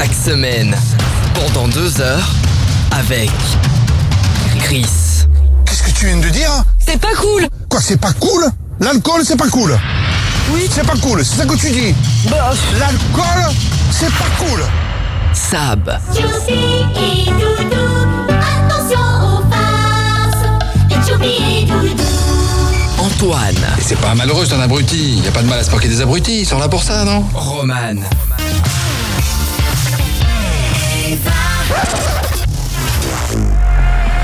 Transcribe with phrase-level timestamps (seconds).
[0.00, 0.74] chaque semaine,
[1.34, 2.30] pendant deux heures,
[2.92, 3.30] avec
[4.60, 4.86] Chris.
[5.66, 8.46] Qu'est-ce que tu viens de dire C'est pas cool Quoi, c'est pas cool?
[8.80, 9.78] L'alcool, c'est pas cool
[10.54, 10.70] Oui.
[10.72, 11.94] C'est pas cool, c'est ça que tu dis
[12.30, 13.52] Bah, L'alcool,
[13.90, 14.62] c'est pas cool
[15.34, 20.46] Sab, Josie et Doudou, attention aux farces.
[20.90, 22.02] Et Choubi et Doudou.
[23.00, 25.20] Antoine, Et c'est pas malheureux, c'est un abruti.
[25.22, 27.04] Y a pas de mal à se moquer des abrutis, ils sont là pour ça,
[27.04, 27.22] non?
[27.34, 28.00] Roman.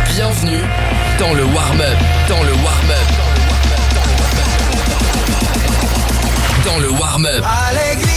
[0.09, 0.65] Bienvenue
[1.19, 1.97] dans le warm-up,
[2.29, 3.09] dans le warm-up,
[6.65, 7.45] dans le warm-up.
[7.69, 8.16] Alegría,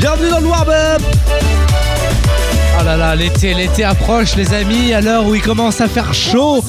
[0.00, 1.02] Bienvenue dans le warm-up
[2.80, 6.14] Oh là là, l'été, l'été approche les amis, à l'heure où il commence à faire
[6.14, 6.64] chaud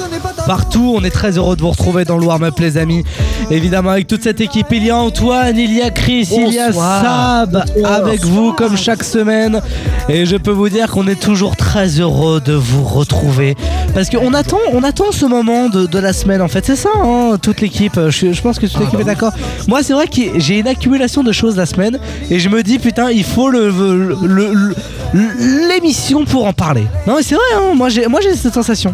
[0.46, 0.96] partout.
[0.98, 3.06] On est très heureux de vous retrouver dans le warm-up les amis.
[3.50, 6.60] Évidemment avec toute cette équipe, il y a Antoine, il y a Chris, il y
[6.60, 6.72] a
[7.04, 9.62] Sab avec vous comme chaque semaine.
[10.10, 13.56] Et je peux vous dire qu'on est toujours très heureux de vous retrouver.
[13.94, 16.66] Parce qu'on attend, on attend ce moment de, de la semaine en fait.
[16.66, 18.00] C'est ça, hein, toute l'équipe.
[18.10, 19.34] Je, je pense que toute l'équipe est d'accord.
[19.68, 22.00] Moi c'est vrai que j'ai une accumulation de choses la semaine.
[22.30, 24.74] Et je me dis putain, il faut le- le- le-
[25.14, 26.86] le- l'émission pour en parler.
[27.06, 28.94] Non mais c'est vrai, hein, moi j'ai moi j'ai cette sensation.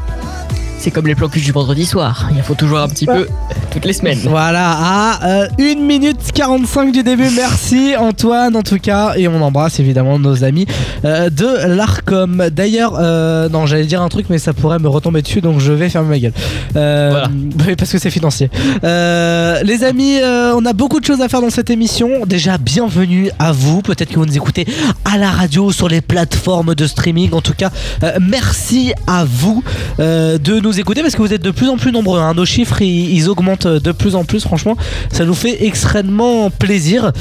[0.80, 2.30] C'est comme les plans cul du vendredi soir.
[2.36, 3.28] Il faut toujours un petit peu
[3.72, 4.20] toutes les semaines.
[4.24, 7.30] Voilà, à 1 minute 45 du début.
[7.36, 9.14] Merci Antoine en tout cas.
[9.18, 10.66] Et on embrasse évidemment nos amis
[11.04, 12.50] euh, de l'ARCOM.
[12.52, 15.74] D'ailleurs, euh, non, j'allais dire un truc, mais ça pourrait me retomber dessus, donc je
[15.74, 16.34] vais fermer ma gueule.
[16.76, 17.10] Euh,
[17.58, 17.76] Voilà.
[17.78, 18.50] Parce que c'est financier.
[18.84, 22.26] Euh, les amis, euh, on a beaucoup de choses à faire dans cette émission.
[22.26, 23.82] Déjà, bienvenue à vous.
[23.82, 24.66] Peut-être que vous nous écoutez
[25.06, 27.34] à la radio, sur les plateformes de streaming.
[27.34, 27.72] En tout cas,
[28.04, 29.64] euh, merci à vous
[30.00, 32.20] euh, de nous écouter parce que vous êtes de plus en plus nombreux.
[32.20, 32.34] hein.
[32.34, 34.42] Nos chiffres, ils, ils augmentent de plus en plus.
[34.44, 34.76] Franchement,
[35.12, 37.12] ça nous fait extrêmement plaisir.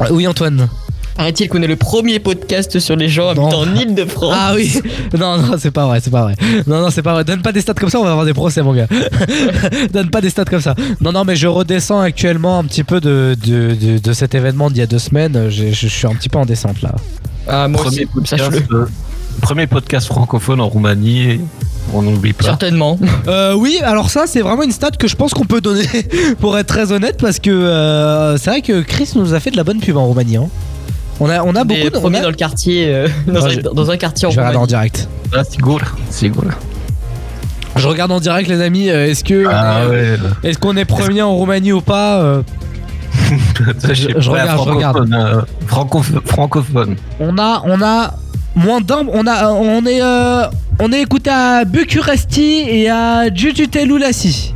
[0.00, 0.68] Euh, Oui, Antoine.
[1.16, 3.46] Paraît-il qu'on est le premier podcast sur les gens Non.
[3.48, 4.34] habitant en Ile-de-France.
[4.34, 4.80] Ah oui
[5.18, 6.34] Non, non, c'est pas vrai, c'est pas vrai.
[6.66, 7.24] Non, non, c'est pas vrai.
[7.24, 8.86] Donne pas des stats comme ça, on va avoir des procès, mon gars.
[9.92, 10.74] Donne pas des stats comme ça.
[11.00, 14.70] Non, non, mais je redescends actuellement un petit peu de, de, de, de cet événement
[14.70, 15.50] d'il y a deux semaines.
[15.50, 16.94] Je, suis un petit peu en descente là.
[17.46, 18.86] Ah, moi Premier aussi, podcast, sache-le.
[19.40, 21.40] Premier podcast francophone en Roumanie.
[21.92, 22.44] On n'oublie pas.
[22.44, 22.98] Certainement.
[23.26, 25.86] Euh, oui, alors ça, c'est vraiment une stat que je pense qu'on peut donner,
[26.40, 29.56] pour être très honnête, parce que euh, c'est vrai que Chris nous a fait de
[29.56, 30.36] la bonne pub en Roumanie.
[30.36, 30.48] hein.
[31.18, 31.96] On a, on a beaucoup de.
[31.96, 34.30] on premiers a- dans le quartier, euh, dans, Ouais, un, je- dans un quartier en
[34.30, 34.90] Je vais regarder en Roumanie.
[34.90, 35.08] direct.
[35.34, 35.82] Ah, c'est cool.
[36.10, 36.54] C'est cool.
[37.76, 38.88] Je regarde en direct, les amis.
[38.88, 39.46] Est-ce que.
[39.50, 40.16] Ah ouais.
[40.44, 42.42] Est-ce qu'on est premier en Roumanie ou pas euh,
[43.78, 44.96] Ça, je regarde, je regarde.
[44.96, 46.96] francophone, euh, francophone, francophone.
[47.20, 48.14] On a, on a
[48.60, 49.06] moins d'un.
[49.12, 50.46] On a, on est, euh,
[50.78, 54.54] on est écouté à Bucuresti et à Jujutelulassi.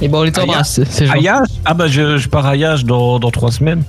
[0.00, 1.14] Et bon, on les embrasse, ces gens.
[1.14, 3.82] Ayage Ah bah je, je pars à Ayage dans, dans trois semaines.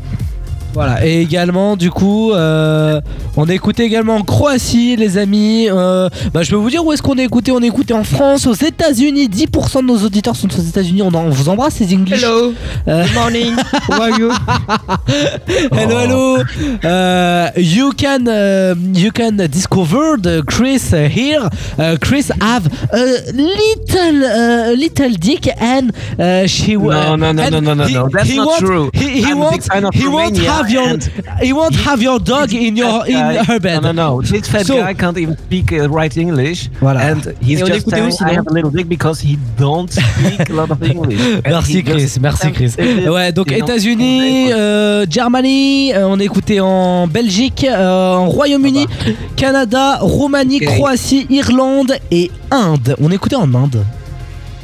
[0.76, 1.06] Voilà.
[1.06, 3.00] Et également, du coup, euh,
[3.38, 5.68] on écouté également en Croatie, les amis.
[5.72, 7.52] Euh, bah, je peux vous dire où est-ce qu'on est écouté.
[7.52, 9.30] On est écouté en France, aux États-Unis.
[9.30, 11.02] 10% de nos auditeurs sont aux États-Unis.
[11.02, 12.22] On, vous embrasse, les English.
[12.22, 12.54] Hello,
[12.88, 13.54] Euh, good morning,
[13.90, 14.30] how are you?
[15.72, 16.38] Hello, hello.
[16.84, 21.48] Uh, you can uh, you can discover the Chris here.
[21.80, 27.52] Uh, Chris have a little uh, little dick and uh, she No, no, no, and
[27.52, 28.10] no, no, no, he- no.
[28.10, 28.90] That's he not won't- true.
[28.94, 29.64] He, he a won't
[29.94, 30.98] he won't Romania have your
[31.42, 33.82] he won't have your dog in your in her bed.
[33.82, 34.22] No, no, no.
[34.22, 36.70] This fat So- guy can't even speak uh, right English.
[36.82, 37.12] Voilà.
[37.12, 39.90] And he's Et just écoutait saying aussi, I have a little dick because he don't
[39.92, 41.20] speak a lot of English.
[41.46, 42.74] Merci Chris, merci Chris.
[42.78, 48.88] Ouais, donc États-Unis, euh, Germany, euh, on est écouté en Belgique, euh, en Royaume-Uni,
[49.36, 50.66] Canada, Roumanie, Ok.
[50.76, 52.96] Croatie, Irlande et Inde.
[53.02, 53.84] On est écouté en Inde.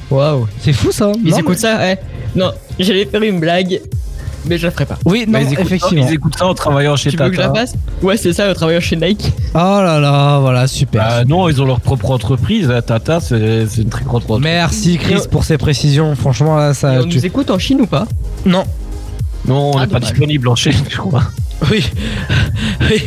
[0.10, 0.48] Waouh.
[0.60, 1.12] C'est fou ça.
[1.24, 1.98] Ils Non, écoutent ça, ouais.
[2.36, 3.80] Non, j'allais faire une blague,
[4.46, 4.98] mais je la ferai pas.
[5.06, 6.08] Oui, non, Bah, ils, écoutent ça, effectivement.
[6.08, 8.50] ils écoutent ça en travaillant chez Tu veux que je la fasse Ouais, c'est ça,
[8.50, 9.32] au travailleur chez Nike.
[9.54, 11.02] Oh là là, voilà, super.
[11.08, 12.70] Bah, non, ils ont leur propre entreprise.
[12.72, 12.82] hein.
[12.82, 14.44] Tata, c'est c'est une très grande entreprise.
[14.44, 16.16] Merci Chris pour ces précisions.
[16.16, 16.94] Franchement, là, Et ça.
[17.00, 18.08] on tu- nous écoute en Chine ou pas
[18.46, 18.64] Non,
[19.48, 20.12] Non, on Ah, n'est pas dommage.
[20.12, 21.24] disponible en Chine, je crois.
[21.72, 21.84] oui.
[22.82, 23.02] oui.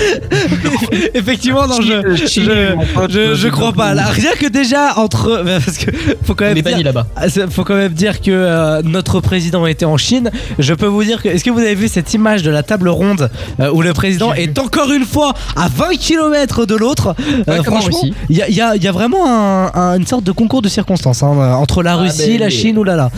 [1.14, 3.94] Effectivement, non, je, Chi- je, je, crois pas.
[3.94, 5.90] Là, rien que déjà entre, parce que
[6.22, 7.06] faut quand même est dire, banni là-bas.
[7.16, 10.30] Ah, faut quand même dire que euh, notre président était en Chine.
[10.58, 12.88] Je peux vous dire que, est-ce que vous avez vu cette image de la table
[12.88, 13.30] ronde
[13.60, 17.14] euh, où le président est encore une fois à 20 km de l'autre?
[17.48, 20.06] Euh, Franchement, il y a, il y a- il y a vraiment un- un- une
[20.06, 23.10] sorte de concours de circonstances hein, euh, entre la Ah, Russie, ben, la Chine, oulala.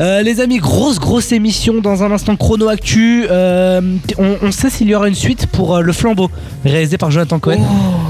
[0.00, 3.26] Euh, les amis, grosse grosse émission dans un instant chrono actu.
[3.30, 3.80] Euh,
[4.18, 6.27] on, on sait s'il y aura une suite pour euh, le flambeau
[6.64, 7.60] réalisé par Jonathan Cohen.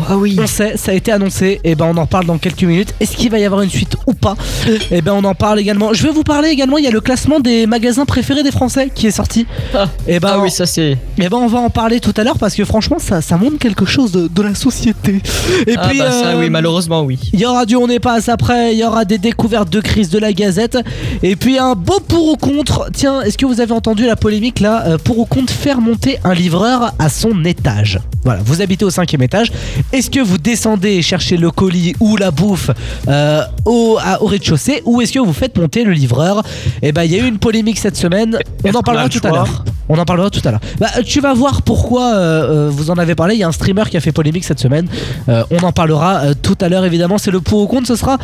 [0.08, 0.36] ah oui.
[0.40, 2.94] On sait, ça a été annoncé, et ben on en parle dans quelques minutes.
[3.00, 4.36] Est-ce qu'il va y avoir une suite ou pas
[4.90, 5.92] Et ben on en parle également.
[5.92, 8.90] Je vais vous parler également, il y a le classement des magasins préférés des Français
[8.94, 9.46] qui est sorti.
[9.74, 9.86] Ah.
[10.06, 10.92] Et ben, Ah oui, ça c'est.
[11.18, 13.58] et ben on va en parler tout à l'heure parce que franchement ça, ça montre
[13.58, 15.20] quelque chose de, de la société.
[15.66, 17.18] Et Ah puis bah ça euh, oui, malheureusement oui.
[17.32, 20.10] il y aura du on n'est pas après, il y aura des découvertes de crise
[20.10, 20.78] de la Gazette
[21.22, 22.88] et puis un beau pour ou contre.
[22.92, 26.18] Tiens, est-ce que vous avez entendu la polémique là euh, Pour ou contre faire monter
[26.24, 27.98] un livreur à son étage?
[28.24, 29.52] Voilà, vous habitez au cinquième étage.
[29.92, 32.70] Est-ce que vous descendez et cherchez le colis ou la bouffe
[33.08, 36.42] euh, au, rez-de-chaussée ou est-ce que vous faites monter le livreur?
[36.82, 38.36] Et ben il y a eu une polémique cette semaine.
[38.64, 39.64] On en parlera tout à l'heure.
[39.88, 40.60] On en parlera tout à l'heure.
[40.78, 43.36] Bah, tu vas voir pourquoi euh, euh, vous en avez parlé.
[43.36, 44.88] Il y a un streamer qui a fait polémique cette semaine.
[45.28, 47.18] On en parlera tout à l'heure évidemment.
[47.18, 47.86] C'est le pour ou contre.
[47.86, 48.18] Ce sera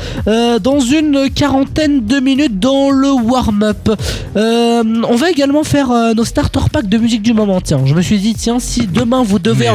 [0.61, 3.91] dans une quarantaine de minutes dans le warm-up.
[4.35, 7.61] On va également faire nos starter packs de musique du moment.
[7.61, 9.69] Tiens, je me suis dit tiens si demain vous devez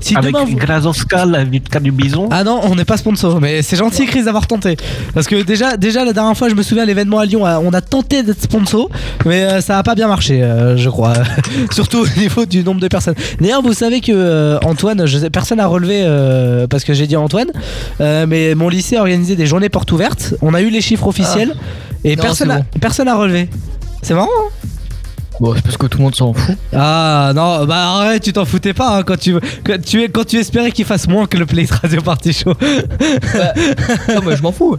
[0.00, 0.56] Si Avec demain vous...
[0.56, 2.28] Grazowska, la Vitka du Bison.
[2.30, 4.76] Ah non, on n'est pas sponsor, mais c'est gentil Chris d'avoir tenté.
[5.14, 7.58] Parce que déjà, déjà la dernière fois, je me souviens à l'événement à Lyon, euh,
[7.62, 8.88] on a tenté d'être sponsor,
[9.26, 11.12] mais euh, ça a pas bien marché, euh, je crois.
[11.72, 13.14] Surtout au niveau du nombre de personnes.
[13.40, 17.06] D'ailleurs, vous savez que euh, Antoine, je sais, personne n'a relevé euh, parce que j'ai
[17.06, 17.48] dit Antoine,
[18.00, 20.34] euh, mais mon lycée a organisé des journées portes ouvertes.
[20.42, 21.54] On a eu les chiffres officiels
[22.04, 22.64] et Non, personne c'est a, bon.
[22.80, 23.48] personne a relevé.
[24.02, 24.28] C'est marrant.
[24.28, 24.66] hein?
[25.40, 26.54] Bon, c'est parce que tout le monde s'en fout.
[26.74, 29.34] ah non, bah arrête, tu t'en foutais pas hein, quand tu
[29.64, 32.52] quand tu quand tu espérais qu'il fasse moins que le Play Radio Party Show.
[33.00, 34.76] non, mais je m'en fous.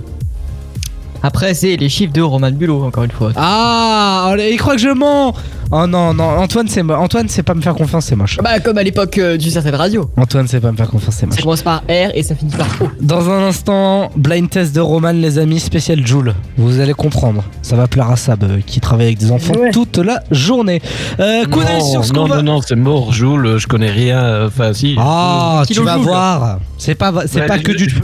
[1.23, 3.31] Après, c'est les chiffres de Roman Bulot, encore une fois.
[3.35, 5.33] Ah, il croit que je mens.
[5.73, 8.38] Oh non, non, Antoine, c'est mo- Antoine, c'est pas me faire confiance, c'est moche.
[8.44, 10.09] Bah, comme à l'époque euh, d'une certaine radio.
[10.18, 11.41] Antoine, c'est pas me faire confiance, c'est Ça moche.
[11.41, 12.88] commence par R et ça finit par O.
[13.00, 16.33] Dans un instant, blind test de Roman, les amis, spécial Joule.
[16.57, 17.45] Vous allez comprendre.
[17.62, 20.81] Ça va plaire à Sab, euh, qui travaille avec des enfants toute la journée.
[21.21, 22.35] Euh, coup d'œil sur ce qu'on non, va.
[22.41, 24.19] non, non, c'est mort, Joule, je connais rien.
[24.21, 24.95] euh, Enfin, si.
[25.00, 26.03] Ah, tu vas Joule.
[26.03, 26.59] voir.
[26.77, 27.95] C'est pas, c'est Ouais, pas je- que du.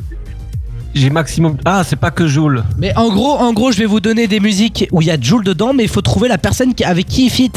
[0.98, 1.58] J'ai maximum.
[1.66, 2.64] Ah, c'est pas que Joule.
[2.78, 5.20] Mais en gros, en gros, je vais vous donner des musiques où il y a
[5.20, 7.52] Joule dedans, mais il faut trouver la personne qui, avec qui il fit.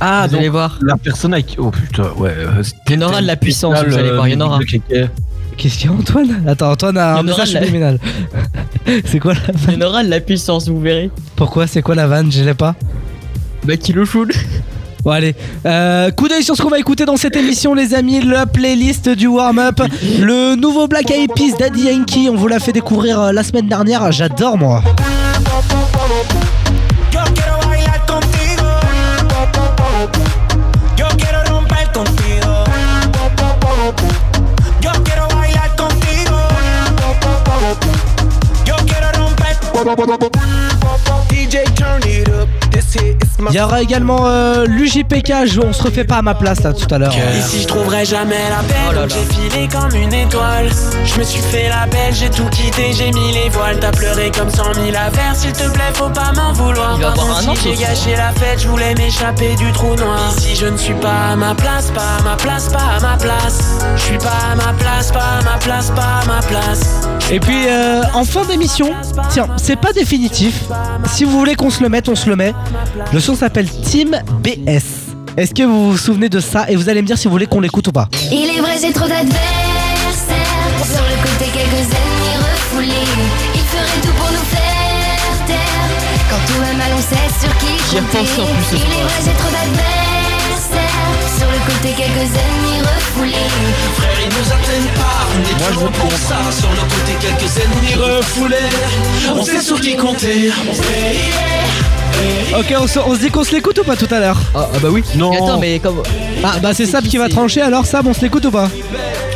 [0.00, 0.78] Ah, vous donc allez voir.
[0.82, 1.56] la personne avec.
[1.58, 2.34] Oh putain, ouais.
[2.36, 4.58] euh, Il y en aura de la puissance, vous allez voir, il y en aura.
[4.60, 5.06] kéké.
[5.56, 6.42] Qu'est-ce qu'il y a, Antoine?
[6.48, 7.98] Attends, Antoine a Il y un en aura message de la- subliminal.
[9.04, 11.10] c'est quoi la Il y en aura de la puissance, vous verrez.
[11.36, 12.32] Pourquoi C'est quoi la vanne?
[12.32, 12.74] Je l'ai pas.
[13.64, 14.32] Bah, Kilo Joule.
[15.04, 15.34] Bon allez,
[15.66, 19.08] euh, coup d'œil sur ce qu'on va écouter dans cette émission les amis, la playlist
[19.08, 19.80] du warm-up,
[20.20, 23.66] le nouveau Black Eyed Peas Daddy Yankee, on vous l'a fait découvrir euh, la semaine
[23.66, 24.80] dernière, j'adore moi.
[41.28, 42.61] DJ turn it up.
[43.50, 46.72] Il y aura également euh, l'UJPK, je- on se refait pas à ma place là
[46.72, 47.14] tout à l'heure.
[47.38, 50.68] Ici je trouverai jamais la paix Oh j'ai filé comme une étoile.
[51.04, 53.78] Je me suis fait la belle, j'ai tout quitté, j'ai mis les voiles.
[53.80, 56.94] T'as pleuré comme cent mille affaires, s'il te plaît faut pas m'en vouloir.
[56.96, 59.72] Il va Pardon avoir un an, si j'ai gâché la fête, je voulais m'échapper du
[59.72, 60.18] trou noir.
[60.36, 63.16] Ici je ne suis pas à ma place, pas à ma place, pas à ma
[63.16, 63.58] place.
[63.96, 67.00] Je suis pas à ma place, pas à ma place, pas à ma place
[67.30, 68.90] Et puis euh, en fin d'émission,
[69.30, 70.64] tiens, c'est pas définitif,
[71.06, 72.52] si vous voulez qu'on se le mette, on se le met.
[73.12, 74.82] Le son s'appelle Team BS.
[75.36, 77.46] Est-ce que vous vous souvenez de ça et vous allez me dire si vous voulez
[77.46, 79.38] qu'on l'écoute ou pas Il est vrai, j'ai trop d'adversaires.
[80.84, 82.92] Sur le côté, quelques ennemis refoulés.
[83.54, 86.26] Ils feraient tout pour nous faire taire.
[86.28, 88.18] Quand tout va mal, on sait sur qui J'y en plus
[88.72, 90.01] Il est vrai, j'ai trop d'adversaires.
[91.66, 93.32] Côté, quelques ennemis refoulés.
[93.96, 97.56] Frère ils nous atteignent pas, on est Moi, trop pour ça Sur le côté quelques
[97.56, 98.56] ennemis refoulés
[99.34, 103.52] On sait sur qui compter On fait Ok, on se, on se dit qu'on se
[103.52, 105.02] l'écoute ou pas tout à l'heure Ah, ah bah oui.
[105.16, 105.30] Non.
[105.30, 106.02] Mais attends, mais comme.
[106.44, 108.68] Ah bah c'est Sab qui va trancher alors Sab on se l'écoute ou pas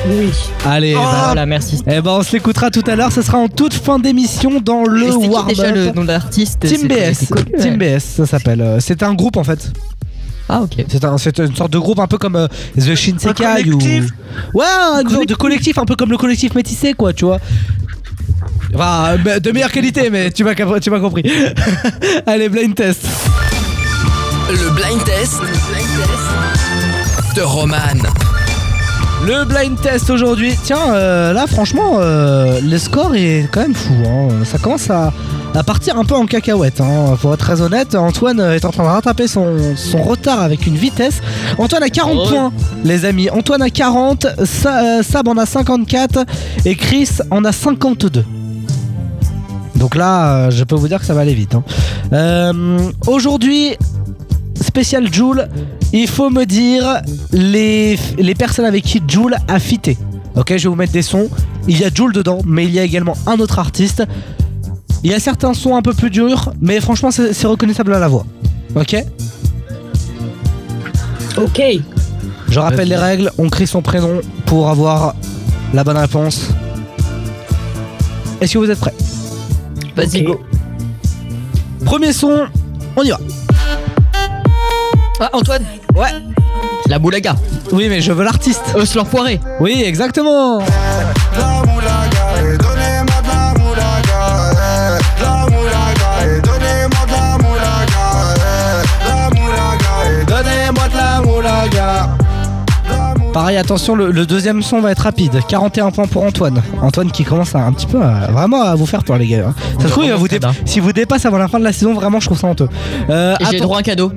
[0.09, 0.31] Oui.
[0.65, 1.81] Allez, bah, Voilà, merci.
[1.87, 4.85] Eh ben on se l'écoutera tout à l'heure, ce sera en toute fin d'émission dans
[4.85, 7.61] le warm déjà le nom de l'artiste Team BS, ouais.
[7.61, 8.61] Team BS ça s'appelle.
[8.61, 9.73] Euh, C'est un groupe en fait.
[10.49, 10.85] Ah, ok.
[10.89, 12.49] C'est un, c'est une sorte de groupe un peu comme euh,
[12.79, 13.79] The Shinsekai ou.
[13.79, 14.11] collectif.
[14.55, 17.39] Ouais, un genre de collectif un peu comme le collectif métissé quoi, tu vois.
[18.75, 21.25] Enfin, euh, de meilleure qualité, mais tu m'as tu m'as compris.
[22.27, 23.07] Allez, blind test.
[24.51, 25.41] Le blind test
[27.35, 27.77] de Roman.
[29.25, 30.55] Le blind test aujourd'hui.
[30.63, 33.93] Tiens, euh, là, franchement, euh, le score est quand même fou.
[34.07, 34.29] hein.
[34.45, 35.13] Ça commence à,
[35.55, 36.81] à partir un peu en cacahuète.
[36.81, 37.17] Hein.
[37.21, 40.77] Pour être très honnête, Antoine est en train de rattraper son, son retard avec une
[40.77, 41.23] vitesse.
[41.59, 42.29] Antoine a 40 Oh.
[42.29, 42.53] points,
[42.85, 43.29] les amis.
[43.31, 46.25] Antoine a 40, Sa- euh, Sab en a 54
[46.65, 48.25] et Chris en a 52.
[49.75, 51.55] Donc là, je peux vous dire que ça va aller vite.
[52.13, 52.53] hein.
[53.09, 53.77] Aujourd'hui,
[54.61, 55.49] spécial Joule,
[56.03, 57.01] il faut me dire
[57.33, 59.97] les, les personnes avec qui Joule a fité.
[60.35, 61.29] Ok, je vais vous mettre des sons.
[61.69, 64.05] Il y a Joule dedans, mais il y a également un autre artiste.
[65.03, 68.09] Il y a certains sons un peu plus durs, mais franchement, c'est reconnaissable à la
[68.09, 68.27] voix.
[68.75, 68.97] Ok?
[71.37, 71.63] Ok.
[72.49, 75.15] Je rappelle les règles on crie son prénom pour avoir
[75.75, 76.49] la bonne réponse.
[78.41, 78.95] Est-ce que vous êtes prêts?
[79.97, 80.41] Vas-y, go.
[81.85, 82.47] Premier son,
[82.97, 83.21] on y va.
[85.21, 85.65] Ah, Antoine
[85.97, 86.09] Ouais.
[86.89, 87.35] La boulaga.
[87.73, 88.63] Oui, mais je veux l'artiste.
[88.85, 89.41] Se l'enfoiré.
[89.61, 90.61] Oui, exactement.
[100.27, 102.09] Donnez-moi de la moulaga.
[103.33, 105.41] Pareil, attention, le, le deuxième son va être rapide.
[105.47, 106.63] 41 points pour Antoine.
[106.81, 109.49] Antoine qui commence à, un petit peu à, vraiment à vous faire peur, les gars.
[109.49, 109.55] hein.
[109.79, 111.65] Ça se trouve, il va vous dé- vraiment si vous dépasse avant la fin de
[111.65, 112.69] la saison, vraiment, je trouve ça honteux.
[113.11, 114.11] Euh, j'ai droit à un cadeau.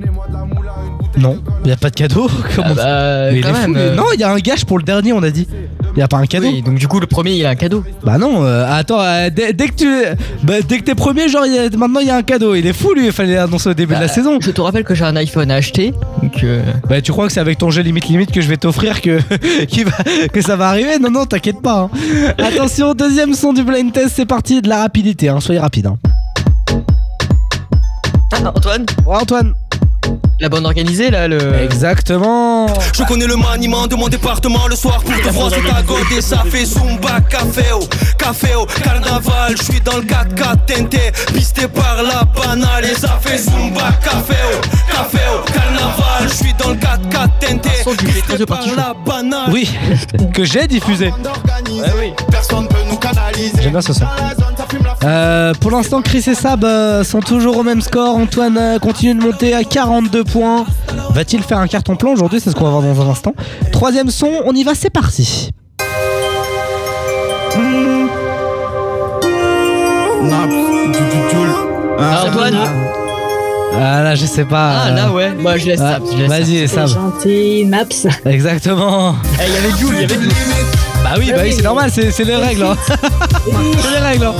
[1.18, 2.28] Non, il n'y a pas de cadeau.
[2.54, 3.74] Comment Ah bah, Mais il quand est fou, même.
[3.74, 3.80] lui.
[3.80, 5.46] euh, Non, il y a un gage pour le dernier, on a dit.
[5.92, 6.46] Il n'y a pas un cadeau.
[6.46, 7.82] Oui, donc du coup, le premier, il a un cadeau.
[8.04, 9.88] Bah non, euh, attends, euh, dès, dès que tu,
[10.44, 12.54] bah, dès que t'es premier, genre il y a- maintenant il y a un cadeau.
[12.54, 14.38] Il est fou lui, il fallait l'annoncer au début de la Bah, saison.
[14.40, 15.92] Je te rappelle que j'ai un iPhone à acheter.
[16.22, 18.56] Donc, euh, Bah tu crois que c'est avec ton jeu limite limite que je vais
[18.56, 19.18] t'offrir que,
[19.64, 19.90] qui va,
[20.32, 20.98] que ça va arriver?
[21.00, 21.90] Non non, t'inquiète pas.
[21.92, 22.34] hein.
[22.38, 25.28] Attention, deuxième son du blind test, c'est parti de la rapidité.
[25.28, 25.86] Hein, soyez rapide.
[25.88, 25.96] Hein.
[28.32, 28.86] Ah, Antoine?
[29.06, 29.52] Ouais Antoine.
[30.40, 31.54] La bonne organisée là, le.
[31.56, 32.66] Exactement.
[32.96, 36.22] Je connais le maniement de mon département le soir pour te froisser ta gode et
[36.22, 41.68] ça fait Zumba café au café au carnaval je suis dans le 4x4 tenté pisté
[41.68, 46.70] par la banale et ça fait Zumba café au café au carnaval je suis dans
[46.70, 49.70] le 4x4 tenté du pisté par la banale Oui,
[50.32, 51.12] que j'ai diffusé.
[53.60, 54.06] J'aime bien ce son.
[55.02, 58.16] Euh, pour l'instant, Chris et Sab euh, sont toujours au même score.
[58.16, 60.66] Antoine euh, continue de monter à 42 points.
[61.14, 62.40] Va-t-il faire un carton plein aujourd'hui?
[62.40, 63.34] C'est ce qu'on va voir dans un instant.
[63.72, 65.50] Troisième son, on y va, c'est parti.
[71.98, 72.56] Ah, Antoine
[73.74, 74.82] Ah là, je sais pas.
[74.86, 75.32] Ah, là, ouais.
[75.32, 75.80] Moi, je laisse
[76.16, 76.88] laisse Vas-y, Sab.
[76.88, 78.06] gentil, Naps.
[78.26, 79.14] Exactement.
[79.38, 80.32] Eh, Il y avait Jules, il y avait Jules.
[81.02, 82.62] Bah oui, bah oui, c'est normal, c'est c'est les règles.
[82.64, 82.76] hein.
[83.82, 84.26] c'est les règles.
[84.26, 84.34] hein.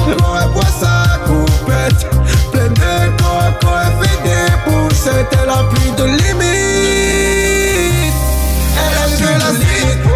[4.92, 6.50] C'était la pluie de limite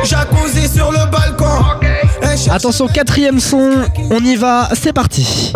[0.04, 1.46] Jacuzzi sur le balcon
[2.50, 3.70] Attention, quatrième son,
[4.10, 5.52] on y va, c'est parti.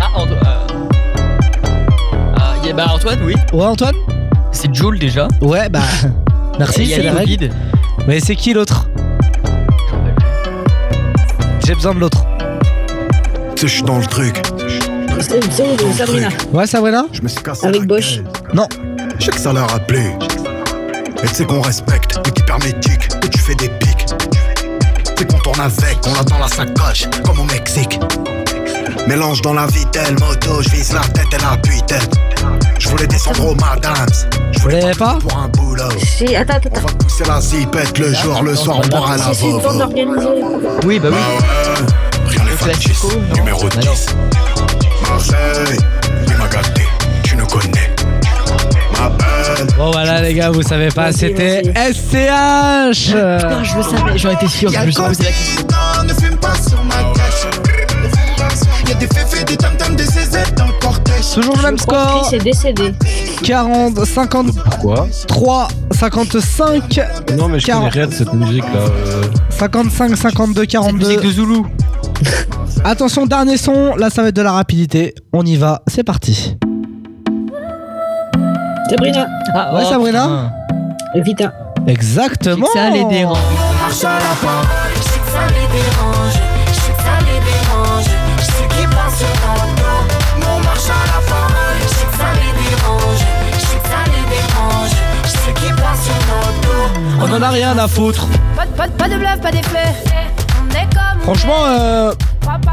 [0.00, 0.38] Ah, Antoine.
[2.36, 3.34] Ah, y a- bah, Antoine, oui.
[3.52, 3.94] Ouais, Antoine?
[4.50, 5.28] C'est Jules déjà.
[5.42, 5.80] Ouais, bah.
[6.58, 7.50] Merci, il y a c'est les la règle.
[8.08, 8.88] Mais c'est qui l'autre?
[11.66, 12.24] J'ai besoin de l'autre.
[13.56, 14.40] Tu sais, je suis dans le truc.
[15.18, 16.28] C'est c'est de Sabrina.
[16.52, 18.18] Ouais, Sabrina Je me suis cassé Avec la Bosch.
[18.18, 18.24] gueule.
[18.54, 18.68] Non.
[19.18, 19.98] Je sais que ça leur a plu.
[21.24, 24.06] Et tu sais qu'on respecte l'équipe hermétique, que tu fais des pics.
[25.18, 27.98] C'est qu'on tourne avec, on a dans la sacoche, comme au Mexique.
[29.06, 32.10] Mélange dans la vitelle, moto, je vise la tête et la tête
[32.78, 34.06] Je voulais descendre au madams.
[34.52, 35.84] Je voulais pas pour un boulot.
[35.98, 39.30] Si, attends, attends, On va pousser la zipette le jour, le soir, on boira la
[39.32, 39.60] vovo.
[40.84, 41.18] Oui, bah oui.
[42.26, 44.06] Rien n'est Le factice, classico, non numéro Bah 10.
[45.08, 45.78] Marseille,
[46.26, 46.82] il m'a gâté,
[47.22, 47.94] tu nous connais.
[48.98, 49.66] Ma belle.
[49.76, 51.62] Bon, voilà, les gars, vous savez pas, c'était.
[51.62, 54.70] SCH Putain, je le savais, j'en étais sûr.
[54.72, 55.64] Je me suis
[61.36, 62.94] Toujours le même score est décédé.
[63.44, 67.00] 40, 53, Pourquoi 55,
[67.36, 67.92] Non, mais je connais 40.
[67.92, 68.80] rien de cette musique là.
[68.80, 69.22] euh.
[69.50, 71.06] 55, 52, Cette 42.
[71.06, 71.66] musique de Zoulou.
[72.84, 75.14] Attention, dernier son, là ça va être de la rapidité.
[75.34, 76.56] On y va, c'est parti.
[78.88, 79.26] Sabrina.
[79.54, 80.52] Ah, Ouais, Sabrina
[81.12, 81.22] putain.
[81.24, 81.52] Vita.
[81.86, 82.66] Exactement.
[82.72, 83.36] Ça les dérange.
[83.82, 84.62] Marche à la fin
[84.96, 86.32] Je sais que ça les dérange,
[86.68, 88.04] je sais que ça les dérange,
[88.38, 89.65] je sais qu'ils pensent sur
[97.20, 98.26] On en a rien à foutre.
[98.54, 99.94] Pas, pas, pas de bluff, pas d'effet.
[100.60, 102.12] On est comme Franchement, euh,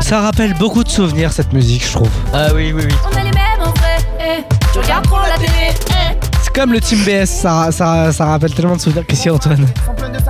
[0.01, 2.09] ça rappelle beaucoup de souvenirs cette musique, je trouve.
[2.33, 2.95] Ah oui, oui, oui.
[3.05, 3.97] on est les mêmes en vrai.
[4.19, 5.49] Eh, tu regardes trop la télé.
[5.71, 9.03] Eh, C'est Comme le Team BS, ça, ça, ça rappelle tellement de souvenirs.
[9.07, 9.65] Qu'est-ce qu'il y a, Antoine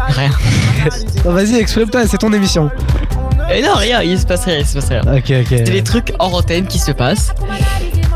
[0.10, 0.30] Rien.
[1.26, 2.70] Vas-y, exprime-toi, c'est ton émission.
[3.52, 5.02] Et non, rien, il se passe rien, il se passe rien.
[5.02, 5.48] Ok, ok.
[5.50, 7.34] C'est des trucs hors antenne qui se passent.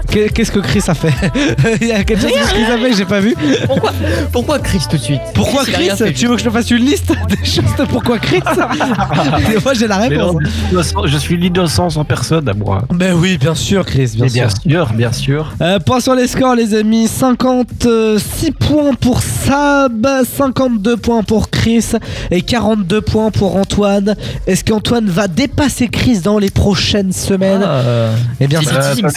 [0.09, 1.13] Qu'est- Qu'est-ce que Chris a fait
[1.81, 3.35] Il y a quelque chose que Chris a fait, j'ai pas vu.
[3.65, 3.91] Pourquoi,
[4.31, 7.11] pourquoi Chris tout de suite Pourquoi Chris, Tu veux que je te fasse une liste
[7.29, 8.39] des choses de pourquoi Chris
[9.55, 10.35] Et Moi j'ai la réponse.
[10.71, 12.83] non, je suis l'innocence en personne à moi.
[12.93, 14.33] Ben oui, bien sûr, Chris, bien sûr.
[14.33, 15.53] bien sûr, bien sûr.
[15.61, 21.85] Euh, point sur les scores, les amis 56 points pour Sab, 52 points pour Chris
[22.31, 24.15] et 42 points pour Antoine.
[24.45, 29.09] Est-ce qu'Antoine va dépasser Chris dans les prochaines semaines Ah, Eh bien, c'est eh ben,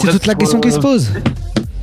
[0.00, 1.10] c'est toute la question qui se pose.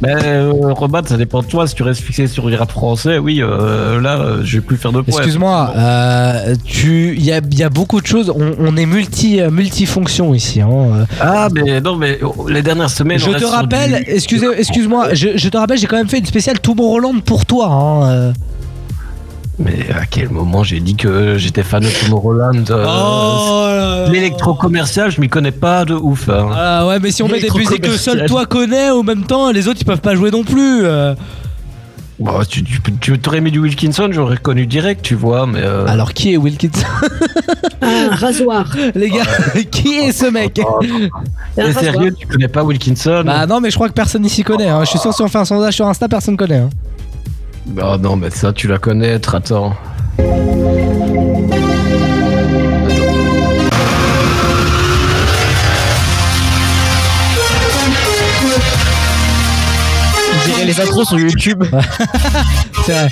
[0.02, 1.66] Ben, euh, Roman, ça dépend de toi.
[1.66, 4.76] Si tu restes fixé sur les rap français, oui, euh, là, euh, je vais plus
[4.76, 5.16] faire de points.
[5.20, 8.30] Excuse-moi, euh, tu, il y a, il y a beaucoup de choses.
[8.36, 10.60] On, on est multi, euh, multifonction ici.
[10.60, 11.06] hein.
[11.22, 13.18] Ah, mais non, mais oh, les dernières semaines.
[13.20, 16.26] Je te rappelle, du- excusez, excuse-moi, je, je te rappelle, j'ai quand même fait une
[16.26, 17.68] spéciale Tomorrowland pour toi.
[17.72, 18.34] hein.
[19.60, 24.12] Mais à quel moment j'ai dit que j'étais fan de Tomorrowland euh, Oh.
[24.12, 26.28] L'électro-commercial, je m'y connais pas de ouf.
[26.30, 26.50] hein.
[26.56, 29.52] Ah ouais, mais si on met des musiques que seul toi connais, en même temps,
[29.52, 30.82] les autres ils peuvent pas jouer non plus.
[30.86, 31.14] euh.
[32.20, 35.62] Bon, tu, tu, tu t'aurais mis du Wilkinson, j'aurais reconnu direct, tu vois, mais.
[35.62, 36.86] euh, Alors qui est Wilkinson?
[37.82, 38.66] Un rasoir.
[38.96, 39.24] Les gars,
[39.72, 40.54] qui est ce mec?
[41.56, 41.84] T'es rasoir.
[41.84, 43.24] sérieux, tu connais pas Wilkinson?
[43.26, 44.70] Bah non, mais je crois que personne ici connaît.
[44.70, 44.80] hein.
[44.84, 46.58] Je suis sûr si on fait un sondage sur Insta, personne connaît.
[46.58, 46.70] hein.
[47.66, 49.76] Bah non, mais ça, tu la connais, attends.
[60.36, 61.64] On dirait les intros sur YouTube.
[62.86, 63.10] C'est vrai.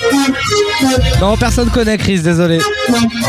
[1.22, 2.60] Non, personne connaît Chris, désolé.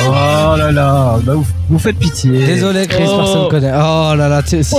[0.09, 2.31] Oh là là, bah vous, vous faites pitié.
[2.47, 3.19] Désolé Chris, Oh.
[3.19, 3.73] personne connaît.
[3.75, 4.75] Oh là là, tu- si-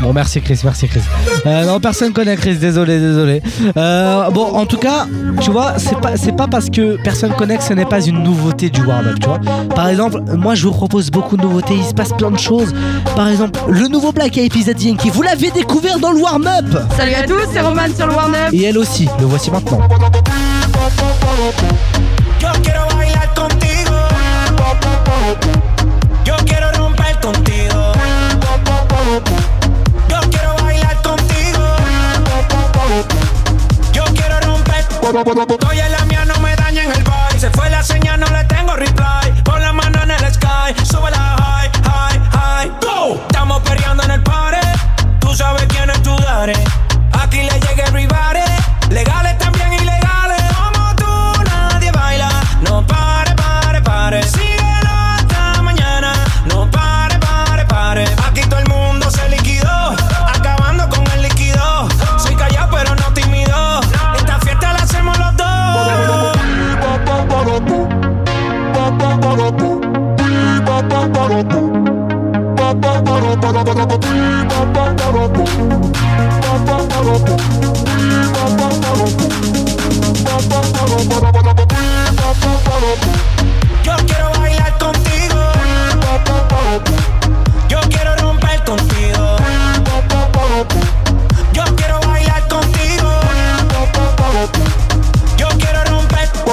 [0.00, 1.00] Bon, merci Chris, merci Chris.
[1.44, 3.42] Euh, non, personne connaît Chris, désolé, désolé.
[3.76, 5.06] Euh, bon, en tout cas,
[5.40, 8.22] tu vois, c'est pas, c'est pas parce que personne connaît que ce n'est pas une
[8.22, 9.40] nouveauté du warm-up, tu vois.
[9.74, 12.72] Par exemple, moi je vous propose beaucoup de nouveautés, il se passe plein de choses.
[13.16, 16.64] Par exemple, le nouveau Black Eyed Peas Yankee, vous l'avez découvert dans le warm-up
[16.96, 18.50] Salut à tous, c'est Roman sur le Warn-Up.
[18.52, 19.80] Et elle aussi, le voici maintenant.
[22.38, 24.08] Yo quiero bailar contigo.
[26.24, 27.92] Yo quiero romper contigo.
[30.08, 31.76] Yo quiero bailar contigo.
[33.92, 34.84] Yo quiero romper.
[35.50, 37.40] Estoy en la mía, no me dañen el vibe.
[37.40, 39.42] Se fue la señal, no le tengo reply.
[39.44, 42.70] Pon la mano en el sky, sube la high, high, high.
[42.80, 43.20] Go.
[43.28, 44.66] Estamos perreando en el party.
[45.18, 46.52] Tú sabes quién es tu daddy.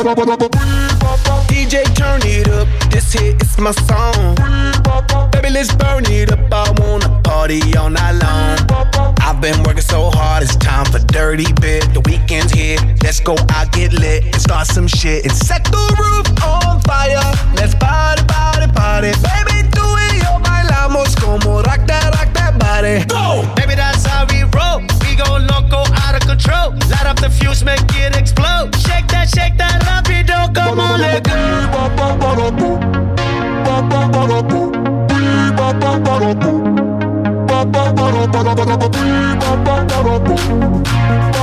[0.04, 2.68] DJ, turn it up.
[2.92, 4.36] This hit is my song.
[5.32, 6.40] Baby, let's burn it up.
[6.52, 9.16] I wanna party all night long.
[9.22, 11.94] I've been working so hard, it's time for dirty bit.
[11.94, 15.24] The weekend's here, let's go out, get lit, and start some shit.
[15.24, 17.24] And set the roof on fire.
[17.56, 19.12] Let's party, party, party.
[19.24, 23.06] Baby, tú y yo bailamos como rock that, rock that body.
[23.06, 23.48] Go!
[23.56, 24.26] Baby, that's how
[26.14, 26.72] out of control.
[26.90, 28.76] Light up the fuse, make it explode.
[28.76, 31.34] Shake that, shake that, rapido, come on, let go.
[41.34, 41.43] Yo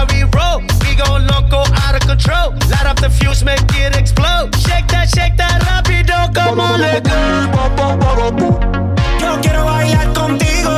[2.05, 2.51] control.
[2.69, 4.55] Light up the fuse, make it explode.
[4.55, 7.11] Shake that, shake that rápido, come on, let go.
[9.19, 10.71] Yo quiero bailar contigo.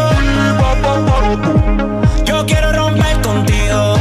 [2.25, 3.95] Yo quiero romper contigo.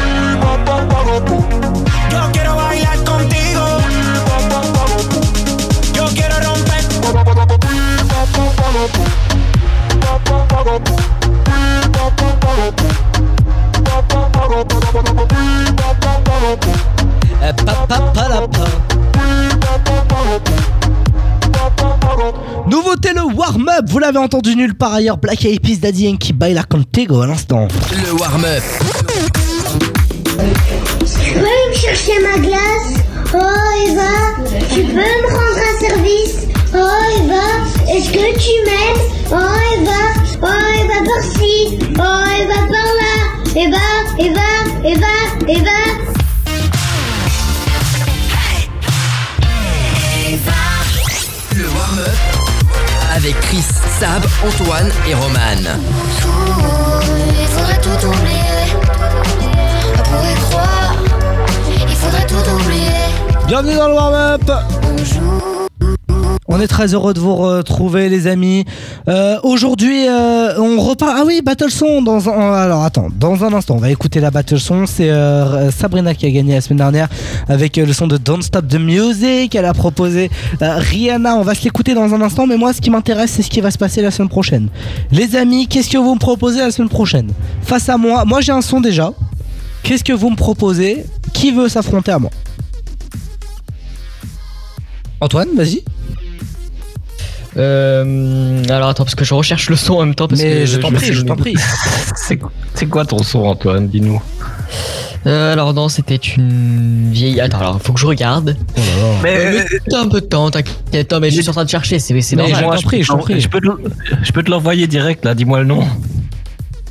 [2.10, 3.64] Yo quiero bailar contigo.
[5.94, 6.84] Yo quiero romper.
[7.00, 7.46] Pa, la,
[16.56, 16.91] pa.
[22.68, 26.62] Nouveauté le warm-up, vous l'avez entendu nulle part ailleurs, Black Eyed Peas, Daddy Yankee, Baila
[26.62, 27.66] Contigo à l'instant.
[27.90, 28.62] Le warm-up.
[31.24, 33.02] Tu peux me chercher ma glace
[33.34, 33.38] Oh
[33.88, 34.14] Eva,
[34.72, 36.78] tu peux me rendre un service Oh
[37.18, 37.46] Eva,
[37.92, 40.02] est-ce que tu m'aimes Oh Eva,
[40.42, 43.14] oh Eva par-ci, oh Eva par-là.
[43.54, 43.86] Eva,
[44.18, 44.48] Eva,
[44.84, 45.14] Eva,
[45.48, 46.01] Eva
[53.22, 53.62] Avec Chris,
[54.00, 55.38] Sab, Antoine et Roman.
[57.38, 58.74] Il faudrait tout oublier.
[59.94, 60.96] On pourrait croire.
[61.70, 62.90] Il faudrait tout oublier.
[63.46, 64.50] Bienvenue dans le warm-up
[66.54, 68.66] On est très heureux de vous retrouver les amis.
[69.08, 71.14] Euh, Aujourd'hui, euh, on repart.
[71.16, 72.02] Ah oui, Battle Son.
[72.02, 72.52] Dans un...
[72.52, 74.84] Alors attends, dans un instant, on va écouter la Battle Son.
[74.84, 77.08] C'est euh, Sabrina qui a gagné la semaine dernière
[77.48, 79.54] avec euh, le son de Don't Stop the Music.
[79.54, 81.36] Elle a proposé euh, Rihanna.
[81.36, 82.46] On va se l'écouter dans un instant.
[82.46, 84.68] Mais moi, ce qui m'intéresse, c'est ce qui va se passer la semaine prochaine.
[85.10, 87.30] Les amis, qu'est-ce que vous me proposez la semaine prochaine?
[87.62, 89.10] Face à moi, moi j'ai un son déjà.
[89.82, 91.06] Qu'est-ce que vous me proposez?
[91.32, 92.30] Qui veut s'affronter à moi?
[95.18, 95.82] Antoine, vas-y.
[97.56, 100.28] Euh, alors attends, parce que je recherche le son en même temps.
[100.28, 101.54] Parce Mais que je t'en prie, je t'en prie.
[102.16, 102.38] C'est
[102.74, 104.20] c'est quoi ton son, Antoine Dis-nous.
[105.26, 107.40] Euh, alors non, c'était une vieille.
[107.40, 108.56] Attends, alors faut que je regarde.
[109.22, 111.12] Mais- Euh, mais t'as un peu de temps, t'inquiète.
[111.12, 112.56] Non, mais je suis en train de chercher, c'est normal.
[112.56, 113.40] je t'en prie, je t'en prie.
[113.40, 113.78] Je peux te, le-
[114.22, 115.34] je peux te l'envoyer direct, là.
[115.34, 115.84] Dis-moi le nom.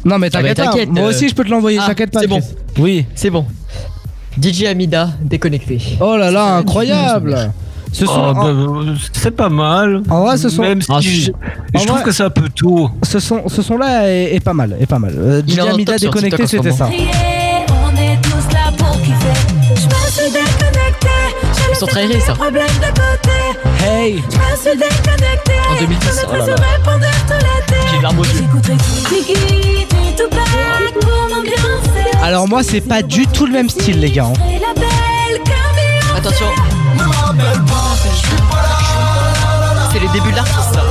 [0.04, 1.86] Non mais Ah, mais t'inquiète pas, t'inquiète, moi euh, aussi je peux te l'envoyer, ah,
[1.88, 2.21] t'inquiète pas.
[2.21, 2.41] c'est bon.
[2.80, 3.06] Oui.
[3.13, 3.45] C'est bon.
[4.41, 5.80] DJ Amida, déconnecté.
[6.00, 7.52] Oh là là, incroyable.
[7.93, 10.01] Ce sont, Oh, en, bah, euh, c'est pas mal.
[10.10, 11.32] en vrai, ce sont, Même si Ah, je,
[11.73, 12.89] trouve vrai- que c'est un peu tôt.
[13.04, 15.13] ce son, ce son là est, est pas mal, est pas mal.
[15.17, 16.89] Euh, déconnecté, c'était ça.
[21.69, 22.34] Ils sont très aérés, ça.
[22.34, 22.60] Côté.
[23.84, 24.21] Hey.
[24.30, 25.54] Je me suis déconnecté.
[25.69, 26.56] En 2010, Je oh là là.
[27.93, 28.45] J'ai larmes aux yeux.
[32.23, 34.27] Alors moi c'est pas du tout le même style les gars.
[37.39, 37.62] Hein.
[39.76, 39.89] La.
[39.91, 40.82] C'est les débuts de l'artiste, ça.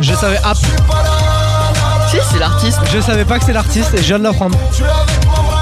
[0.00, 2.78] Je savais ah, Si, c'est l'artiste.
[2.92, 4.58] je savais pas que c'est l'artiste et je viens de l'apprendre.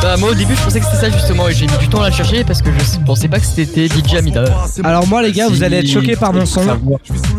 [0.03, 2.01] Bah, moi au début, je pensais que c'était ça justement, et j'ai mis du temps
[2.03, 4.45] à le chercher parce que je pensais pas que c'était DJ Amida.
[4.83, 6.63] Alors moi les gars, vous allez être choqués par mon son.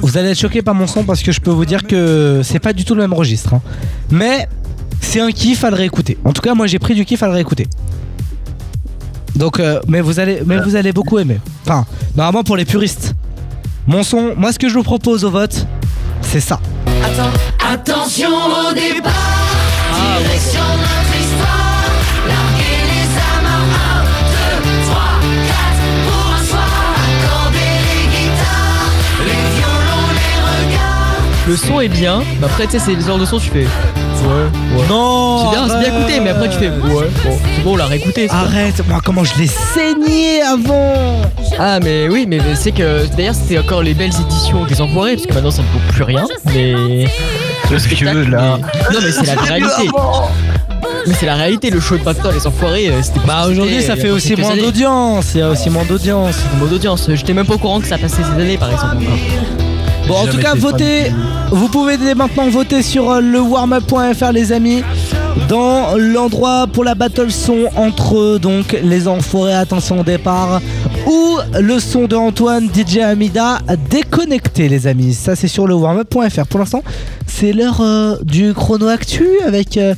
[0.02, 2.60] Vous allez être choqués par mon son parce que je peux vous dire que c'est
[2.60, 3.56] pas du tout le même registre.
[3.56, 3.62] hein.
[4.12, 4.48] Mais
[5.02, 6.18] c'est un kiff à le réécouter.
[6.24, 7.68] En tout cas, moi j'ai pris du kiff à le réécouter.
[9.36, 11.40] Donc, euh, mais vous allez, mais vous allez beaucoup aimer.
[11.66, 11.86] Enfin,
[12.16, 13.14] normalement pour les puristes.
[13.88, 15.66] Mon son, moi ce que je vous propose au vote,
[16.22, 16.60] c'est ça.
[17.74, 19.12] Attention au départ
[19.94, 21.84] Direction notre histoire
[22.28, 24.06] Larguer les amarres
[24.58, 25.02] 1, 2, 3,
[25.48, 25.62] 4
[26.06, 26.70] Pour un soir
[27.08, 28.92] Accorder les guitares
[29.26, 33.20] Les violons, les regards Le son est bien, mais après, tu sais, c'est le genre
[33.20, 33.68] de son, tu fais.
[34.22, 34.88] Ouais, ouais.
[34.90, 36.70] Non C'est bien, c'est bien écouté, mais après, tu fais.
[36.70, 38.28] Ouais, bon, c'est bon, on l'a réécouté.
[38.30, 41.22] Arrête, moi comment je l'ai saigné avant
[41.60, 43.06] Ah, mais oui, mais c'est que.
[43.16, 46.04] D'ailleurs, c'était encore les belles éditions des Enfoirés, parce que maintenant, ça ne vaut plus
[46.04, 46.26] rien.
[46.54, 47.06] Mais.
[47.70, 48.58] Qu'est-ce que tu veux, là
[48.92, 49.90] Non, mais c'est la réalité.
[51.08, 53.96] Mais c'est la réalité, le show de Pactor, les Enfoirés, euh, c'était Bah aujourd'hui ça
[53.96, 56.36] fait aussi moins d'audience, il y a aussi moins d'audience.
[56.60, 58.98] Mot d'audience, j'étais même pas au courant que ça passait ces années, par exemple.
[58.98, 59.71] encore.
[60.08, 61.12] Bon, en tout cas, votez.
[61.52, 64.84] Vous pouvez dès maintenant voter sur euh, le warmup.fr, les amis.
[65.50, 70.62] Dans l'endroit pour la battle son entre donc les enfoirés, attention au départ,
[71.08, 75.14] ou le son de Antoine DJ Amida déconnecté, les amis.
[75.14, 76.48] Ça, c'est sur le warmup.fr.
[76.48, 76.84] Pour l'instant,
[77.28, 79.78] c'est l'heure euh, du chrono actu avec.
[79.78, 79.94] euh,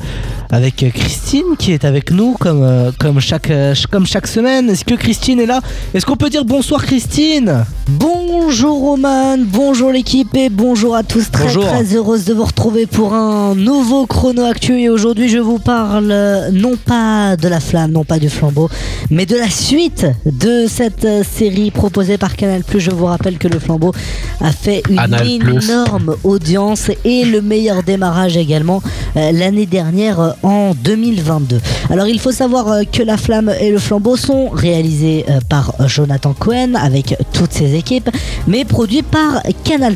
[0.52, 4.70] avec Christine qui est avec nous comme, euh, comme, chaque, ch- comme chaque semaine.
[4.70, 5.62] Est-ce que Christine est là?
[5.96, 7.66] Est-ce qu'on peut dire bonsoir Christine?
[7.88, 11.32] Bonjour Roman, bonjour l'équipe et bonjour à tous.
[11.32, 11.66] Très Bonjour.
[11.66, 16.12] très heureuse de vous retrouver pour un nouveau chrono actu et aujourd'hui je vous parle
[16.12, 18.70] euh, non pas de la flamme, non pas du flambeau,
[19.10, 22.64] mais de la suite de cette euh, série proposée par Canal+.
[22.76, 23.94] Je vous rappelle que le flambeau
[24.42, 28.82] a fait une énorme audience et le meilleur démarrage également
[29.16, 31.60] euh, l'année dernière euh, en 2022.
[31.92, 36.34] Alors il faut savoir euh, que La Flamme et le Flambeau sont réalisés par Jonathan
[36.34, 38.10] Cohen avec toutes ses équipes,
[38.48, 39.96] mais produits par Canal+.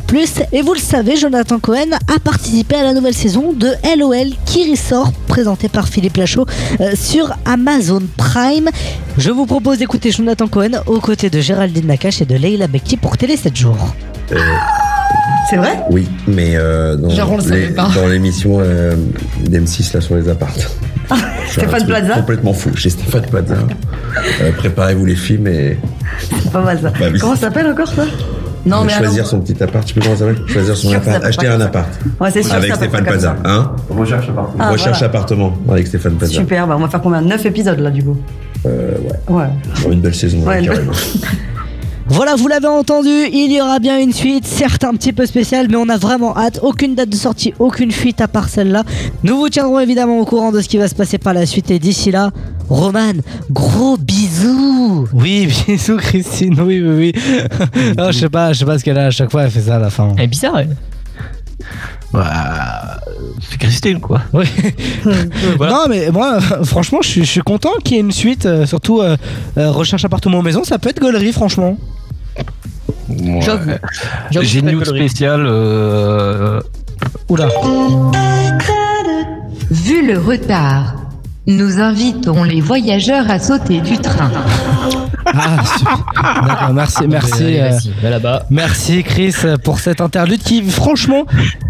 [0.52, 4.70] Et vous le savez, Jonathan Cohen a participé à la nouvelle saison de LOL qui
[4.70, 6.46] ressort, présentée par Philippe Lachaud
[6.80, 8.68] euh, sur Amazon Prime.
[9.16, 12.96] Je vous propose d'écouter Jonathan Cohen aux côtés de Géraldine Nakache et de Leila Bekti
[12.96, 13.94] pour Télé 7 jours.
[15.50, 15.78] C'est vrai?
[15.90, 17.88] Oui, mais euh, dans, Genre, on le savait les- pas.
[17.94, 18.94] dans l'émission euh,
[19.48, 20.70] d'M6 là sur les appartes.
[21.10, 21.16] Un
[21.50, 22.14] Stéphane Plaza?
[22.16, 22.70] Complètement fou.
[22.76, 23.54] Chez Stéphane Plaza.
[24.42, 25.78] Euh, Préparez-vous les films et
[26.42, 26.90] C'est pas mal ça.
[26.90, 27.06] Bah.
[27.18, 28.04] Comment ça s'appelle encore ça?
[28.66, 29.84] Non mais choisir alors- son petit appart.
[29.86, 31.24] Tu peux comment ça s'appelle Choisir son appart.
[31.24, 31.88] Acheter un appart.
[32.20, 33.36] Ouais, c'est sûr Avec Stéphane ça.
[33.44, 34.64] Hein Recherche appartement.
[34.64, 35.06] Ah, Recherche voilà.
[35.06, 36.32] appartement avec Stéphane Plaza.
[36.34, 37.20] Super, bah on va faire combien?
[37.20, 38.16] 9 épisodes là du coup
[38.66, 38.92] Euh,
[39.28, 39.34] ouais.
[39.34, 39.92] Ouais.
[39.92, 40.38] Une belle saison.
[40.46, 40.92] Ouais, carrément.
[42.10, 45.66] Voilà, vous l'avez entendu, il y aura bien une suite, certes un petit peu spéciale,
[45.68, 46.58] mais on a vraiment hâte.
[46.62, 48.82] Aucune date de sortie, aucune fuite à part celle-là.
[49.24, 51.70] Nous vous tiendrons évidemment au courant de ce qui va se passer par la suite.
[51.70, 52.30] Et d'ici là,
[52.68, 53.12] Roman,
[53.50, 57.92] gros bisous Oui, bisous Christine, oui, oui, oui.
[57.98, 59.60] non, je sais pas, je sais pas ce qu'elle a à chaque fois, elle fait
[59.60, 60.12] ça à la fin.
[60.16, 60.76] Elle est bizarre, elle.
[62.12, 63.00] Bah,
[63.40, 64.22] c'est Christine quoi.
[64.32, 64.44] Oui.
[65.60, 68.64] Non, mais moi, franchement, je suis, je suis content qu'il y ait une suite, euh,
[68.64, 69.16] surtout euh,
[69.58, 71.76] euh, recherche appartement maison, ça peut être gaulerie, franchement.
[73.40, 73.70] J'avoue.
[74.30, 75.44] J'avoue, J'ai une news spéciale.
[75.46, 76.60] Euh...
[77.28, 77.48] Oula.
[79.70, 80.94] Vu le retard,
[81.46, 84.30] nous invitons les voyageurs à sauter du train.
[85.34, 86.04] Ah, super.
[86.46, 87.42] D'accord, merci, merci.
[87.42, 87.60] Allez,
[88.04, 88.46] euh, là-bas.
[88.50, 91.24] Merci Chris pour cette interlude qui franchement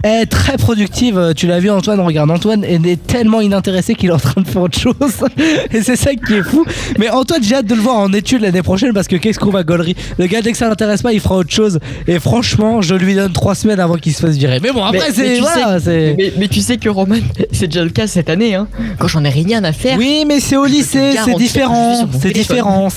[0.04, 1.32] est très productive.
[1.36, 4.62] Tu l'as vu Antoine, regarde Antoine est tellement inintéressé qu'il est en train de faire
[4.62, 4.94] autre chose
[5.72, 6.64] et c'est ça qui est fou.
[6.98, 9.50] Mais Antoine j'ai hâte de le voir en études l'année prochaine parce que qu'est-ce qu'on
[9.50, 12.80] va gaulerie Le gars dès que ça l'intéresse pas il fera autre chose et franchement
[12.82, 14.60] je lui donne trois semaines avant qu'il se fasse virer.
[14.62, 17.16] Mais bon après c'est tu voilà, sais- c'est mais, mais tu sais que Roman,
[17.52, 18.68] c'est déjà le cas cette année, hein.
[18.98, 19.96] Quand j'en ai rien à faire.
[19.98, 22.90] Oui mais c'est au lycée, c'est différent, sur mon c'est différent,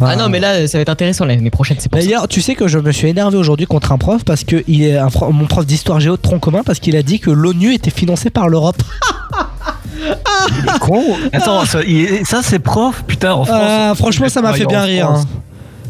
[0.00, 2.04] Ah non, mais là, ça va être intéressant l'année prochaine, c'est pour ça.
[2.06, 4.82] D'ailleurs, tu sais que je me suis énervé aujourd'hui contre un prof parce que il
[4.82, 7.72] est un mon prof d'histoire géo de tronc commun parce qu'il a dit que l'ONU
[7.72, 8.82] était financée par l'Europe.
[10.80, 11.02] Con.
[11.32, 13.58] Attends, ça, il- ça, c'est prof, putain, en France.
[13.60, 15.10] Ah, franchement, ça m'a fait bien En rire.
[15.10, 15.24] Hein.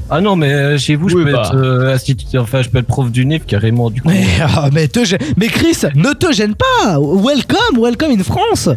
[0.08, 1.42] Ah non, mais euh, chez vous, je peux bah.
[1.44, 4.08] être euh, instituteur, enfin, je peux être prof du NIF carrément, du coup.
[4.08, 6.98] Mais, ah, mais, te gê- mais Chris, ne te gêne pas.
[7.00, 8.68] Welcome, welcome in France.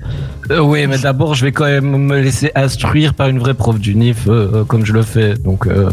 [0.50, 3.80] Euh, oui, mais d'abord, je vais quand même me laisser instruire par une vraie prof
[3.80, 5.36] du NIF, euh, euh, comme je le fais.
[5.36, 5.92] Donc, euh,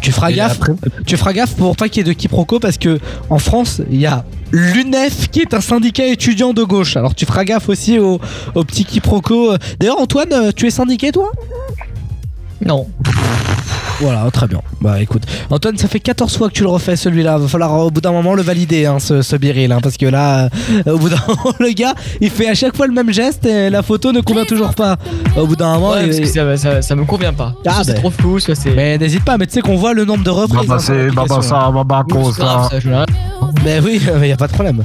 [0.00, 0.52] Tu feras gaffe.
[0.62, 3.82] après- Tu feras gaffe pour pas qu'il y ait de quiproquo parce que en France,
[3.90, 6.96] il y a l'UNEF qui est un syndicat étudiant de gauche.
[6.96, 8.20] Alors tu feras gaffe aussi aux,
[8.54, 9.56] aux petits quiproquos.
[9.80, 11.32] D'ailleurs, Antoine, tu es syndiqué toi?
[12.64, 12.86] Non.
[14.00, 14.60] Voilà, très bien.
[14.80, 17.36] Bah écoute, Antoine, ça fait 14 fois que tu le refais celui-là.
[17.38, 19.72] Va falloir au bout d'un moment le valider, hein, ce, ce biril.
[19.72, 20.48] hein, parce que là,
[20.86, 23.44] euh, au bout d'un moment, le gars, il fait à chaque fois le même geste
[23.46, 24.96] et la photo ne convient toujours pas.
[25.36, 27.54] Au bout d'un moment, Ouais, il- parce que ça, ça, ça me convient pas.
[27.66, 27.98] Ah, Soit c'est bah.
[27.98, 28.70] trop flou, soit c'est.
[28.70, 30.70] Mais n'hésite pas, mais tu sais qu'on voit le nombre de reprises.
[30.70, 31.72] Hein, maman, ça, hein.
[31.72, 32.70] maman, Oui, cause, c'est grave, ça.
[32.70, 33.04] ça, je l'ai-
[33.64, 34.84] Mais oui, mais y a pas de problème.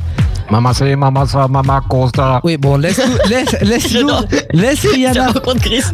[0.50, 1.80] Maman, c'est maman, ça, maman,
[2.16, 2.40] ça.
[2.44, 4.26] Oui, bon, laisse, laisse, laisse, J'adore.
[4.52, 5.42] laisse Rihanna, Ça.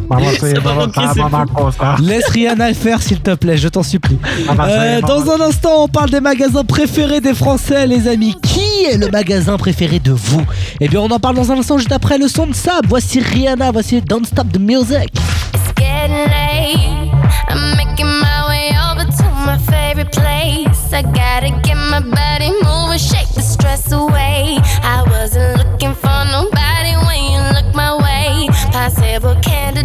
[0.08, 1.96] Maman, c'est Ça, maman, ça, c'est maman, ça.
[2.00, 4.18] laisse Rihanna faire s'il te plaît, je t'en supplie.
[4.46, 5.06] Maman, c'est Euh, maman.
[5.24, 8.36] dans un instant, on parle des magasins préférés des Français, les amis.
[8.42, 10.42] Qui est le magasin préféré de vous?
[10.80, 12.86] Eh bien, on en parle dans un instant juste après le son de Sab.
[12.88, 15.08] Voici Rihanna, voici Don't Stop the Music.
[15.54, 17.10] It's getting late.
[17.48, 20.92] I'm making my way over to my favorite place.
[20.92, 24.09] I gotta get my body moving, shake the stress away.
[25.32, 28.48] Wasn't looking for nobody when you look my way.
[28.72, 29.79] Possible candidate,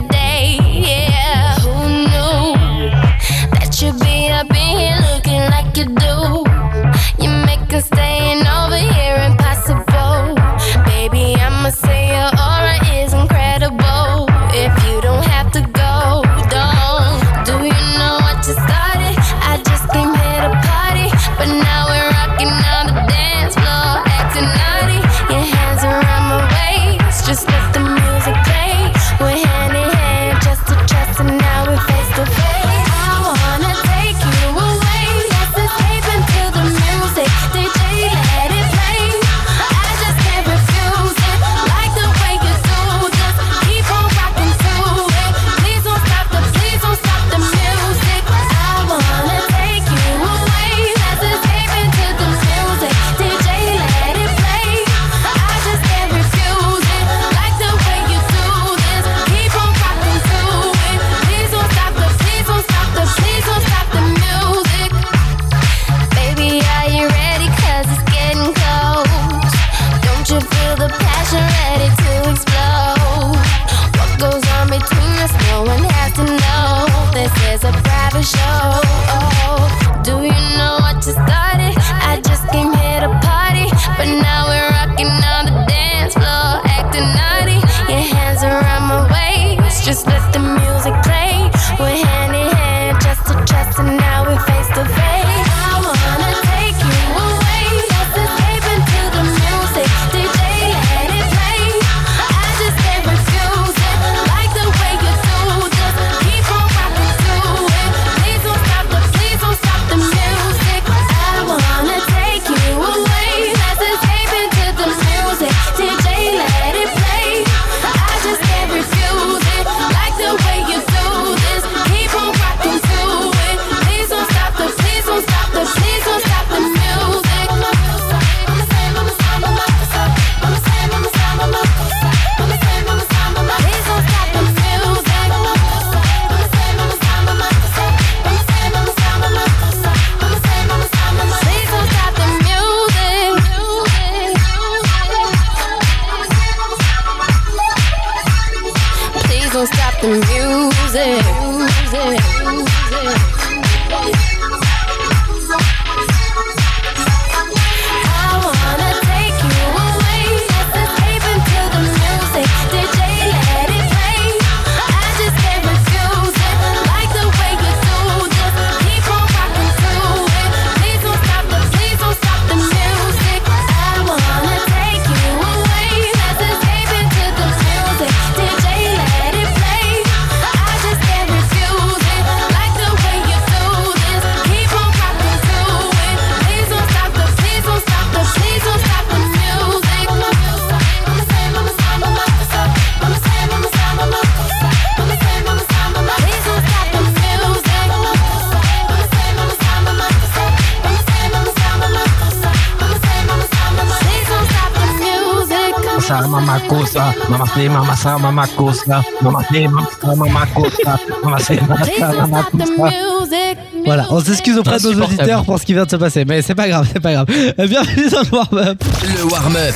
[207.55, 211.59] say mama sa mama cosa, mama say mama sa mama say
[211.99, 213.57] mama sa music.
[213.85, 216.41] Voilà, on s'excuse auprès de nos auditeurs pour ce qui vient de se passer, mais
[216.41, 217.27] c'est pas grave, c'est pas grave.
[217.29, 218.83] Euh, Bienvenue dans le warm-up.
[219.17, 219.75] Le warm-up.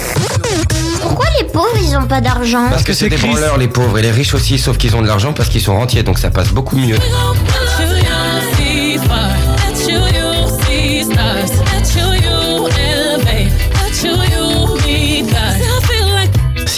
[1.02, 2.68] Pourquoi les pauvres ils ont pas d'argent?
[2.70, 5.08] Parce que c'est des branleurs les pauvres et les riches aussi, sauf qu'ils ont de
[5.08, 6.98] l'argent parce qu'ils sont rentiers, donc ça passe beaucoup mieux.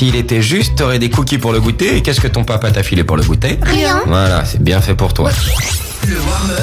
[0.02, 2.82] S'il était juste, t'aurais des cookies pour le goûter, et qu'est-ce que ton papa t'a
[2.82, 3.60] filé pour le goûter?
[3.62, 4.02] Rien.
[4.08, 5.30] Voilà, c'est bien fait pour toi.
[6.08, 6.58] Le warm-up.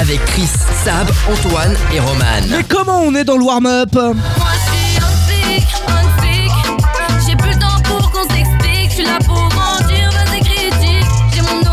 [0.00, 0.48] Avec Chris,
[0.84, 2.24] Sab, Antoine et Roman.
[2.50, 3.96] Mais comment on est dans le warm-up?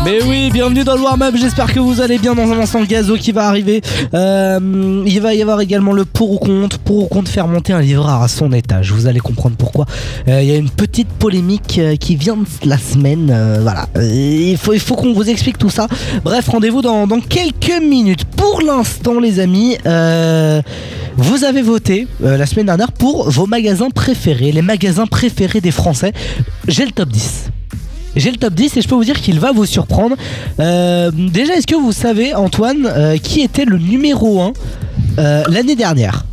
[0.04, 1.36] Mais oui, bienvenue dans le warm-up.
[1.38, 2.82] J'espère que vous allez bien dans un instant.
[2.82, 3.82] Gazo qui va arriver.
[4.14, 6.80] Euh, il va y avoir également le pour ou contre.
[6.80, 8.90] Pour ou contre faire monter un livreur à son étage.
[8.90, 9.86] Vous allez comprendre pourquoi.
[10.26, 13.26] Euh, Il y a une petite polémique euh, qui vient de la semaine.
[13.62, 13.86] Voilà.
[14.00, 15.86] Il faut, qu'on vous explique tout ça.
[16.24, 18.24] Bref, rendez-vous dans, dans quelques minutes.
[18.24, 19.76] Pour l'instant, les amis,
[21.16, 24.50] vous avez voté la semaine dernière pour vos magasins préférés.
[24.50, 26.12] Les magasins préférés des Français.
[26.66, 27.51] J'ai le top 10.
[28.16, 30.16] J'ai le top 10 et je peux vous dire qu'il va vous surprendre.
[30.60, 34.52] Euh, déjà, est-ce que vous savez, Antoine, euh, qui était le numéro 1
[35.18, 36.24] euh, l'année dernière?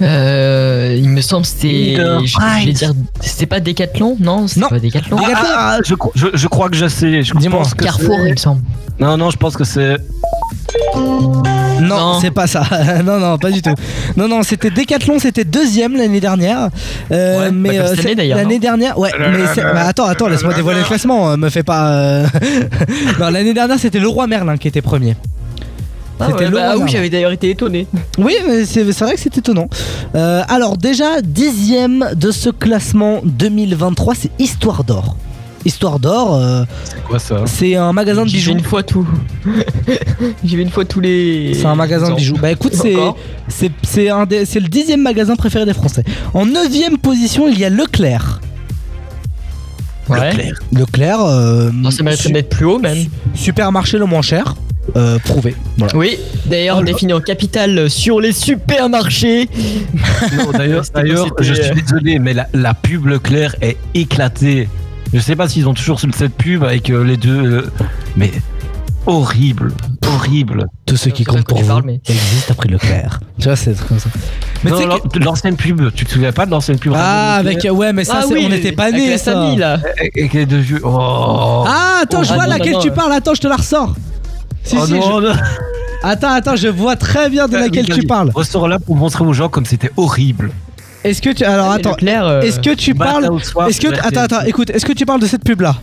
[0.00, 1.96] Euh, il me semble que c'était.
[1.96, 2.92] Je, je vais dire.
[3.20, 4.68] C'était pas Decathlon Non, c'est Non.
[4.68, 5.16] pas Decathlon.
[5.20, 5.42] Ah, ah,
[5.76, 7.22] ah, je, cro- je, je crois que je sais.
[7.24, 7.58] Je Dis-moi.
[7.62, 8.62] pense que Carrefour, c'est- il me semble.
[9.00, 9.96] Non, non, je pense que c'est.
[11.80, 12.20] Non, Non.
[12.20, 12.62] c'est pas ça.
[13.04, 13.74] non, non, pas du tout.
[14.16, 16.68] Non, non, c'était Decathlon, c'était deuxième l'année dernière.
[17.12, 19.10] Euh, Ouais, mais bah, euh, L'année dernière, ouais.
[19.18, 21.30] mais bah, attends, attends, laisse-moi dévoiler le classement.
[21.30, 21.90] euh, Me fais pas.
[21.92, 22.26] euh,
[23.20, 25.16] non, l'année dernière, c'était le roi Merlin qui était premier.
[26.20, 26.84] Ah C'était ouais, le bah Romain.
[26.84, 27.86] oui, j'avais d'ailleurs été étonné.
[28.18, 29.68] Oui, mais c'est c'est vrai que c'est étonnant.
[30.16, 35.16] Euh, alors déjà, dixième de ce classement 2023, c'est Histoire d'Or.
[35.64, 38.52] Histoire d'Or, euh, C'est quoi ça c'est un magasin de J'y vais bijoux.
[38.52, 39.06] une fois tout.
[40.44, 41.52] J'y vais une fois tous les.
[41.54, 42.36] C'est un magasin de bijoux.
[42.40, 43.18] Bah écoute, c'est Encore
[43.48, 46.04] c'est c'est un des- c'est le dixième magasin préféré des Français.
[46.32, 48.40] En neuvième position, il y a Leclerc.
[50.08, 50.52] Ouais.
[50.72, 52.96] Leclerc, euh, Non, ça mériterait d'être plus haut même.
[53.34, 54.54] supermarché le moins cher,
[54.96, 55.54] euh, prouvé.
[55.76, 55.94] Voilà.
[55.96, 59.50] Oui, d'ailleurs Oh défini en capitale sur les supermarchés.
[60.38, 60.84] Non, D'ailleurs,
[61.40, 64.68] je suis désolé, mais la, la pub Leclerc est éclatée.
[65.12, 67.70] Je sais pas s'ils ont toujours cette pub avec euh, les deux, euh,
[68.16, 68.30] mais
[69.06, 69.72] horrible,
[70.06, 70.66] horrible.
[70.84, 73.20] Tout ce qui C'est vrai compte qu'on pour vous parle, mais- existe après Leclerc.
[73.38, 74.10] Tu vois, c'est comme ça.
[74.64, 76.92] Mais Non, tu sais l'an- que- l'ancienne pub, tu te souviens pas de l'ancienne pub
[76.96, 79.32] Ah, avec ouais, mais ça, Ah c'est- oui, on n'était pas avec nés, la ça.
[79.32, 79.78] famille là.
[79.98, 80.80] Avec les deux vieux.
[80.82, 81.64] Oh.
[81.66, 82.94] Ah, attends, Oh, je ah vois non, laquelle non, tu non.
[82.94, 83.12] parles.
[83.12, 83.94] Attends, je te la ressors.
[84.64, 85.34] Si, Oh si, non, je- non.
[86.02, 88.30] Attends, attends, je vois très bien de laquelle tu parles.
[88.34, 90.50] Ressors là pour montrer aux gens comme c'était horrible.
[91.04, 91.44] Est-ce que tu.
[91.44, 91.90] Alors Ouais, attends.
[91.90, 93.28] Leclerc, euh, Est-ce que tu parles.
[93.68, 93.88] Est-ce que.
[94.06, 95.76] Attends, attends, écoute, est-ce que tu parles de cette pub là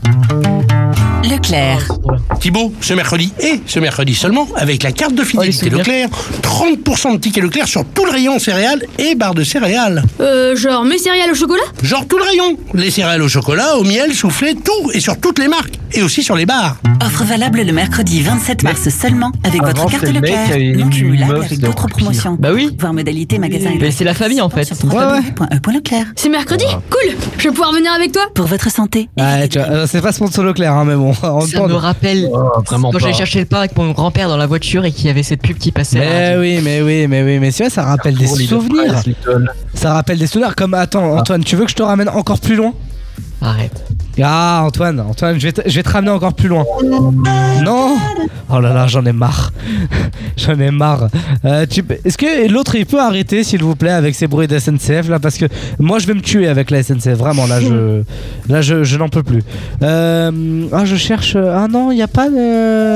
[1.30, 1.88] Leclerc.
[2.40, 5.80] Thibaut, ce mercredi et ce mercredi seulement, avec la carte de fidélité souvenirs.
[5.80, 6.10] Leclerc,
[6.44, 10.04] 30% de tickets Leclerc sur tout le rayon céréales et barres de céréales.
[10.20, 11.64] Euh, genre mes céréales au chocolat?
[11.82, 12.58] Genre tout le rayon.
[12.76, 15.80] Les céréales au chocolat, au miel, soufflé, tout et sur toutes les marques.
[15.94, 16.78] Et aussi sur les bars.
[17.04, 20.50] Offre valable le mercredi 27 mars seulement avec Avant, votre carte Leclerc.
[20.78, 22.36] Non cumulable avec d'autres promotions.
[22.40, 22.70] Bah oui.
[22.80, 23.72] Voir modalité magasin.
[23.80, 24.66] Mais c'est la famille en fait.
[24.66, 25.22] sur Ouais, ouais.
[25.40, 26.06] www.e.leclerc.
[26.16, 28.24] C'est mercredi Cool Je vais pouvoir venir avec toi?
[28.36, 29.10] Pour votre santé.
[29.18, 31.14] Ouais, tu vois, euh, c'est pas sponsor Leclerc, hein, mais bon.
[31.24, 33.00] En même Ça me rappelle Oh, vraiment quand pas.
[33.00, 35.42] j'allais chercher le pain avec mon grand-père dans la voiture et qu'il y avait cette
[35.42, 36.00] pub qui passait.
[36.00, 39.02] Mais oui, mais oui, mais oui, mais tu vois, ça rappelle des souvenirs.
[39.02, 39.16] Price.
[39.74, 40.56] Ça rappelle des souvenirs.
[40.56, 42.74] Comme, attends, Antoine, tu veux que je te ramène encore plus loin?
[43.42, 43.84] Arrête.
[44.24, 46.64] Ah, Antoine, Antoine, je vais te, je vais te ramener encore plus loin.
[47.64, 47.98] Non?
[48.50, 49.52] Oh là là, j'en ai marre.
[50.38, 51.10] j'en ai marre.
[51.44, 51.66] Euh,
[52.06, 55.20] Est-ce que l'autre, il peut arrêter, s'il vous plaît, avec ces bruits de SNCF là?
[55.20, 55.46] Parce que
[55.80, 57.18] moi, je vais me tuer avec la SNCF.
[57.18, 58.04] Vraiment, là, je,
[58.48, 59.44] là, je, je n'en peux plus.
[59.84, 61.36] Euh, ah, je cherche.
[61.36, 62.96] Ah non, il n'y a pas de.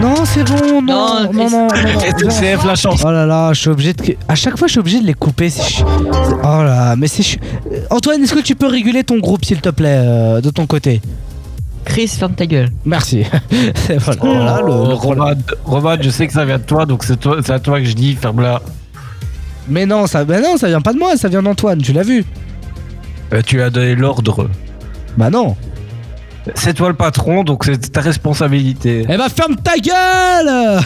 [0.00, 1.68] Non, c'est bon, non, non, non, non, non.
[2.30, 3.02] SNCF, la chance.
[3.04, 4.04] Oh là là, je suis obligé de.
[4.28, 5.50] À chaque fois, je suis obligé de les couper.
[5.50, 7.38] c'est- Oh là, mais c'est.
[7.72, 10.66] Euh, Antoine, est-ce que tu peux réguler ton groupe, s'il te plaît, euh, de ton
[10.66, 11.00] côté?
[11.84, 12.68] Chris, ferme ta gueule.
[12.84, 13.24] Merci.
[14.20, 17.18] Voilà, le- Oh, le- Romad, Romad, je sais que ça vient de toi, donc c'est
[17.18, 18.62] toi- c'est à toi que je dis, ferme-la.
[19.68, 21.82] Mais non, ça, mais non, ça vient pas de moi, ça vient d'Antoine.
[21.82, 22.24] Tu l'as vu
[23.32, 24.48] Euh, tu as donné l'ordre.
[25.16, 25.56] Bah non.
[26.54, 29.04] C'est toi le patron, donc c'est ta responsabilité.
[29.08, 30.80] Eh bah ferme ta gueule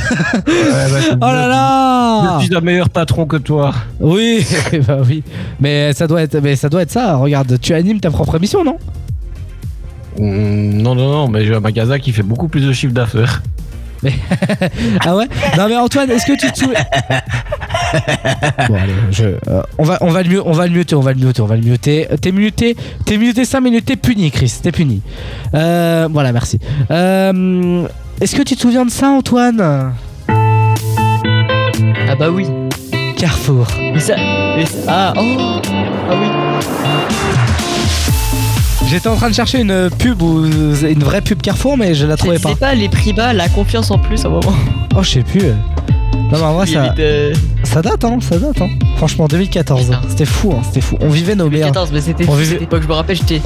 [1.15, 3.73] Oh là là Je suis un meilleur patron que toi.
[4.01, 4.47] Oui,
[4.87, 5.23] bah oui.
[5.61, 7.17] Mais ça doit être, mais ça doit être ça.
[7.17, 8.79] Regarde, tu animes ta propre émission, non?
[10.19, 13.43] Mm, non, non, non, mais j'ai un magasin qui fait beaucoup plus de chiffre d'affaires.
[15.05, 15.27] Ah ouais
[15.57, 16.81] Non mais Antoine, est-ce que tu te souviens
[18.69, 21.01] Bon allez, je, euh, on va, on va le mieux, on va le muter, on
[21.01, 22.09] va le muter, on va le muter.
[22.21, 25.03] T'es muté, t'es muté 5 minutes, t'es puni, Chris, t'es puni.
[25.55, 26.59] Euh, voilà, merci.
[26.91, 27.87] Euh,
[28.21, 29.93] est-ce que tu te souviens de ça, Antoine?
[30.29, 32.47] Ah bah oui.
[33.17, 33.67] Carrefour.
[33.79, 34.17] Mais ça.
[34.57, 35.21] mais ça- ah oh.
[36.11, 36.27] Ah oui.
[38.93, 42.18] J'étais en train de chercher une pub ou une vraie pub Carrefour, mais je la
[42.18, 42.51] trouvais pas.
[42.51, 44.55] C'est pas les prix bas, la confiance en plus à un moment.
[44.95, 45.53] Oh, je sais plus.
[46.33, 48.68] Non, mais en vrai, ça, euh, ça date, hein, ça date, hein.
[48.97, 50.97] Franchement, 2014, c'était fou, hein, c'était fou.
[51.01, 51.68] On vivait nos meilleurs.
[51.68, 52.83] 14, mais c'était On fou, vivait- cette époque.
[52.83, 53.43] Je me rappelle, j'étais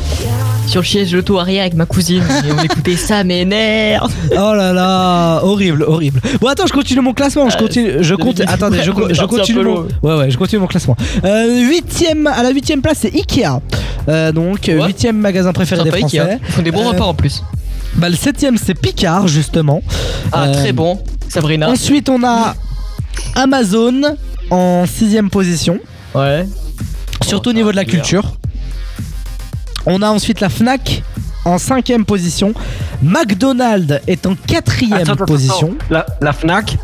[0.69, 4.13] sur le siège de l'auto arrière avec ma cousine et on écoutait ça m'énerve.
[4.33, 6.21] Oh là là, horrible, horrible.
[6.41, 7.49] Bon attends, je continue mon classement.
[7.51, 8.41] Je continue, je compte.
[8.47, 9.87] Attendez, je, continue mon.
[10.03, 10.97] Ouais ouais, je continue mon classement.
[11.25, 13.61] Euh, huitième, à la huitième place, c'est Ikea.
[14.09, 14.87] Euh, donc euh, Ouais.
[14.87, 16.21] huitième magasin préféré des Français.
[16.21, 16.39] Ikea.
[16.49, 17.43] Ils font des bons Euh, repas en plus.
[17.97, 19.83] Bah le septième, c'est Picard justement.
[20.33, 21.01] Ah, Euh, très bon.
[21.29, 21.69] Sabrina.
[21.71, 22.55] Ensuite, on a
[23.37, 24.17] Amazon
[24.51, 25.79] en sixième position.
[26.15, 26.47] Ouais.
[27.23, 27.95] Surtout au niveau de la bien.
[27.95, 28.37] culture.
[29.87, 31.03] On a ensuite la Fnac
[31.45, 32.53] en cinquième position.
[33.03, 35.77] McDonald's est en quatrième Attends, attends, position.
[35.79, 35.87] attends.
[35.91, 36.77] La, la Fnac,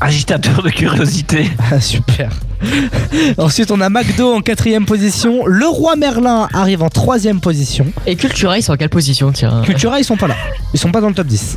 [0.00, 1.50] agitateur de curiosité.
[1.70, 2.30] Ah, super.
[3.38, 5.46] Ensuite, on a McDo en quatrième position.
[5.46, 7.86] Le Roi Merlin arrive en troisième position.
[8.06, 9.62] Et Cultura, ils sont en quelle position tiens?
[9.62, 10.36] Cultura, ils sont pas là.
[10.74, 11.56] Ils sont pas dans le top 10.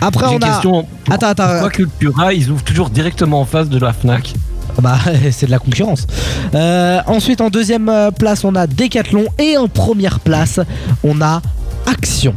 [0.00, 0.40] Après, on a.
[0.40, 0.86] question.
[1.10, 1.48] Attends, attends.
[1.48, 4.34] Pourquoi Cultura, ils ouvrent toujours directement en face de la Fnac
[4.80, 4.98] Bah,
[5.30, 6.06] c'est de la concurrence.
[6.54, 9.26] Euh, ensuite, en deuxième euh, place, on a Decathlon.
[9.38, 10.60] Et en première place,
[11.02, 11.40] on a
[11.86, 12.34] Action.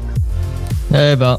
[0.94, 1.38] Eh ben.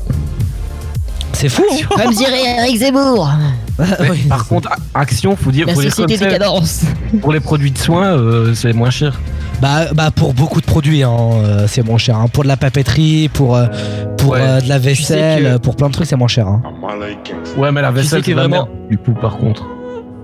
[1.32, 3.30] C'est fou, hein Comme dirait Eric Zemmour.
[4.28, 6.80] Par contre, Action, faut dire, La faut dire société comme ça, décadence.
[7.20, 9.20] Pour les produits de soins, euh, c'est moins cher.
[9.60, 11.10] Bah, bah pour beaucoup de produits, hein,
[11.44, 12.16] euh, c'est moins cher.
[12.16, 12.26] hein.
[12.32, 13.66] Pour de la papeterie, pour, euh,
[14.16, 14.38] pour Ouais.
[14.40, 16.46] euh, de la sais vaisselle, que- pour plein de trucs, c'est moins cher.
[16.46, 16.62] hein.
[17.56, 19.64] Ouais, mais la vaisselle, que c'est vraiment- merde, du coup, par contre.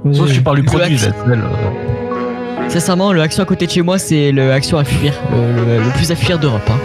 [0.04, 0.14] Oui.
[0.14, 1.42] Sauf si tu parles du Le produit Action- vaisselle.
[1.42, 2.68] euh.
[2.70, 5.84] Sincèrement, le action à côté de chez moi, c'est le action à fuir, le, le-
[5.84, 6.68] le plus à fuir d'Europe.
[6.70, 6.78] hein.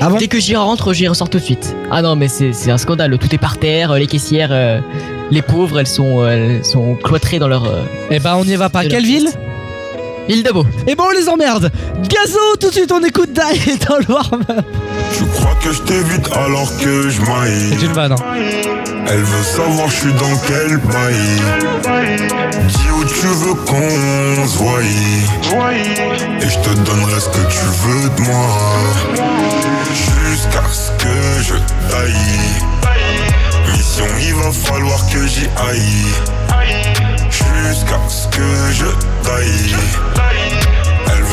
[0.00, 0.16] Ah bon?
[0.18, 1.74] Dès que j'y rentre, j'y ressors tout de suite.
[1.90, 3.16] Ah non, mais c'est c'est un scandale.
[3.18, 4.80] Tout est par terre, les caissières, euh,
[5.30, 7.64] les pauvres, elles sont, elles sont cloîtrées dans leur.
[7.64, 8.84] euh, Eh bah, on y va pas.
[8.84, 9.28] Quelle ville?
[10.28, 10.64] L'île d'Abo.
[10.86, 11.70] Et bon, on les emmerde.
[12.08, 14.64] Gazo, tout de suite, on écoute Die dans le warm-up.
[15.16, 18.12] Tu crois que je t'évite alors que je maille C'est une vanne.
[18.12, 18.16] hein.
[19.06, 21.42] Elle veut savoir je suis dans quel pays
[22.68, 28.08] Dis où tu veux qu'on se voie Et je te donnerai ce que tu veux
[28.08, 28.46] de moi
[29.92, 31.54] Jusqu'à ce que je
[31.90, 32.14] taille
[33.76, 36.06] Mission il va falloir que j'y aille
[37.66, 38.84] Jusqu'à ce que je
[39.22, 39.74] taille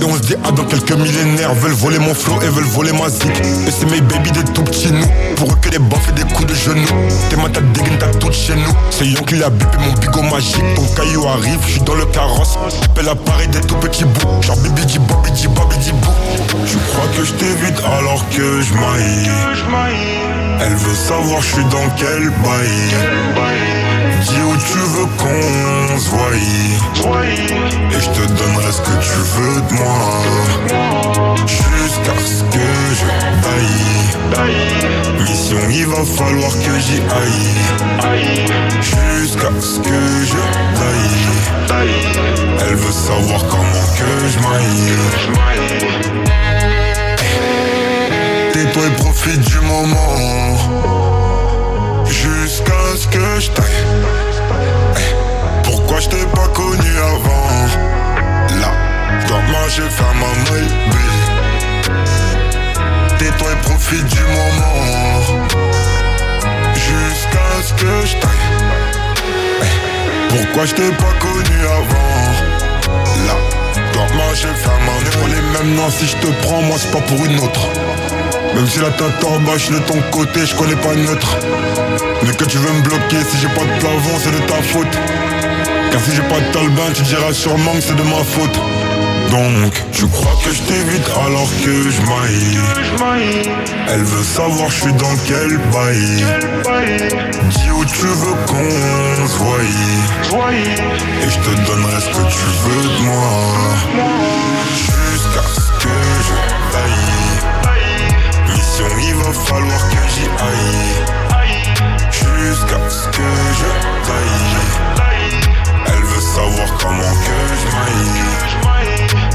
[0.00, 1.54] Et on se dit, ah, dans quelques millénaires.
[1.54, 3.30] Veulent voler mon flow et veulent voler ma zik.
[3.66, 5.06] Et c'est mes baby des tout petits nous.
[5.36, 6.86] Pour eux que des baffes et des coups de genoux.
[7.30, 8.74] T'es ma tête dégaine, t'as tout chez nous.
[8.90, 10.62] C'est Yon qui l'a bipé mon bigot magique.
[10.74, 12.58] Ton caillou arrive, je suis dans le carrosse.
[12.84, 14.42] Appelle à Paris des tout petits bouts.
[14.42, 16.10] Genre bibi di bobi di bobi di bou.
[16.66, 19.30] Tu crois que je t'évite alors que je maille.
[20.60, 23.97] Elle veut savoir je suis dans quel bail?
[24.20, 26.32] Dis où tu veux qu'on se voie.
[27.90, 30.00] Et je te donnerai ce que tu veux de moi.
[31.46, 33.06] Jusqu'à ce que je
[33.42, 33.86] taille.
[35.22, 37.56] Mission, il va falloir que j'y aille.
[38.80, 40.42] Jusqu'à ce que je
[40.78, 41.28] taille.
[42.60, 44.96] Elle veut savoir comment que je maille.
[48.52, 50.97] Tais-toi et profite du moment.
[52.98, 53.18] Ce que.
[54.98, 55.14] Eh,
[55.62, 57.48] Pourquoi je t'ai pas connu avant?
[58.60, 58.72] Là,
[59.28, 60.72] dois marcher, faire ma maille,
[63.18, 65.22] Tais-toi et profite du moment.
[66.74, 68.46] Jusqu'à ce que je taille.
[69.62, 72.07] Eh, Pourquoi je t'ai pas connu avant?
[74.40, 75.10] Je maille.
[75.18, 77.68] pour les mêmes noms, si je te prends, moi c'est pas pour une autre.
[78.54, 81.36] Même si la tête en bas, je suis de ton côté, je connais pas neutre.
[82.22, 84.96] Mais que tu veux me bloquer, si j'ai pas de plafond, c'est de ta faute.
[85.90, 88.60] Car si j'ai pas de talbin, tu diras sûrement que c'est de ma faute.
[89.32, 92.60] Donc, tu crois que je t'évite alors que je maille.
[93.88, 96.24] Elle veut savoir je suis dans quel bail.
[97.92, 99.62] Tu veux qu'on se voie.
[101.22, 103.30] Et je te donnerai ce que tu veux de moi.
[104.72, 106.36] Jusqu'à ce que je
[106.72, 107.14] taille.
[108.54, 110.94] Mission, il va falloir que j'y aille.
[112.10, 113.28] Jusqu'à ce que
[113.58, 113.70] je
[114.06, 114.56] taille.
[115.86, 118.26] Elle veut savoir comment que je maille.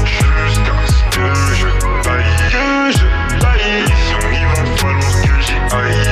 [0.04, 1.68] Jusqu'à ce que je
[2.02, 2.36] taille.
[2.50, 3.06] Que je
[3.40, 3.82] taille.
[3.82, 6.03] Mission, il va falloir que j'y aille.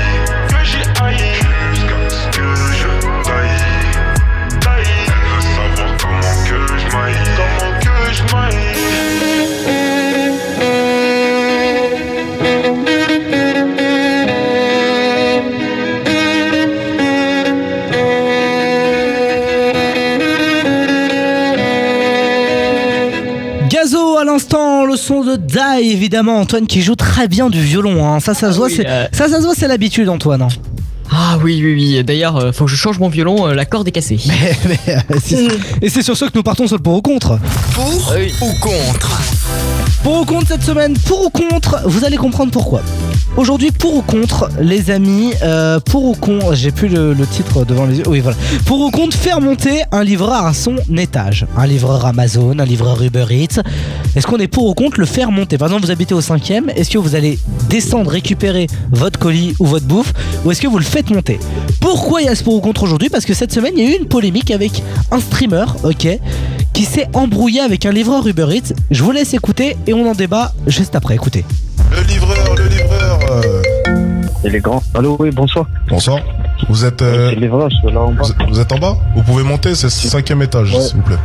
[25.13, 26.39] Son de Die évidemment.
[26.41, 28.07] Antoine qui joue très bien du violon.
[28.07, 28.21] hein.
[28.21, 29.07] Ça, ça se voit, oui, euh.
[29.13, 30.49] ça, ça se voit, c'est l'habitude, Antoine.
[31.11, 32.05] Ah oui, oui, oui.
[32.05, 34.19] D'ailleurs, euh, faut que je change mon violon, euh, la corde est cassée.
[34.89, 35.49] euh, C'est-
[35.83, 37.39] Et c'est sur ce que nous partons sur le pour ou contre.
[37.75, 39.21] Pour ou contre
[40.03, 42.81] Pour ou contre cette semaine, pour ou contre, vous allez comprendre pourquoi.
[43.35, 47.87] Aujourd'hui, pour ou contre, les amis, euh, pour ou contre, j'ai plus le, titre devant
[47.87, 48.05] les yeux.
[48.07, 48.37] Oui, voilà.
[48.67, 51.47] Pour ou contre, faire monter un livreur à son étage.
[51.57, 53.63] Un livreur Amazon, un livreur Uber Eats.
[54.15, 55.57] Est-ce qu'on est pour ou contre le faire monter?
[55.57, 57.39] Par exemple, vous habitez au cinquième, est-ce que vous allez
[57.71, 60.13] descendre récupérer votre colis ou votre bouffe
[60.45, 61.41] ou est-ce que vous le faites monter?
[61.81, 63.09] Pourquoi il y a ce pour ou contre aujourd'hui?
[63.09, 66.07] Parce que cette semaine, il y a eu une polémique avec un streamer, ok,
[66.75, 68.75] qui s'est embrouillé avec un livreur Uber Eats.
[68.91, 71.15] Je vous laisse écouter et on en débat juste après.
[71.15, 71.47] Écoutez.
[71.91, 72.92] Le livreur, le livreur.
[74.45, 74.83] Et les grands.
[74.95, 75.67] Allô, oui, bonsoir.
[75.89, 76.19] Bonsoir.
[76.69, 77.03] Vous êtes.
[77.03, 78.23] euh, là en bas.
[78.49, 78.97] vous, êtes en bas?
[79.15, 80.81] Vous pouvez monter, c'est le cinquième étage, Ouais.
[80.81, 81.17] s'il vous plaît.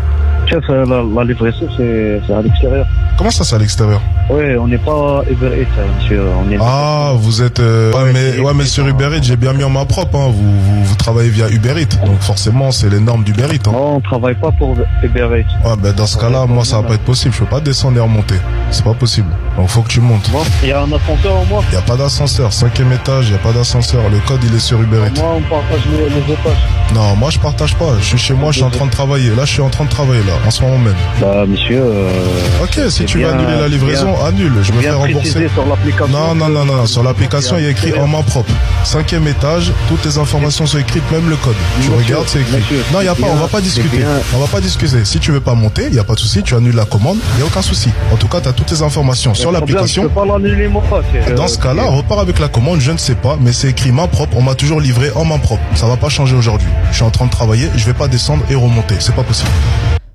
[0.46, 2.86] Chef, euh, la, la livraison, c'est à l'extérieur.
[3.18, 6.22] Comment ça, c'est à l'extérieur Oui, on n'est pas Uber Eats, hein, monsieur.
[6.46, 7.60] On est Ah, vous êtes.
[7.60, 10.16] euh, ouais, mais, ouais, mais sur Uber Eats, j'ai bien mis en main propre.
[10.18, 10.30] Hein.
[10.32, 13.68] Vous, vous, vous travaillez via Uber Eats, donc forcément, c'est les normes d'Uber Eats.
[13.68, 13.72] Hein.
[13.74, 15.68] Non, on travaille pas pour Uber Eats.
[15.70, 17.34] Ouais, ben dans ce cas-là, moi, ça va pas être possible.
[17.34, 18.36] Je peux pas descendre et remonter.
[18.72, 19.28] C'est pas possible.
[19.58, 20.30] Donc, faut que tu montes.
[20.32, 21.64] Bon, il y a un ascenseur au moins.
[21.74, 22.54] Y a pas d'ascenseur.
[22.54, 24.02] Cinquième étage, y a pas d'ascenseur.
[24.12, 25.20] Le code, il est sur Uber Eats.
[25.22, 26.64] Moi, on partage les, les étages.
[26.94, 27.98] Non, moi, je partage pas.
[28.00, 29.30] Je suis chez moi, je suis en train de travailler.
[29.36, 30.96] Là, je suis en train de travailler, là, en ce moment même.
[31.22, 31.82] Bah, monsieur.
[31.84, 32.10] euh,
[32.64, 34.54] Ok, si tu veux annuler la livraison, bien- annule.
[34.62, 35.32] Je me fais rembourser.
[35.54, 35.66] sur.
[36.12, 36.86] Non, non, non, non.
[36.86, 38.52] Sur l'application, il y a écrit en main propre.
[38.84, 41.56] Cinquième étage, toutes les informations sont écrites, même le code.
[41.82, 42.58] Tu Monsieur, regardes, c'est écrit.
[42.58, 43.98] monsieur, Non, il y a pas, on va pas discuter.
[44.36, 45.04] On va pas discuter.
[45.06, 47.18] Si tu veux pas monter, il y a pas de souci, tu annules la commande,
[47.36, 47.90] il y a aucun souci.
[48.12, 50.04] En tout cas, tu as toutes les informations sur l'application.
[51.28, 53.92] C'est- Dans ce cas-là, repars avec la commande, je ne sais pas, mais c'est écrit
[53.92, 55.62] main propre, on m'a toujours livré en main propre.
[55.76, 56.68] Ça va pas changer aujourd'hui.
[56.92, 59.50] Je suis en train de travailler, je vais pas descendre et remonter, c'est pas possible.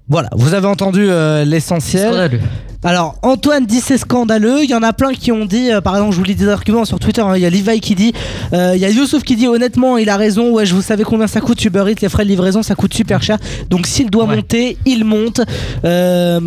[0.08, 2.40] Voilà, vous avez entendu euh, l'essentiel.
[2.84, 4.64] Alors, Antoine dit c'est scandaleux.
[4.64, 6.48] Il y en a plein qui ont dit, euh, par exemple, je vous lis des
[6.48, 7.20] arguments sur Twitter.
[7.20, 8.12] hein, Il y a Levi qui dit,
[8.52, 10.50] euh, il y a Youssouf qui dit honnêtement, il a raison.
[10.50, 12.92] Ouais, je vous savez combien ça coûte Uber Eats, les frais de livraison, ça coûte
[12.92, 13.38] super cher.
[13.70, 15.42] Donc, s'il doit monter, il monte.
[15.84, 16.40] Euh,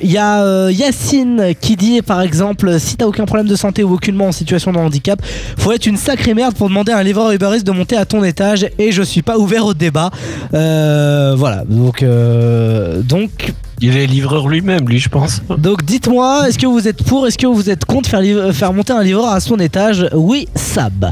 [0.00, 3.82] Il y a euh, Yacine qui dit, par exemple, si t'as aucun problème de santé
[3.82, 5.20] ou aucunement en situation de handicap,
[5.58, 8.04] faut être une sacrée merde pour demander à un livreur Uber Eats de monter à
[8.04, 8.68] ton étage.
[8.78, 10.10] Et je suis pas ouvert au débat.
[10.54, 11.64] Euh, voilà.
[11.68, 13.52] Donc, euh, donc.
[13.80, 15.42] Il est livreur lui-même, lui, je pense.
[15.58, 18.92] Donc dites-moi, est-ce que vous êtes pour, est-ce que vous êtes contre faire, faire monter
[18.92, 20.08] un livreur à son étage?
[20.12, 21.10] Oui, Sab.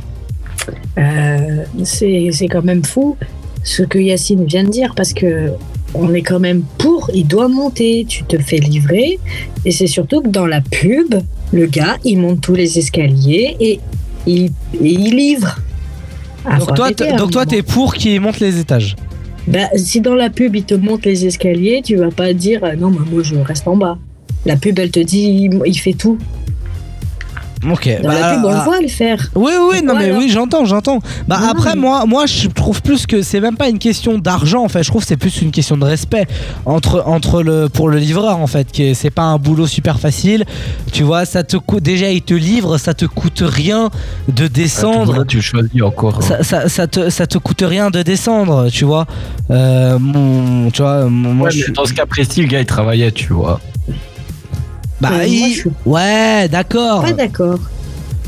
[0.99, 3.17] Euh, c'est c'est quand même fou
[3.65, 5.51] ce que Yacine vient de dire parce que
[5.95, 9.19] on est quand même pour, il doit monter, tu te fais livrer
[9.65, 11.15] et c'est surtout que dans la pub,
[11.53, 13.81] le gars il monte tous les escaliers et
[14.27, 15.57] il, et il livre.
[16.59, 18.97] Donc toi, donc toi, t'es pour qu'il monte les étages?
[19.47, 22.75] Bah, si dans la pub il te monte les escaliers, tu vas pas dire euh,
[22.75, 23.99] non, mais moi je reste en bas.
[24.47, 26.19] La pub elle te dit il fait tout.
[27.69, 27.91] Ok.
[28.03, 29.19] Dans la pub on le voit le faire.
[29.35, 30.99] Oui, oui, non, mais oui, j'entends, j'entends.
[31.29, 34.17] Bah Non, après, mais- moi, moi, je trouve plus que c'est même pas une question
[34.19, 34.65] d'argent.
[34.65, 36.27] En fait, je trouve que c'est plus une question de respect
[36.65, 38.73] entre entre le pour le livreur en fait.
[38.73, 40.45] Que c'est pas un boulot super facile.
[40.93, 43.91] Tu vois, ça te coûte déjà, il te livre, ça te coûte rien
[44.29, 45.19] de descendre.
[45.19, 46.23] Là, tu choisis encore.
[46.23, 49.07] ça, ça, ça te, ça te coûte rien de descendre, tu vois.
[49.51, 53.11] Euh, mon, tu vois, mon- moi, je dans ce cas précis, le gars, il travaillait,
[53.13, 53.61] tu vois.
[55.01, 57.03] Bah, Euh, il- suis ouais, d'accord.
[57.03, 57.59] Pas d'accord.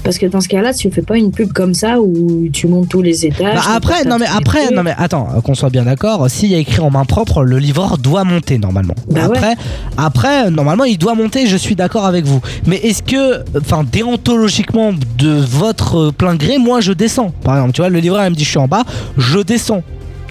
[0.05, 2.89] Parce que dans ce cas-là, tu fais pas une pub comme ça où tu montes
[2.89, 3.55] tous les étages.
[3.55, 6.29] Bah après, non mais après, non mais attends, euh, qu'on soit bien d'accord.
[6.29, 8.95] S'il y a écrit en main propre, le livreur doit monter normalement.
[9.09, 9.37] Bah ouais.
[9.39, 9.55] après,
[9.97, 11.47] après, normalement, il doit monter.
[11.47, 12.41] Je suis d'accord avec vous.
[12.67, 17.31] Mais est-ce que, enfin, déontologiquement, de votre euh, plein gré, moi, je descends.
[17.45, 18.83] Par exemple, tu vois, le livreur il me dit je suis en bas,
[19.19, 19.85] je descends.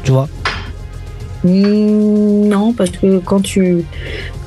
[0.03, 0.27] Tu vois?
[1.43, 3.83] Mm, Non, parce que quand tu,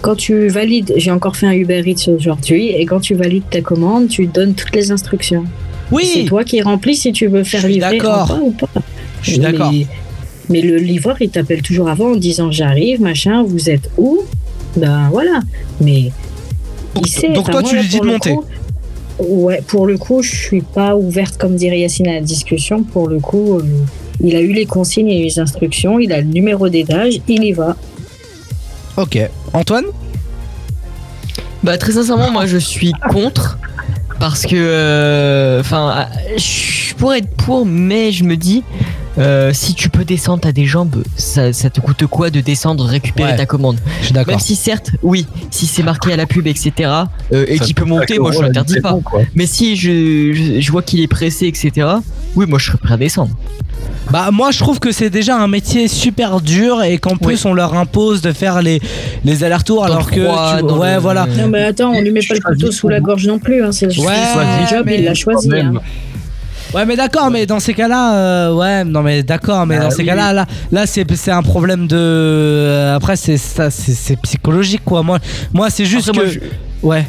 [0.03, 3.61] quand tu valides, j'ai encore fait un Uber Eats aujourd'hui, et quand tu valides ta
[3.63, 5.45] commande, tu donnes toutes les instructions.
[5.91, 6.05] Oui.
[6.13, 8.69] C'est toi qui remplis si tu veux faire livrer bas ou pas.
[9.23, 9.73] Je suis Mais- d'accord.
[10.51, 14.21] Mais le livreur, il t'appelle toujours avant en disant j'arrive, machin, vous êtes où?
[14.77, 15.41] Ben voilà.
[15.81, 16.11] Mais
[17.01, 17.29] il sait.
[17.29, 18.31] donc enfin, toi, moi, tu lui dis de monter.
[18.35, 18.45] coup,
[19.21, 22.83] Ouais, pour le coup, je suis pas ouverte, comme dirait Yacine, à la discussion.
[22.83, 23.63] Pour le coup, euh,
[24.21, 27.53] il a eu les consignes et les instructions, il a le numéro d'étage, il y
[27.53, 27.77] va.
[28.97, 29.19] Ok.
[29.53, 29.85] Antoine?
[31.63, 33.59] Bah très sincèrement, moi je suis contre
[34.21, 36.07] parce que, euh, enfin,
[36.37, 38.63] je pourrais être pour, mais je me dis,
[39.19, 42.85] euh, si tu peux descendre, t'as des jambes, ça, ça te coûte quoi de descendre
[42.85, 43.79] récupérer Ouais, ta commande?
[44.01, 44.33] Je suis d'accord.
[44.33, 46.73] Même si certes, oui, si c'est marqué à la pub, etc.
[47.33, 48.99] euh, et Ça qu'il peut monter, moi je l'interdis pas.
[49.35, 51.87] Mais si je, je, je vois qu'il est pressé, etc.
[52.35, 53.37] Oui, moi je serais prêt à descendre.
[54.11, 57.55] Bah moi je trouve que c'est déjà un métier super dur et qu'en plus on
[57.55, 58.81] leur impose de faire les,
[59.25, 60.11] les allers-retours alors froid,
[60.61, 62.89] que tu- ouais le- voilà Non, mais attends, on lui met pas le couteau sous
[62.89, 63.65] la gorge non plus.
[63.65, 63.73] Hein.
[63.73, 64.15] C'est le Ouais,
[64.69, 65.49] son job, mais il l'a choisi.
[65.53, 65.73] hein.
[66.73, 69.91] Ouais mais d'accord mais dans ces cas-là euh, ouais non mais d'accord mais Ah dans
[69.91, 70.07] ces oui.
[70.07, 75.05] cas-là là là c'est c'est un problème de euh, après c'est ça c'est psychologique quoi
[75.05, 75.21] moi
[75.53, 76.41] moi c'est juste Après, que
[76.83, 77.07] moi, ouais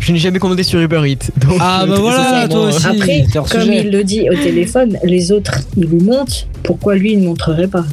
[0.00, 1.30] Je n'ai jamais commandé sur Uber Eats.
[1.38, 2.86] donc, Ah, bah voilà, toi aussi.
[2.86, 3.82] Après, comme sujet.
[3.84, 6.46] il le dit au téléphone, les autres, ils lui montent.
[6.62, 7.84] Pourquoi lui, il ne montrerait pas?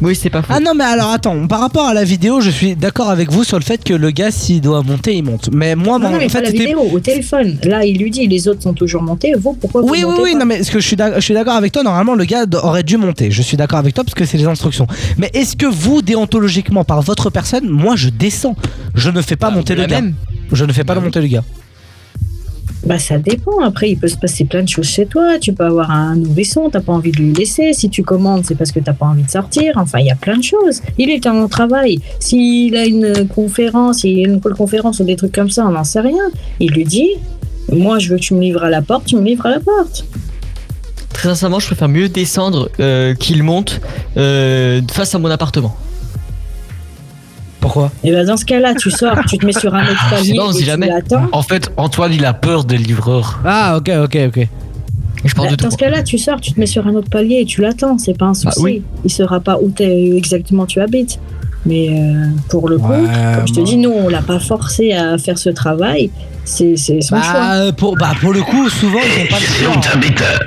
[0.00, 0.52] Oui, c'est pas faux.
[0.54, 3.42] Ah non mais alors attends par rapport à la vidéo je suis d'accord avec vous
[3.42, 6.18] sur le fait que le gars s'il doit monter il monte mais moi Non, non,
[6.18, 7.58] mais en pas fait la vidéo, au téléphone.
[7.64, 9.32] Là, il lui dit, les autres sont toujours montés.
[9.36, 10.38] Vous, pourquoi vous Oui, oui, montez oui, pas?
[10.38, 11.82] non, mais ce que je suis d'accord avec toi.
[11.82, 13.32] Normalement, le gars aurait dû monter.
[13.32, 14.86] Je suis d'accord avec toi parce que c'est les instructions.
[15.16, 18.54] Mais est-ce que vous, déontologiquement, par votre personne, moi, je descends?
[18.94, 20.00] Je ne fais pas monter le gars.
[20.00, 20.14] même.
[20.52, 21.44] Je ne fais pas le monter le gars.
[22.86, 23.60] Bah ça dépend.
[23.60, 25.38] Après, il peut se passer plein de choses chez toi.
[25.38, 27.72] Tu peux avoir un nourrisson, t'as pas envie de lui laisser.
[27.72, 29.72] Si tu commandes, c'est parce que t'as pas envie de sortir.
[29.76, 30.80] Enfin, il y a plein de choses.
[30.96, 32.00] Il est en travail.
[32.20, 35.72] S'il a une conférence, il a une call conférence ou des trucs comme ça, on
[35.72, 36.24] n'en sait rien.
[36.60, 37.10] Il lui dit,
[37.72, 39.60] moi, je veux que tu me livres à la porte, tu me livres à la
[39.60, 40.04] porte.
[41.12, 43.80] Très sincèrement, je préfère mieux descendre euh, qu'il monte
[44.16, 45.76] euh, face à mon appartement.
[47.68, 50.16] Pourquoi Et ben dans ce cas-là, tu sors, tu te mets sur un autre Je
[50.16, 50.88] sais palier pas, on et sait tu jamais.
[50.88, 51.26] l'attends.
[51.32, 53.40] En fait, Antoine, il a peur des livreurs.
[53.44, 54.48] Ah, ok, ok, ok.
[55.24, 55.72] Je parle Bah, de dans tout.
[55.72, 58.16] ce cas-là, tu sors, tu te mets sur un autre palier et tu l'attends, c'est
[58.16, 58.60] pas un souci.
[58.62, 58.82] oui.
[59.04, 61.18] Il saura pas où t'es exactement tu habites.
[61.66, 64.38] Mais euh, pour le coup, Ouais, comme je te moi- dis, nous, on l'a pas
[64.38, 66.10] forcé à faire ce travail.
[66.44, 67.32] C'est c'est son choix.
[67.32, 70.38] Bah, euh, pour, bah, pour le coup, souvent, ils ont pas le choix.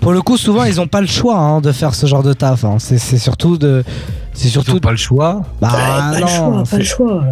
[0.00, 2.32] Pour le coup, souvent, ils ont pas le choix hein, de faire ce genre de
[2.32, 2.64] taf.
[2.64, 2.76] hein.
[2.78, 3.82] C'est c'est surtout de.
[4.42, 5.42] C'est Surtout pas le choix.
[5.60, 6.20] Bah, pas non.
[6.20, 7.22] le choix, pas c'est- le choix.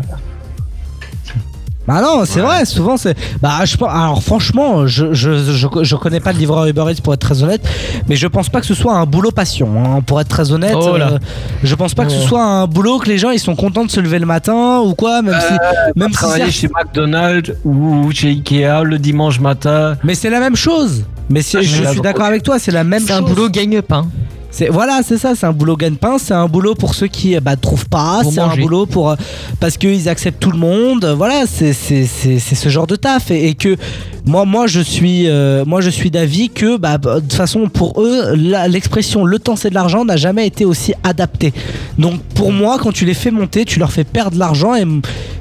[1.87, 3.17] Bah non, c'est vrai, souvent c'est.
[3.41, 3.89] Bah, je pense.
[3.91, 7.43] Alors, franchement, je, je, je, je connais pas le livreur Uber Eats pour être très
[7.43, 7.67] honnête,
[8.11, 9.71] mais je pense pas que ce soit un boulot passion.
[9.83, 11.13] hein, pour être très honnête, Oh là.
[11.13, 11.19] euh,
[11.63, 13.91] je pense pas que ce soit un boulot que les gens ils sont contents de
[13.91, 15.55] se lever le matin ou quoi, même si.
[15.97, 19.97] Même si travailler chez McDonald's ou chez Ikea le dimanche matin.
[20.05, 21.05] Mais c'est la même chose.
[21.31, 23.09] Mais c'est- Ah, je suis d'accord avec toi, c'est la même chose.
[23.09, 24.07] C'est un boulot gagne-pain.
[24.51, 27.57] C'est voilà, c'est ça, c'est un boulot gagne-pain, c'est un boulot pour ceux qui bah
[27.57, 29.17] trouvent pas, c'est un boulot pour euh,
[29.61, 31.05] parce qu'ils acceptent tout le monde.
[31.17, 33.77] Voilà, c'est ce genre de taf et, et que
[34.25, 38.03] moi moi je suis euh, moi je suis d'avis que bah de toute façon pour
[38.03, 41.53] eux l'expression le temps c'est de l'argent n'a jamais été aussi adaptée.
[41.99, 44.85] Donc pour moi quand tu les fais monter, tu leur fais perdre l'argent et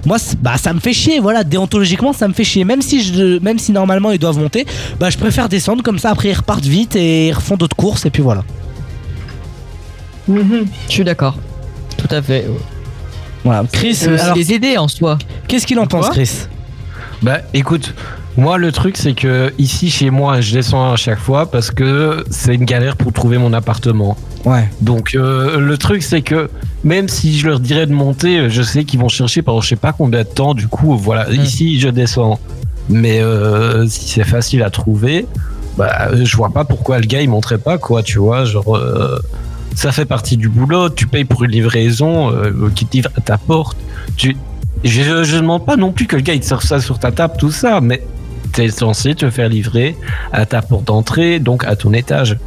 [0.05, 3.39] moi bah ça me fait chier, voilà, déontologiquement ça me fait chier même si je
[3.39, 4.65] même si normalement ils doivent monter,
[4.99, 8.05] bah je préfère descendre comme ça après ils repartent vite et ils refont d'autres courses
[8.05, 8.43] et puis voilà.
[10.28, 11.38] Je suis d'accord.
[11.97, 12.45] Tout à fait.
[13.43, 15.17] Voilà, Chris, C'est aussi alors, les aider en soi.
[15.47, 16.47] qu'est-ce qu'il en pense, Chris?
[17.21, 17.95] Bah écoute,
[18.38, 22.23] moi le truc c'est que ici chez moi je descends à chaque fois parce que
[22.30, 24.15] c'est une galère pour trouver mon appartement.
[24.45, 24.69] Ouais.
[24.82, 26.47] Donc euh, le truc c'est que
[26.84, 29.75] même si je leur dirais de monter, je sais qu'ils vont chercher pendant je sais
[29.75, 30.53] pas combien de temps.
[30.53, 32.39] Du coup voilà, ici je descends.
[32.89, 35.25] Mais euh, si c'est facile à trouver,
[35.75, 39.19] bah je vois pas pourquoi le gars il monterait pas quoi, tu vois, genre euh,
[39.78, 43.21] ça fait partie du boulot, tu payes pour une livraison euh, qui te livre à
[43.21, 43.78] ta porte.
[44.15, 44.36] Tu,
[44.84, 47.11] je, je demande pas non plus que le gars il te serve ça sur ta
[47.11, 48.01] table, tout ça, mais
[48.53, 49.95] t'es censé te faire livrer
[50.34, 52.38] à ta porte d'entrée, donc à ton étage.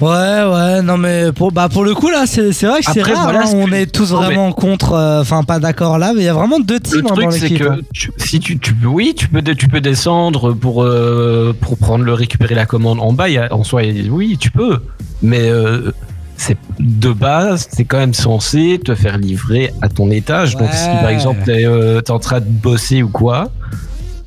[0.00, 3.24] Ouais, ouais, non mais pour, bah pour le coup là, c'est vrai que c'est rare,
[3.24, 6.22] voilà hein, on est tous Non, mais- vraiment contre, euh, enfin pas d'accord là, mais
[6.22, 7.62] il y a vraiment deux teams Le hein, truc dans l'équipe.
[7.62, 7.78] hein.
[8.16, 12.14] si tu, tu peux, oui, tu peux, tu peux descendre pour euh, pour prendre le
[12.14, 13.28] récupérer la commande en bas.
[13.28, 14.78] y a- en soi, oui, tu peux,
[15.22, 15.92] mais euh,
[16.36, 20.56] c'est de base, c'est quand même censé te faire livrer à ton étage.
[20.56, 23.50] Donc si par exemple t'es euh, t'es en train de bosser ou quoi.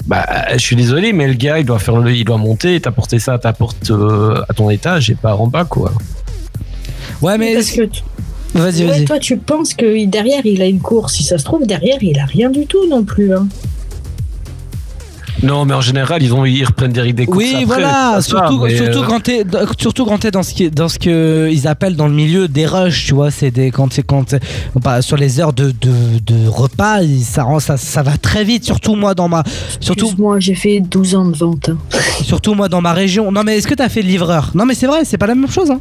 [0.06, 2.82] Bah, je suis désolé, mais le gars, il doit faire le, il doit monter et
[2.82, 5.94] t'apporter ça à ta porte, euh, à ton étage et pas en bas, quoi.
[7.22, 8.02] Ouais, mais Parce que tu-
[8.54, 9.06] vas-y, Ouais, vas-y.
[9.06, 11.14] toi, tu penses que derrière, il a une course.
[11.14, 13.34] Si ça se trouve, derrière, il a rien du tout non plus.
[13.34, 13.48] hein.
[15.44, 18.16] Non, mais en général, ils ont, ils reprennent des, des courses Oui, après, voilà, pas
[18.16, 19.44] ça, surtout, surtout euh, quand t'es,
[19.78, 22.66] surtout quand t'es dans ce qui, dans ce que ils appellent dans le milieu des
[22.66, 24.36] rushs, tu vois, c'est des quand c'est quand
[24.82, 25.92] bah, sur les heures de, de,
[26.26, 29.44] de repas, ça rend ça, ça va très vite, surtout moi dans ma,
[29.80, 31.70] surtout moi j'ai fait 12 ans de vente.
[31.70, 31.78] hein.
[32.24, 33.32] surtout moi dans ma région.
[33.32, 34.52] Non mais est-ce que t'as fait livreur?
[34.56, 35.70] Non mais c'est vrai, c'est pas la même chose.
[35.72, 35.80] Hein.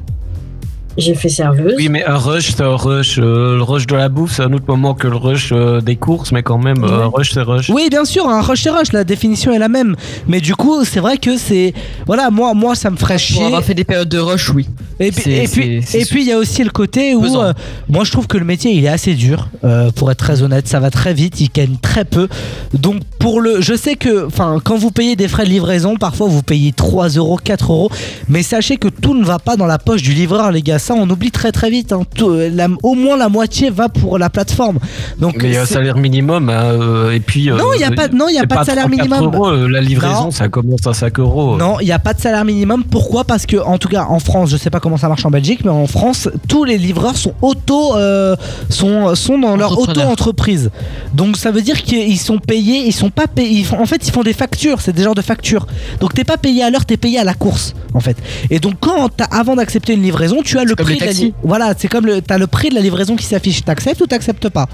[0.99, 1.74] J'ai fait serveuse.
[1.76, 3.18] Oui, mais un rush, c'est un rush.
[3.18, 5.97] euh, le rush de la bouffe, c'est un autre moment que le rush euh, des
[5.97, 7.70] courses, mais quand même, euh, un rush, c'est rush.
[7.70, 9.97] Oui, bien sûr, un rush c'est rush, la définition est la même.
[10.28, 11.72] Mais du coup, c'est vrai que c'est.
[12.07, 13.36] Voilà, moi, moi ça me ferait chier.
[13.38, 14.68] Pour avoir fait des périodes de rush, oui.
[15.01, 17.14] Et puis, C'est- et puis, c'est- c'est et puis il y a aussi le côté
[17.14, 17.53] où euh,
[17.88, 20.68] moi je trouve que le métier il est assez dur euh, pour être très honnête
[20.68, 22.28] ça va très vite il gagne très peu
[22.74, 26.28] donc pour le je sais que enfin quand vous payez des frais de livraison parfois
[26.28, 27.90] vous payez 3 euros 4 euros
[28.28, 30.95] mais sachez que tout ne va pas dans la poche du livreur les gars ça
[30.97, 32.03] on oublie très très vite hein.
[32.14, 34.78] Tout, euh, la- au moins la moitié va pour la plateforme
[35.18, 37.51] donc Mais il y a un salaire minimum, hein, euh, et puis.
[37.51, 39.35] euh, Non, il y a pas- non, il y a pas de salaire 3-4 minimum.
[39.35, 40.30] euros, la livraison, Non.
[40.30, 41.57] ça commence à 5 euros.
[41.57, 42.85] Non, il n'y a pas de salaire minimum.
[42.85, 43.24] Pourquoi?
[43.24, 45.61] Parce que, en tout cas, en France, je sais pas comment ça marche en Belgique,
[45.64, 48.37] mais en France, tous les livreurs sont auto, euh,
[48.68, 50.70] sont, sont dans leur auto-entreprise.
[51.14, 53.59] Donc ça veut dire qu'ils sont payés, ils sont pas payés.
[53.61, 54.80] ils font- en fait, ils font des factures.
[54.80, 55.66] C'est des genres de factures.
[56.01, 58.16] Donc t'es pas payé à l'heure, t'es payé à la course, en fait.
[58.51, 61.30] Et donc quand avant d'accepter une livraison, tu as le comme prix les de la
[61.42, 63.64] voilà, c'est comme le, t'as le prix de la livraison qui s'affiche.
[63.64, 64.66] T'acceptes ou t'acceptes pas.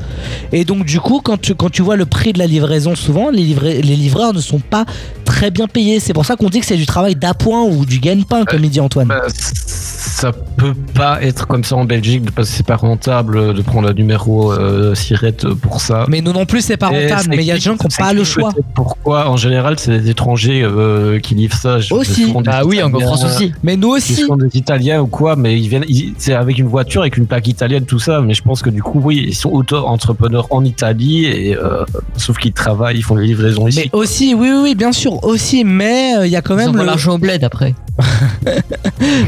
[0.52, 3.30] Et donc du coup, quand tu, quand tu vois le prix de la livraison, souvent
[3.30, 4.84] les, livra- les livreurs ne sont pas
[5.24, 6.00] très bien payés.
[6.00, 8.70] C'est pour ça qu'on dit que c'est du travail d'appoint ou du gagne-pain, comme il
[8.70, 9.08] dit Antoine.
[9.08, 13.62] Bah, ça peut pas être comme ça en Belgique parce que c'est pas rentable de
[13.62, 16.06] prendre un numéro euh, sirette pour ça.
[16.08, 17.28] Mais nous non plus, c'est pas rentable.
[17.30, 18.52] Mais il y a des gens qui n'ont pas le choix.
[18.74, 22.32] Pourquoi en général c'est des étrangers euh, qui livrent ça Je- Aussi.
[22.44, 23.52] Bah oui, en France aussi.
[23.62, 24.14] Mais nous Ce aussi.
[24.26, 25.87] sont des Italiens ou quoi, mais ils viennent, ils-
[26.18, 28.20] c'est avec une voiture, avec une plaque italienne, tout ça.
[28.20, 31.84] Mais je pense que du coup, oui, ils sont auto-entrepreneurs en Italie, et euh,
[32.16, 33.80] sauf qu'ils travaillent, ils font des livraisons ici.
[33.92, 36.66] Mais aussi, oui, oui, oui, bien sûr, aussi, mais euh, il y a quand Ils
[36.66, 36.84] même le...
[36.84, 37.74] l'argent au bled après.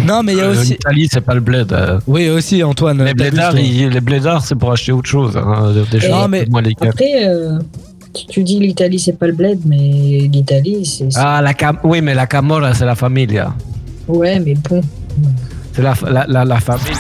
[0.07, 0.73] Non, mais il y a Euh, aussi...
[0.73, 1.73] L'Italie, c'est pas le bled.
[1.73, 1.99] euh.
[2.07, 3.03] Oui, aussi, Antoine.
[3.05, 5.37] Les blédards, ils- les blédards, c'est pour acheter autre chose.
[5.37, 6.63] Hein, des choses Non, mais- moins.
[6.81, 7.59] Après, euh,
[8.29, 11.11] tu- dis l'Italie, c'est pas le bled, mais l'Italie, c'est.
[11.11, 13.55] c'est- Ah, la cam oui, mais la Camorra, c'est la familia.
[14.09, 14.81] Ouais, mais bon.
[15.73, 16.97] C'est la, la, la, la familia.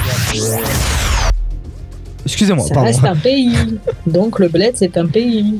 [2.24, 2.86] Excusez-moi, Ça pardon.
[2.88, 3.78] reste un pays.
[4.06, 5.58] Donc le bled, c'est un pays.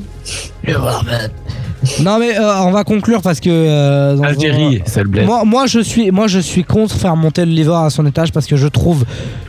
[2.01, 5.25] Non mais euh, on va conclure parce que euh, dans- Algérie, c'est le bled.
[5.25, 8.31] Moi, moi je suis moi je suis contre faire monter le livreur à son étage
[8.31, 9.03] parce que je trouve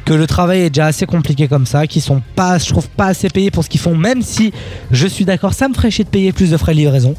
[0.05, 3.07] que le travail est déjà assez compliqué comme ça, qu'ils sont pas je trouve pas
[3.07, 4.53] assez payés pour ce qu'ils font même si
[4.91, 7.15] je suis d'accord, ça me ferait chier de payer plus de frais de livraison.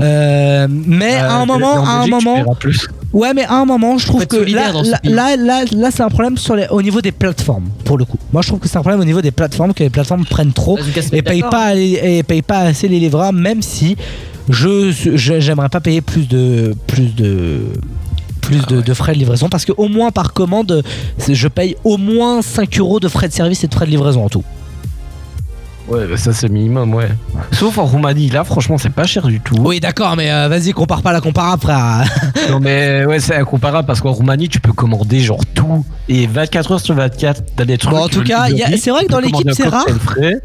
[0.00, 2.44] Euh, mais à un moment en à un moment.
[3.12, 6.08] Ouais, mais à un moment, je trouve que là, là, là, là, là, c'est un
[6.08, 8.18] problème sur les, au niveau des plateformes, pour le coup.
[8.32, 10.52] Moi, je trouve que c'est un problème au niveau des plateformes, que les plateformes prennent
[10.52, 13.96] trop se et payent pas, et payent pas assez les livreurs, même si
[14.48, 17.60] je, j'aimerais pas payer plus de, plus de,
[18.40, 20.82] plus Ah de, de frais de livraison, parce que au moins par commande,
[21.28, 24.24] je paye au moins 5 euros de frais de service et de frais de livraison
[24.24, 24.44] en tout.
[25.86, 27.10] Ouais, bah ça c'est minimum, ouais.
[27.52, 29.56] Sauf en Roumanie, là franchement c'est pas cher du tout.
[29.58, 32.04] Oui, d'accord, mais euh, vas-y, compare pas la comparable, frère.
[32.50, 36.72] non mais ouais, c'est incomparable parce qu'en Roumanie tu peux commander genre tout et 24
[36.72, 37.92] heures sur 24, t'as des trucs.
[37.92, 38.46] Bon, en tout cas,
[38.78, 39.86] c'est vrai que dans l'équipe, c'est rare.
[40.00, 40.40] frais,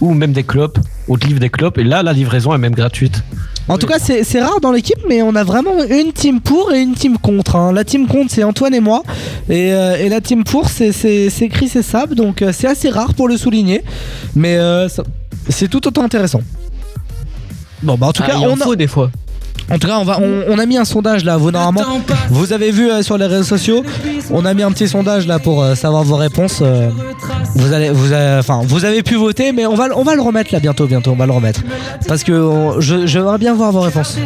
[0.00, 0.78] ou même des clopes,
[1.08, 3.22] on te livre des clopes et là la livraison est même gratuite.
[3.70, 6.72] En tout cas, c'est c'est rare dans l'équipe, mais on a vraiment une team pour
[6.72, 7.56] et une team contre.
[7.56, 7.70] hein.
[7.70, 9.02] La team contre, c'est Antoine et moi.
[9.50, 12.14] Et, euh, et la team pour, c'est c'est- c'est Chris et Sab.
[12.14, 13.84] Donc euh, c'est assez rare pour le souligner.
[14.34, 15.02] Mais euh, ça-
[15.50, 16.40] c'est tout autant intéressant.
[17.82, 19.10] Bon, bah en tout Ah, cas, il en on a, faut des fois.
[19.70, 21.36] En tout cas, on, va, on, on a mis un sondage là.
[21.36, 22.00] Vous, normalement,
[22.30, 23.82] vous avez vu euh, sur les réseaux sociaux,
[24.30, 26.60] on a mis un petit sondage là pour euh, savoir vos réponses.
[26.62, 26.88] euh,
[27.54, 30.22] vous allez, vous, avez- enfin, vous avez pu voter, mais on va, on va le
[30.22, 31.10] remettre là bientôt, bientôt.
[31.12, 31.60] On va le remettre
[32.06, 34.16] parce que on- je, j'aimerais bien voir vos réponses.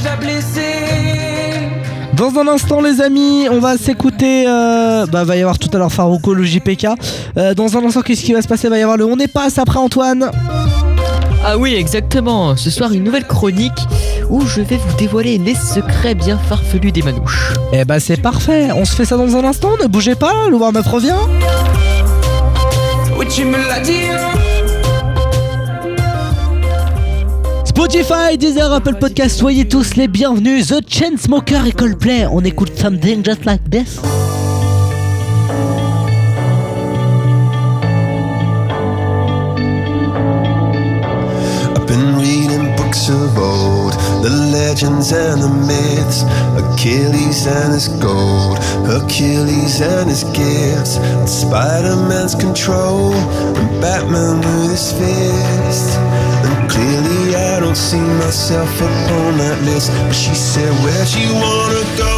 [2.16, 4.44] Dans un instant, les amis, on va s'écouter.
[4.46, 6.86] Euh, bah, va y avoir tout à l'heure Farouko, le JPK.
[7.36, 8.68] Euh, dans un instant, qu'est-ce qui va se passer?
[8.68, 10.30] Va y avoir le On n'est pas après Antoine.
[11.44, 12.56] Ah oui, exactement.
[12.56, 13.72] Ce soir, une nouvelle chronique
[14.30, 17.52] où je vais vous dévoiler les secrets bien farfelus des manouches.
[17.72, 18.70] Eh bah, c'est parfait.
[18.72, 19.70] On se fait ça dans un instant.
[19.82, 20.48] Ne bougez pas.
[20.48, 21.16] Le warm-up revient.
[23.18, 24.06] Oui, tu me l'as dit.
[27.64, 30.68] Spotify, Deezer, Apple Podcast, soyez tous les bienvenus.
[30.68, 34.00] The Chainsmokers et Coldplay, on écoute Something Just Like This.
[45.10, 46.22] And the myths,
[46.54, 54.92] Achilles and his gold, Hercules and his gifts, Spider Man's control, and Batman with his
[54.92, 55.98] fist.
[56.46, 59.90] And clearly, I don't see myself upon that list.
[59.90, 62.14] But she said, Where'd you wanna go?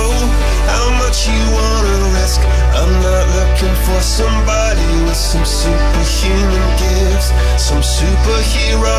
[0.68, 2.40] How much you wanna risk?
[2.76, 8.98] I'm not looking for somebody with some superhuman gifts, some superhero,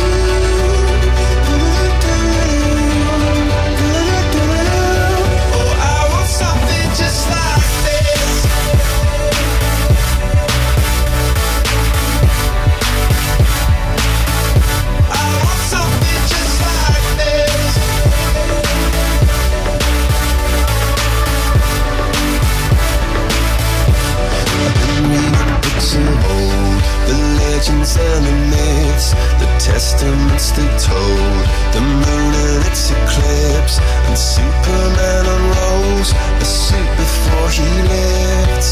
[27.61, 35.25] legends and the myths, the testaments they told, the moon and its eclipse, and Superman
[35.27, 38.65] unrolls a suit before he lived.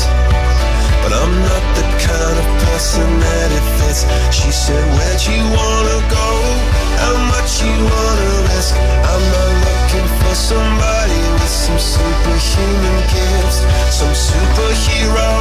[1.04, 4.02] But I'm not the kind of person that it fits.
[4.36, 6.89] She said, Where'd you wanna go?
[7.00, 8.76] How much you wanna risk?
[9.12, 13.60] I'm not looking for somebody with some superhuman gifts,
[14.00, 15.32] some superhero,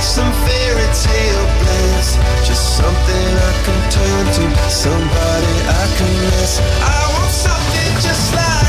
[0.00, 0.30] some
[1.60, 2.08] bliss.
[2.46, 6.60] Just something I can turn to, somebody I can miss.
[6.60, 8.63] I want something just like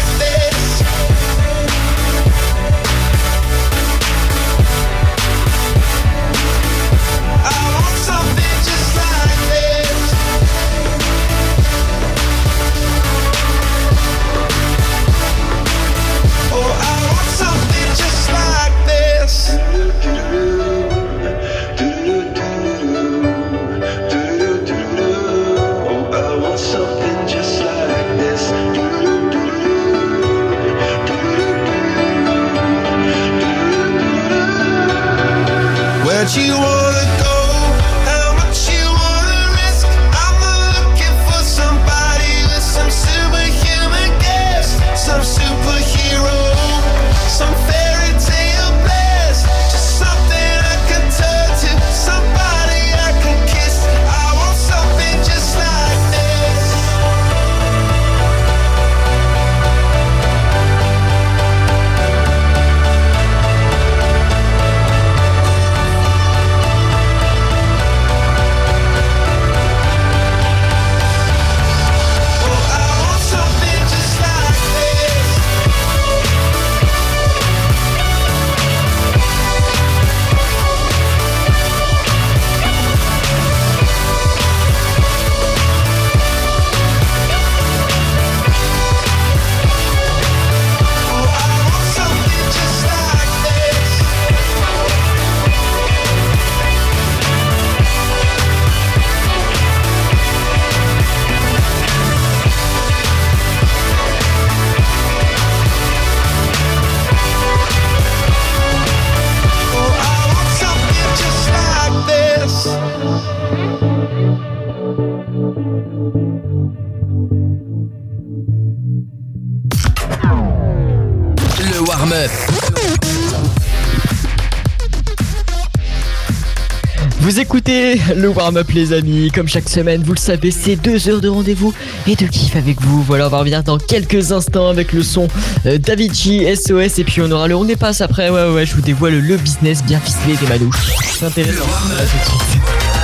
[127.45, 131.29] écoutez le warm-up les amis, comme chaque semaine, vous le savez, c'est deux heures de
[131.29, 131.75] rendez-vous
[132.07, 133.03] et de kiff avec vous.
[133.03, 135.27] Voilà, on va revenir dans quelques instants avec le son
[135.67, 138.81] euh, Davichi, SOS et puis on aura le on dépasse après, ouais ouais, je vous
[138.81, 140.89] dévoile le business bien ficelé des manouches.
[141.03, 141.65] C'est intéressant.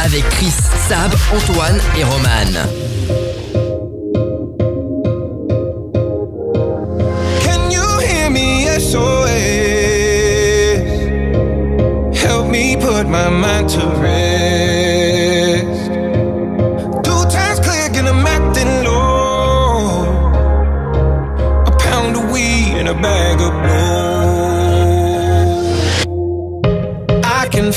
[0.04, 0.54] Avec Chris,
[0.89, 2.68] Sab, Antoine et Roman.
[7.44, 8.66] Can you hear me?
[8.80, 9.22] SOS.
[12.18, 14.31] Help me put my mind to rest.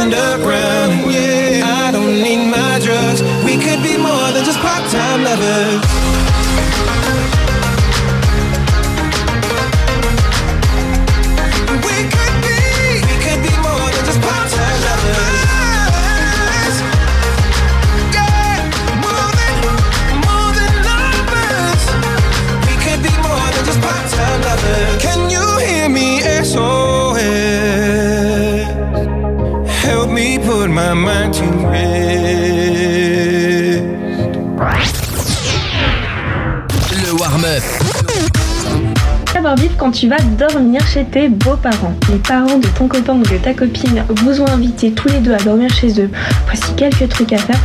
[0.00, 1.12] Underground.
[1.12, 3.20] Yeah, I don't need my drugs.
[3.44, 5.69] We could be more than just part-time lovers.
[39.80, 41.94] Quand tu vas dormir chez tes beaux-parents.
[42.10, 45.32] Les parents de ton copain ou de ta copine vous ont invité tous les deux
[45.32, 46.10] à dormir chez eux.
[46.44, 47.58] Voici quelques trucs à faire.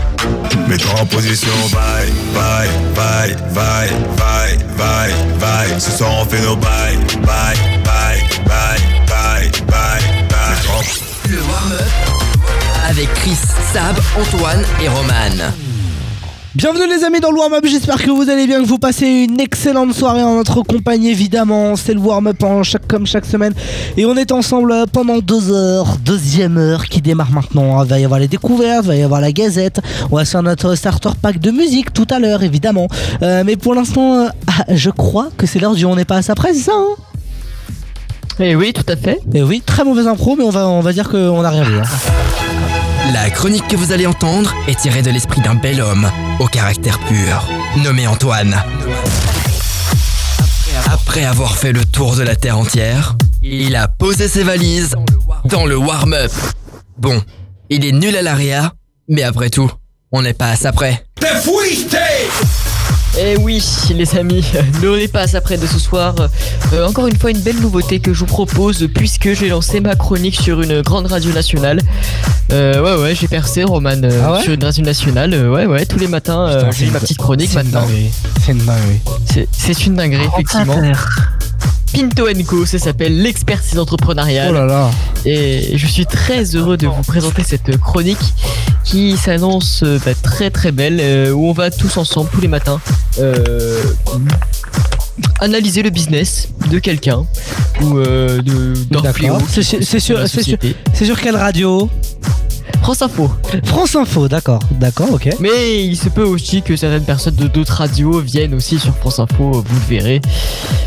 [0.69, 5.79] Mets-toi en position, bye, bye, bye, bye, bye, bye, bye.
[5.81, 11.29] Ce soir on fait nos bye, bye, bye, bye, bye, bye, bye.
[11.29, 11.81] Le warm-up.
[12.87, 13.37] Avec Chris,
[13.73, 15.51] Sab, Antoine et Roman.
[16.55, 19.41] Bienvenue les amis dans le warm-up, j'espère que vous allez bien, que vous passez une
[19.41, 21.75] excellente soirée en notre compagnie évidemment.
[21.75, 23.53] C'est le warm-up en chaque, comme chaque semaine
[23.97, 27.83] et on est ensemble pendant deux heures, deuxième heure qui démarre maintenant.
[27.83, 29.81] Il va y avoir les découvertes, il va y avoir la gazette,
[30.11, 32.87] on va se faire notre starter pack de musique tout à l'heure évidemment.
[33.21, 36.17] Euh, mais pour l'instant, euh, ah, je crois que c'est l'heure du on n'est pas
[36.17, 36.95] à sa presse, c'est ça hein
[38.39, 39.19] Eh oui, tout à fait.
[39.33, 41.79] Eh oui, très mauvaise impro, mais on va, on va dire qu'on n'a rien vu.
[41.79, 42.44] hein.
[43.13, 46.99] La chronique que vous allez entendre est tirée de l'esprit d'un bel homme au caractère
[46.99, 47.47] pur,
[47.83, 48.55] nommé Antoine.
[50.91, 54.95] Après avoir fait le tour de la Terre entière, il a posé ses valises
[55.45, 56.31] dans le warm-up.
[56.97, 57.21] Bon,
[57.69, 58.73] il est nul à l'ARIA,
[59.07, 59.71] mais après tout,
[60.11, 61.05] on n'est pas à ça près.
[63.17, 63.63] Eh oui,
[63.93, 64.43] les amis,
[64.83, 66.15] ne n'est pas après de ce soir.
[66.73, 69.95] Euh, encore une fois, une belle nouveauté que je vous propose puisque j'ai lancé ma
[69.95, 71.79] chronique sur une grande radio nationale.
[72.51, 75.49] Euh, ouais, ouais, j'ai percé, Roman, euh, Ah ouais sur une radio nationale.
[75.49, 77.87] Ouais, ouais, tous les matins, j'ai ma petite chronique maintenant.
[78.45, 79.47] C'est une dinguerie.
[79.51, 80.81] C'est une dinguerie, effectivement.
[81.93, 84.49] Pinto Co, ça s'appelle l'expertise entrepreneuriale.
[84.51, 84.91] Oh là là.
[85.25, 88.17] Et je suis très heureux de vous présenter cette chronique
[88.83, 92.47] qui s'annonce euh, bah, très très belle, euh, où on va tous ensemble, tous les
[92.47, 92.79] matins,
[93.19, 93.81] euh,
[95.39, 97.25] analyser le business de quelqu'un
[97.81, 98.41] ou euh,
[98.91, 99.37] d'un fléau.
[99.49, 99.63] Sur-
[100.43, 100.59] sur-
[100.93, 101.89] c'est sur quelle radio?
[102.81, 103.29] France Info.
[103.63, 105.29] France Info, d'accord, d'accord, ok.
[105.39, 109.19] Mais il se peut aussi que certaines personnes de d'autres radios viennent aussi sur France
[109.19, 110.21] Info, vous le verrez.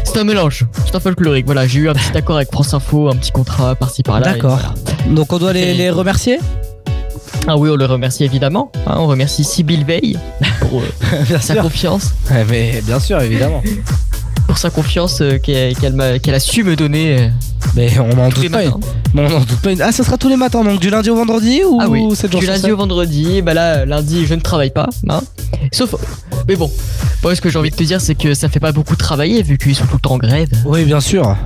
[0.04, 1.46] C'est un mélange, c'est un folklorique.
[1.46, 4.32] Voilà, j'ai eu un petit accord avec France Info, un petit contrat par-ci par-là.
[4.34, 4.58] D'accord.
[4.58, 5.14] voilà.
[5.14, 6.38] Donc on doit les, les remercier?
[7.46, 8.70] Ah oui, on le remercie évidemment.
[8.86, 10.18] hein, on remercie Sybille Veil
[10.60, 11.62] pour euh, sa sûr.
[11.62, 12.12] confiance.
[12.30, 13.62] Ouais, Mais bien sûr, évidemment.
[14.48, 17.18] Pour sa confiance euh, qu'elle a su me donner.
[17.20, 17.28] euh,
[17.76, 18.50] Mais on n'en doute.
[19.14, 19.70] Bon, doute pas.
[19.72, 22.02] une- Ah, ça sera tous les matins, donc du lundi au vendredi ou Ah oui,
[22.16, 25.20] 7 jours du lundi au vendredi, bah là, lundi, je ne travaille pas, hein.
[25.70, 25.94] Sauf.
[26.48, 26.70] Mais bon,
[27.22, 29.42] moi, ce que j'ai envie de te dire, c'est que ça fait pas beaucoup travailler
[29.42, 30.48] vu qu'ils sont tout le temps en grève.
[30.64, 31.36] Oui, bien sûr.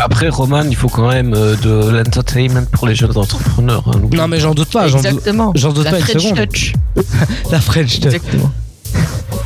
[0.00, 3.84] Après, Roman, il faut quand même euh, de l'entertainment pour les jeunes entrepreneurs.
[3.94, 4.88] hein, Non, mais j'en doute pas.
[4.88, 5.52] j'en doute- Exactement.
[5.54, 6.48] J'en doute La pas une French seconde.
[6.48, 6.72] touch.
[7.52, 8.06] La French touch.
[8.14, 8.50] Exactement.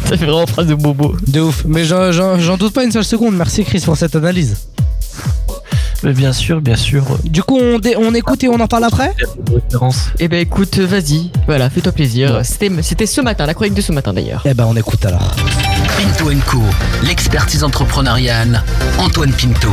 [0.08, 1.14] Ça fait vraiment phrase de bobo.
[1.26, 1.64] De ouf.
[1.66, 3.34] Mais j'en- j'en j'en doute pas une seule seconde.
[3.36, 4.56] Merci Chris pour cette analyse.
[6.04, 7.04] Mais bien sûr, bien sûr.
[7.22, 9.14] Du coup, on, dé- on écoute et on en parle après
[10.18, 12.40] Eh ben écoute, vas-y, voilà, fais-toi plaisir.
[12.42, 14.42] C'était C'était ce matin, la chronique de ce matin d'ailleurs.
[14.44, 15.30] Eh ben, on écoute alors.
[15.96, 16.58] Pinto Co,
[17.06, 18.64] l'expertise entrepreneuriale,
[18.98, 19.68] Antoine Pinto.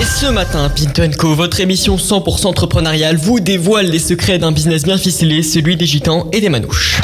[0.00, 4.82] Et ce matin, Pinto Co, votre émission 100% entrepreneuriale, vous dévoile les secrets d'un business
[4.84, 7.00] bien ficelé, celui des gitans et des manouches.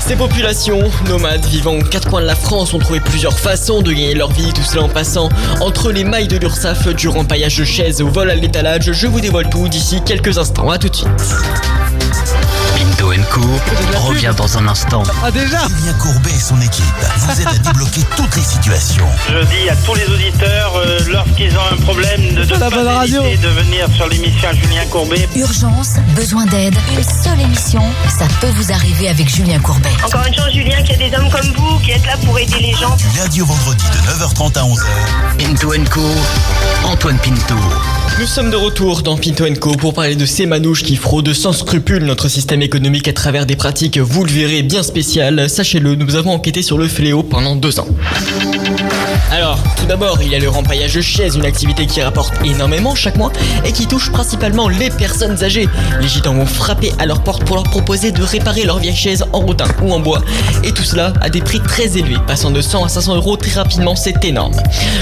[0.00, 3.92] Ces populations, nomades vivant aux quatre coins de la France, ont trouvé plusieurs façons de
[3.92, 5.28] gagner leur vie, tout cela en passant
[5.60, 8.92] entre les mailles de l'URSAF, du rempaillage de chaises au vol à l'étalage.
[8.92, 10.70] Je vous dévoile tout d'ici quelques instants.
[10.70, 11.08] À tout de suite.
[13.08, 15.04] Pinto Co revient dans un instant.
[15.22, 16.84] Ah déjà Julien Courbet et son équipe
[17.18, 19.06] vous aident à débloquer toutes les situations.
[19.28, 22.88] Je dis à tous les auditeurs, euh, lorsqu'ils ont un problème, de ne La bonne
[22.88, 23.22] radio.
[23.22, 25.28] de venir sur l'émission Julien Courbet.
[25.36, 29.92] Urgence, besoin d'aide, une seule émission, ça peut vous arriver avec Julien Courbet.
[30.04, 32.36] Encore une chance, Julien, qu'il y a des hommes comme vous qui êtes là pour
[32.38, 32.96] aider les gens.
[32.96, 34.84] Du lundi au vendredi de 9h30 à 11h.
[35.38, 36.02] Pinto Co,
[36.84, 37.54] Antoine Pinto.
[38.18, 41.52] Nous sommes de retour dans Pinto Co pour parler de ces manouches qui fraudent sans
[41.52, 45.50] scrupule notre système économique à travers des pratiques, vous le verrez, bien spéciales.
[45.50, 47.88] Sachez-le, nous avons enquêté sur le fléau pendant deux ans.
[49.36, 52.94] Alors, tout d'abord, il y a le rempaillage de chaises, une activité qui rapporte énormément
[52.94, 53.30] chaque mois
[53.66, 55.68] et qui touche principalement les personnes âgées.
[56.00, 59.26] Les gitans vont frapper à leur porte pour leur proposer de réparer leurs vieilles chaises
[59.34, 60.22] en rotin ou en bois.
[60.64, 63.60] Et tout cela à des prix très élevés, passant de 100 à 500 euros très
[63.60, 64.54] rapidement, c'est énorme.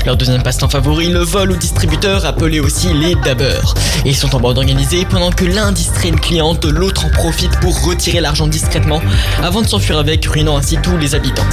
[0.05, 3.75] Leur deuxième passe-temps favori, le vol aux distributeurs, appelé aussi les dabbers.
[4.05, 7.57] Et ils sont en bande organisée pendant que l'un distrait une cliente, l'autre en profite
[7.61, 9.01] pour retirer l'argent discrètement
[9.45, 11.47] avant de s'enfuir avec, ruinant ainsi tous les habitants.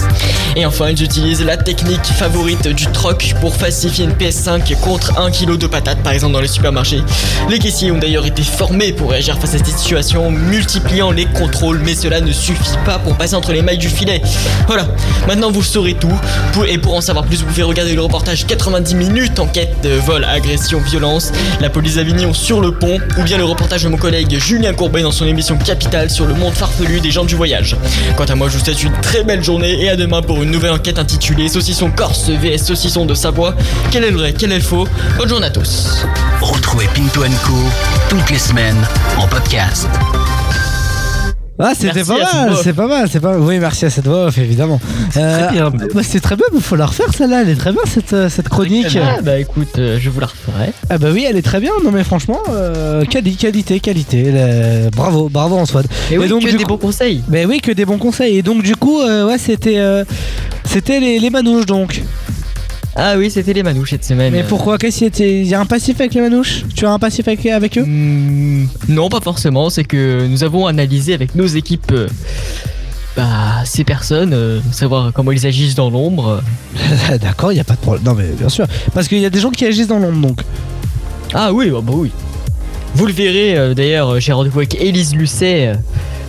[0.56, 5.32] Et enfin, ils utilisent la technique favorite du troc pour falsifier une PS5 contre 1
[5.32, 7.02] kg de patates par exemple dans les supermarchés.
[7.50, 11.80] Les caissiers ont d'ailleurs été formés pour réagir face à cette situation, multipliant les contrôles,
[11.84, 14.22] mais cela ne suffit pas pour passer entre les mailles du filet.
[14.68, 14.88] Voilà,
[15.28, 16.14] maintenant vous saurez tout,
[16.68, 20.24] et pour en savoir plus, vous pouvez regarder le reportage 90 minutes enquête de vol,
[20.24, 24.38] agression, violence, la police d'Avignon sur le pont, ou bien le reportage de mon collègue
[24.40, 27.76] Julien Courbet dans son émission Capital sur le monde farfelu des gens du voyage.
[28.16, 30.52] Quant à moi, je vous souhaite une très belle journée et à demain pour une
[30.52, 33.56] nouvelle enquête intitulée Saucisson Corse vs Saucisson de Savoie.
[33.92, 34.88] Quel est le vrai, quel est le faux?
[35.18, 36.06] Bonne journée à tous.
[36.42, 37.54] Retrouvez Pinto Co
[38.10, 38.78] toutes les semaines
[39.18, 39.88] en podcast.
[41.64, 44.38] Ah, c'était pas mal, c'est pas mal, c'est pas Oui, merci à cette voix off,
[44.40, 44.82] évidemment.
[45.16, 45.70] Euh, bien.
[45.70, 48.30] bah, c'est très bien, mais faut la refaire celle-là, elle est très bien cette, euh,
[48.30, 48.98] cette chronique.
[49.00, 50.74] Ah bah écoute, euh, je vous la referai.
[50.90, 54.34] Ah bah oui, elle est très bien, non mais franchement, euh, quali- qualité, qualité,
[54.96, 55.86] bravo, bravo Antoine.
[56.10, 57.22] Et oui, que du des coup- bons conseils.
[57.28, 58.38] Mais oui, que des bons conseils.
[58.38, 60.04] Et donc du coup, euh, ouais, c'était, euh,
[60.66, 62.02] c'était les, les manouches donc.
[62.96, 64.34] Ah oui, c'était les manouches cette semaine.
[64.34, 66.66] Mais pourquoi Qu'est-ce qu'il y était Il y a un passif avec les manouches?
[66.76, 67.86] Tu as un passif avec, avec eux?
[67.86, 69.70] Hmm, Non, pas forcément.
[69.70, 72.08] C'est que nous avons analysé avec nos équipes euh,
[73.16, 76.42] bah, ces personnes, euh, savoir comment ils agissent dans l'ombre.
[77.22, 78.04] D'accord, il n'y a pas de problème.
[78.06, 78.66] Non mais bien sûr.
[78.94, 80.42] Parce qu'il y a des gens qui agissent dans l'ombre donc.
[81.34, 82.12] Ah oui, bah, bah oui.
[82.96, 85.74] Vous le verrez, euh, d'ailleurs, j'ai rendez-vous avec Élise Lucet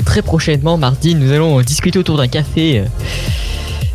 [0.04, 1.16] très prochainement, mardi.
[1.16, 2.84] Nous allons discuter autour d'un café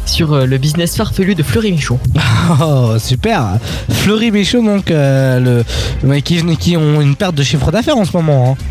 [0.07, 1.99] sur euh, le business farfelu de Fleury Michon.
[2.61, 3.57] Oh super
[3.89, 5.63] Fleury Michaud donc euh,
[6.03, 8.51] le, qui, qui ont une perte de chiffre d'affaires en ce moment.
[8.57, 8.63] hein.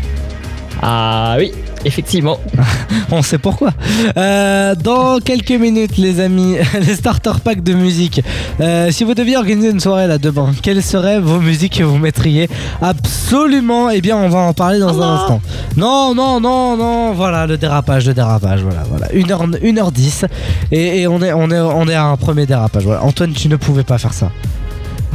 [0.81, 1.51] Ah oui,
[1.87, 2.37] effectivement.
[3.11, 3.71] On sait pourquoi.
[4.17, 8.21] Euh, dans quelques minutes, les amis, les starter packs de musique.
[8.59, 11.97] Euh, si vous deviez organiser une soirée là demain, quelles seraient vos musiques que vous
[11.97, 12.49] mettriez
[12.81, 13.89] Absolument?
[13.89, 15.41] Eh bien, on va en parler dans un instant.
[15.77, 17.13] Non, non, non, non.
[17.13, 18.61] Voilà le dérapage, le dérapage.
[18.61, 19.07] Voilà, voilà.
[19.07, 20.25] 1h, 1h10
[20.71, 22.83] et, et on est, on est, on est à un premier dérapage.
[22.83, 23.03] Voilà.
[23.03, 24.29] Antoine, tu ne pouvais pas faire ça.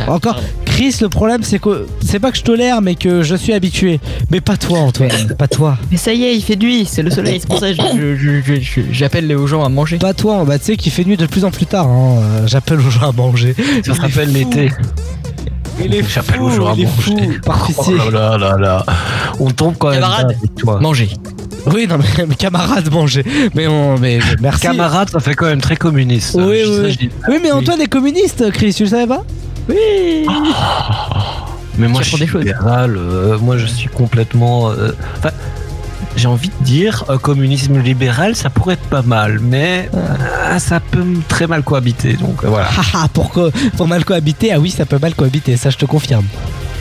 [0.09, 0.41] Encore,
[0.75, 4.01] Chris, le problème c'est que c'est pas que je tolère, mais que je suis habitué.
[4.31, 5.77] Mais pas toi, Antoine, pas toi.
[5.91, 8.17] Mais ça y est, il fait nuit, c'est le soleil, c'est pour ça que je-
[8.17, 9.99] je- je- je- j'appelle aux gens à manger.
[9.99, 11.87] Pas toi, bah tu sais qu'il fait nuit de plus en plus tard.
[11.89, 12.17] hein.
[12.23, 13.55] Euh, J'appelle aux gens à manger.
[13.85, 14.71] Ça se rappelle l'été.
[15.83, 17.13] Il est J'appelle fou, au jour à il est fou.
[17.13, 17.39] manger.
[17.45, 18.87] Par Oh là là là là.
[19.41, 20.81] On tombe quand même Camarade, avec toi.
[20.81, 21.09] Manger.
[21.67, 23.25] Oui, non, mais, mais camarade, manger.
[23.55, 24.63] Mais, on, mais mais merci.
[24.63, 26.35] Camarade, ça fait quand même très communiste.
[26.35, 29.23] Oui, Je oui, Oui, mais Antoine est communiste, Chris, tu le savais pas?
[29.69, 30.27] Oui.
[31.79, 32.97] Mais moi, je suis libéral.
[32.97, 34.71] euh, moi, je suis complètement.
[34.71, 34.93] euh,
[36.15, 40.79] j'ai envie de dire, un communisme libéral, ça pourrait être pas mal, mais euh, ça
[40.79, 42.15] peut très mal cohabiter.
[42.15, 42.67] Donc euh, voilà.
[42.69, 45.87] Haha, pour, co- pour mal cohabiter, ah oui, ça peut mal cohabiter, ça je te
[45.87, 46.27] confirme.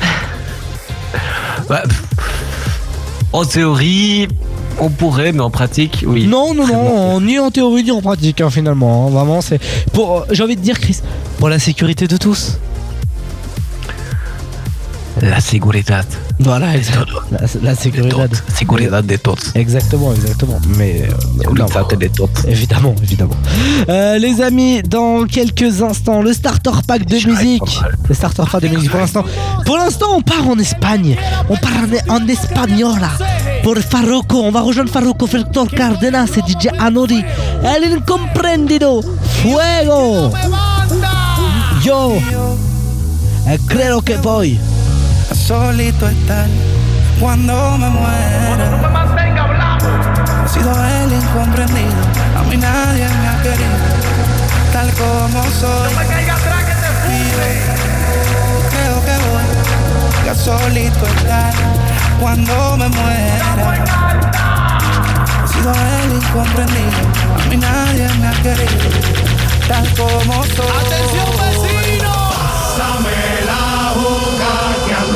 [1.69, 2.03] Bah, pff,
[3.31, 4.27] en théorie,
[4.79, 6.27] on pourrait, mais en pratique, oui.
[6.27, 9.07] Non, non, non, ni en théorie ni en pratique, hein, finalement.
[9.07, 9.11] hein.
[9.11, 9.61] Vraiment, c'est.
[9.93, 10.17] pour.
[10.17, 10.99] euh, J'ai envie de dire, Chris,
[11.39, 12.57] pour la sécurité de tous.
[15.21, 16.05] La seguridad.
[16.39, 18.15] Voilà, exact- la, la sécurité.
[18.57, 19.51] Seguridad de todos.
[19.53, 20.59] Exactement, exactement.
[20.77, 21.03] Mais.
[21.03, 22.29] euh, non, de todos.
[22.47, 23.35] Évidemment, évidemment.
[23.87, 27.61] Euh, les amis, dans quelques instants, le starter pack de musique.
[28.09, 29.23] Le starter pack de musique pour l'instant.
[29.65, 31.15] Pour l'instant, on part en Espagne.
[31.49, 31.71] On part
[32.09, 33.11] en, en Espagnola.
[33.63, 37.23] Pour Farruko, on va rejoindre Farruko, Victor Cardenas et DJ Anori.
[37.63, 39.01] El incomprendido.
[39.43, 40.31] Fuego.
[41.83, 42.13] Yo.
[43.47, 44.59] eh, creo que voy.
[45.51, 46.47] Solito estar
[47.19, 48.69] cuando me muera.
[50.45, 52.01] He sido el incomprendido,
[52.39, 53.77] a mí nadie me ha querido,
[54.71, 55.91] tal como soy.
[57.09, 57.47] Y yo
[58.71, 61.53] creo que voy a solito estar
[62.21, 63.47] cuando me muera.
[65.43, 67.01] He sido el incomprendido,
[67.35, 68.87] a mí nadie me ha querido,
[69.67, 70.77] tal como soy.
[70.85, 72.13] ¡Atención vecino!
[72.29, 74.80] Pásame la boca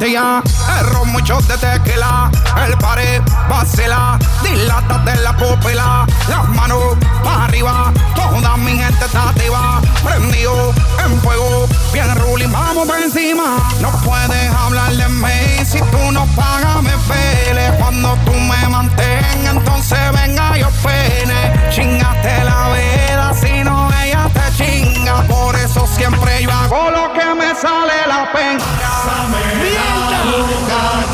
[0.00, 0.42] pastilla,
[0.78, 2.30] el ron, mucho de tequila,
[2.66, 9.28] el pared, vacila, dilata de la pupila, las manos para arriba, toda mi gente está
[9.28, 10.72] activa, prendido
[11.04, 16.24] en fuego, bien ruling, vamos por encima, no puedes hablar de mí, si tú no
[16.34, 23.64] pagas me pele, cuando tú me mantengas, entonces venga yo pene, chingate la vida, si
[23.64, 24.89] no ella te chinga,
[25.28, 28.64] por eso siempre yo hago lo que me sale la pena.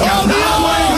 [0.00, 0.95] El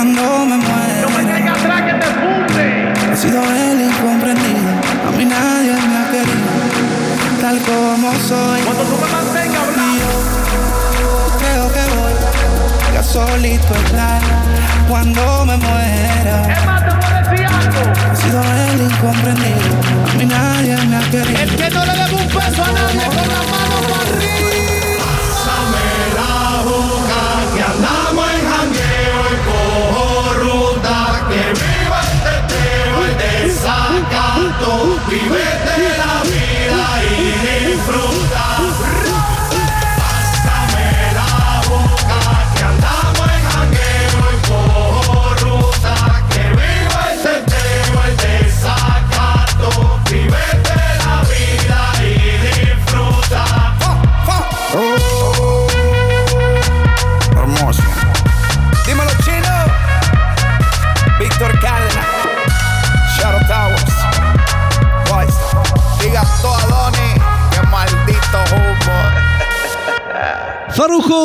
[0.00, 1.00] cuando me muera.
[1.02, 3.12] No me caiga atrás que te funde.
[3.12, 4.70] He sido el incomprendido,
[5.06, 6.52] a mí nadie me ha querido,
[7.38, 8.62] tal como soy.
[8.62, 9.60] Cuando tú me mantengas
[11.38, 14.22] Creo que voy a solito estar
[14.88, 16.36] cuando me muera.
[16.48, 17.82] Es más, te puedo decir algo.
[18.10, 19.70] He sido el incomprendido,
[20.10, 21.40] a mí nadie me ha querido.
[21.40, 24.69] El que no le debe un peso a nadie con la mano para arriba.
[35.10, 35.49] we will.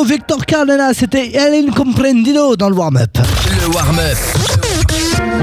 [0.06, 3.10] Victor Cardena, c'était El Incomprendido dans le warm-up.
[3.60, 4.16] Le warm-up.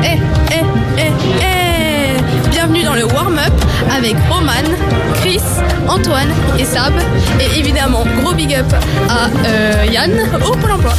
[0.02, 0.18] Eh,
[0.52, 0.62] eh,
[0.98, 1.12] eh,
[1.42, 3.52] eh Bienvenue dans le warm-up
[3.94, 4.64] avec Roman,
[5.16, 5.42] Chris,
[5.90, 6.94] Antoine et Sab.
[7.42, 8.66] Et évidemment, gros big up
[9.10, 10.12] à euh, Yann
[10.48, 10.94] au Pôle emploi.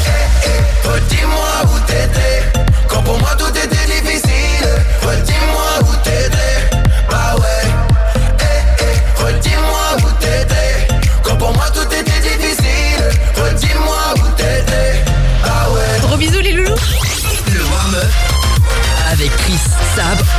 [0.84, 3.63] Redis-moi où t'étais Quand pour moi tout était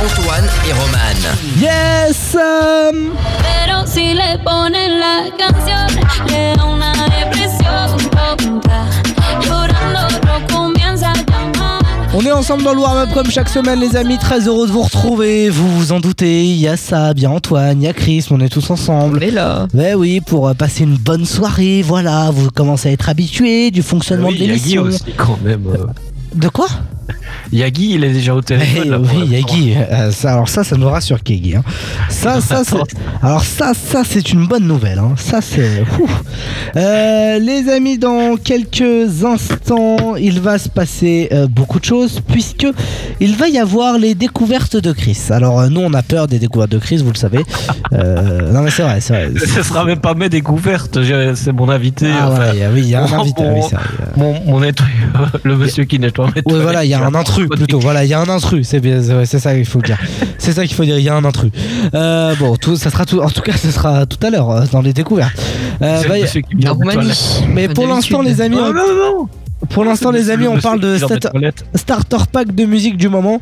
[0.04, 1.18] Antoine et Roman.
[1.58, 3.12] Yes um,
[3.42, 8.86] Pero si le ponen la canción, le da una depresión tonta.
[9.42, 11.82] Llorando no comienza a llamar.
[12.14, 14.82] On est ensemble dans le warm-up comme chaque semaine les amis, très heureux de vous
[14.82, 17.88] retrouver, vous vous en doutez, il y a Sab, il y a Antoine, il y
[17.88, 19.18] a Chris, on est tous ensemble.
[19.18, 19.66] On est là.
[19.72, 23.82] Ben oui, pour euh, passer une bonne soirée, voilà, vous commencez à être habitués du
[23.82, 24.82] fonctionnement Ah Oui, de il y a Guy l'émission.
[24.82, 25.66] aussi quand même.
[25.68, 25.86] euh.
[26.34, 26.66] De quoi?
[27.52, 28.82] Il y a Guy, il est déjà au téléphone.
[28.86, 29.54] Eh là, pour oui, il y a l'instant.
[29.56, 29.74] Guy.
[29.76, 31.54] Euh, ça, alors ça, ça nous rassure Guy.
[31.56, 31.62] hein.
[32.10, 32.62] Ça, ça,
[33.22, 34.98] alors ça, ça, c'est une bonne nouvelle.
[34.98, 35.14] hein.
[35.16, 35.84] Ça, c'est.
[36.76, 42.66] Euh, les amis, dans quelques instants, il va se passer euh, beaucoup de choses puisque
[43.20, 45.18] il va y avoir les découvertes de Chris.
[45.30, 47.40] Alors nous, on a peur des découvertes de Chris, vous le savez.
[47.92, 49.30] Non mais c'est vrai, c'est vrai.
[49.46, 50.98] Ce sera même pas mes découvertes,
[51.34, 52.08] c'est mon invité.
[52.12, 53.84] Ah enfin, ouais, oui, il y a un mon- invité, oui, c'est vrai.
[54.16, 56.62] Mon, mon nettoyeur, le monsieur qui nettoie Oui, toilettes.
[56.62, 57.78] voilà, il y a un intrus plutôt.
[57.78, 58.66] Voilà, il y a un intrus.
[58.68, 59.98] C'est bien, c'est ça qu'il faut dire.
[60.38, 60.98] C'est ça qu'il faut dire.
[60.98, 61.50] Il y a un intrus.
[61.94, 63.20] Euh, bon, tout, ça sera tout.
[63.20, 65.36] En tout cas, ce sera tout à l'heure euh, dans les découvertes.
[65.82, 66.14] Euh, bah,
[67.48, 69.28] mais pour l'instant, les amis, Non, on- non, non.
[69.70, 71.64] pour l'instant, les amis, on parle de qui vient des start- toilettes.
[71.74, 73.40] starter pack de musique du moment.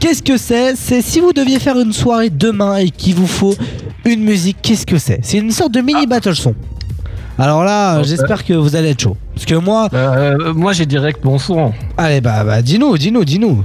[0.00, 0.74] Qu'est-ce que c'est?
[0.76, 3.54] C'est si vous deviez faire une soirée demain et qu'il vous faut
[4.04, 4.58] une musique.
[4.62, 5.20] Qu'est-ce que c'est?
[5.22, 6.54] C'est une sorte de mini battle son.
[7.38, 9.16] Alors là, j'espère que vous allez être chaud.
[9.34, 11.72] Parce que moi, Euh, moi j'ai direct bon son.
[11.96, 13.64] allez, bah, bah dis-nous, dis-nous, dis-nous.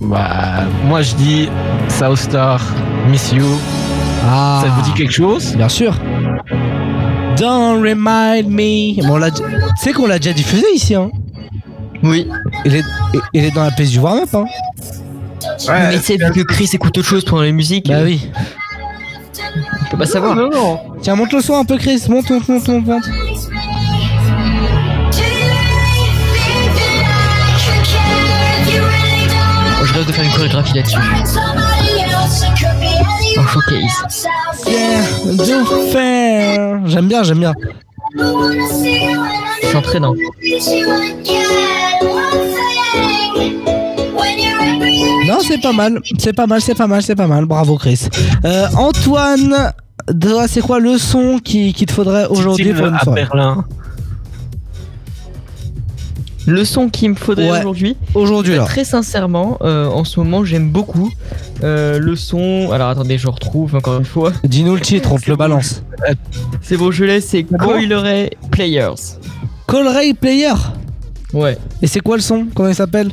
[0.00, 1.48] Bah, moi je dis
[1.88, 2.60] South Star,
[3.08, 3.44] Miss You.
[4.24, 5.54] Ah, Ça vous dit quelque chose?
[5.56, 5.94] Bien sûr.
[7.36, 9.00] Don't remind me.
[9.06, 9.42] Bon, tu
[9.82, 11.10] sais qu'on l'a déjà diffusé ici, hein?
[12.02, 12.28] Oui.
[12.64, 12.82] Il est,
[13.32, 14.44] il est dans la pièce du warm-up, hein
[15.68, 18.28] mais tu sais, vu que Chris écoute autre chose pendant les musiques, Bah euh, oui.
[19.92, 20.34] On peut pas savoir.
[20.34, 20.80] Non, non.
[21.02, 22.02] Tiens, monte le son un peu, Chris.
[22.08, 22.86] Monte, monte, monte, monte.
[22.86, 23.08] monte.
[29.76, 30.98] Moi, je rêve de faire une chorégraphie là-dessus.
[33.36, 34.26] En showcase.
[34.66, 35.02] Yeah.
[36.86, 37.52] J'aime bien, j'aime bien.
[39.62, 40.14] C'est entraînant.
[45.26, 46.00] Non, c'est pas mal.
[46.18, 47.44] C'est pas mal, c'est pas mal, c'est pas mal.
[47.46, 48.06] Bravo, Chris.
[48.44, 49.72] Euh, Antoine,
[50.20, 53.64] toi, c'est quoi le son qui- qu'il te faudrait aujourd'hui pour une à soirée Berlin.
[56.44, 57.60] Le son qu'il me faudrait Ouais.
[57.60, 57.96] aujourd'hui.
[58.14, 58.64] Aujourd'hui, là.
[58.64, 61.08] Très sincèrement, euh, en ce moment, j'aime beaucoup
[61.62, 62.70] euh, le son.
[62.72, 64.32] Alors attendez, je retrouve encore une fois.
[64.42, 65.84] Dis-nous le titre, on te le balance.
[66.60, 68.94] C'est bon, je l'ai, c'est Coileray Players.
[69.68, 70.52] Call Ray Player
[71.32, 71.56] Ouais.
[71.80, 72.46] Et c'est quoi le son?
[72.52, 73.10] Comment il s'appelle?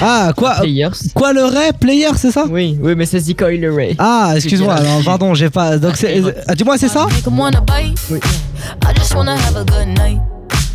[0.00, 0.90] Ah, quoi Players.
[1.14, 2.44] Quoi le Ray Player, c'est ça?
[2.48, 3.96] Oui, oui, mais ça se dit Coileray.
[3.98, 5.76] Ah, excuse-moi, alors, pardon, j'ai pas.
[5.78, 6.22] Donc c'est.
[6.46, 7.06] ah, Dis-moi, c'est ça?
[8.10, 8.20] Oui.
[8.84, 10.18] I just wanna have a good night.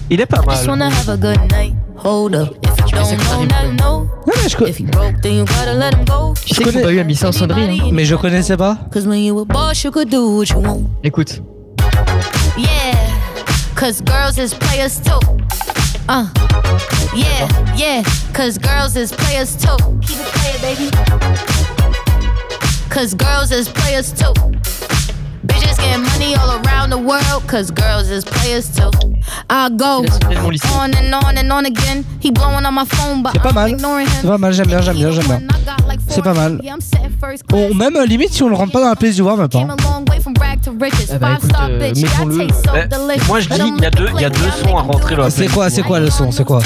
[0.10, 0.94] Il est pas Just wanna mal.
[0.94, 1.74] have a good night.
[2.04, 2.56] Hold up.
[2.64, 4.10] If you don't know, now know.
[4.28, 6.34] Non, mais je, co- If you broke, then you gotta let him go.
[6.46, 7.90] Tu sais que j'ai pas eu à Miss Incendrie, hein.
[7.92, 8.78] mais je connaissais pas.
[8.92, 10.84] Cause when you a boss, you could do what you want.
[11.04, 11.42] Écoute.
[12.58, 12.68] Yeah.
[13.76, 15.20] Cause girls is players too.
[16.10, 16.26] Uh.
[17.16, 18.04] Yeah, yeah.
[18.34, 19.78] Cause girls is players too.
[20.02, 20.90] Keep it playing, baby.
[22.90, 24.34] Cause girls is players too.
[25.46, 27.48] Bitches getting money all around the world.
[27.48, 28.90] Cause girls is players too.
[29.50, 30.06] I go
[30.74, 32.06] on and on and on again.
[32.20, 33.70] He blowing on my phone, but C'est pas mal.
[33.70, 35.42] ignoring C'est pas mal, j'aime bien, j'aime bien, j'aime bien.
[36.08, 36.60] C'est pas mal.
[37.76, 39.54] Même limite si on le rentre pas dans la place du warm-up.
[39.56, 39.68] Hein.
[40.74, 40.88] Ah bah
[41.34, 42.36] écoute, star euh, mettons-le.
[42.38, 42.48] Ouais.
[42.48, 43.28] delicious.
[43.28, 44.82] Moi je dis Let 'em il y a deux, il y a deux sons à
[44.82, 45.30] rentrer dans la.
[45.30, 46.60] C'est quoi, c'est quoi le son C'est quoi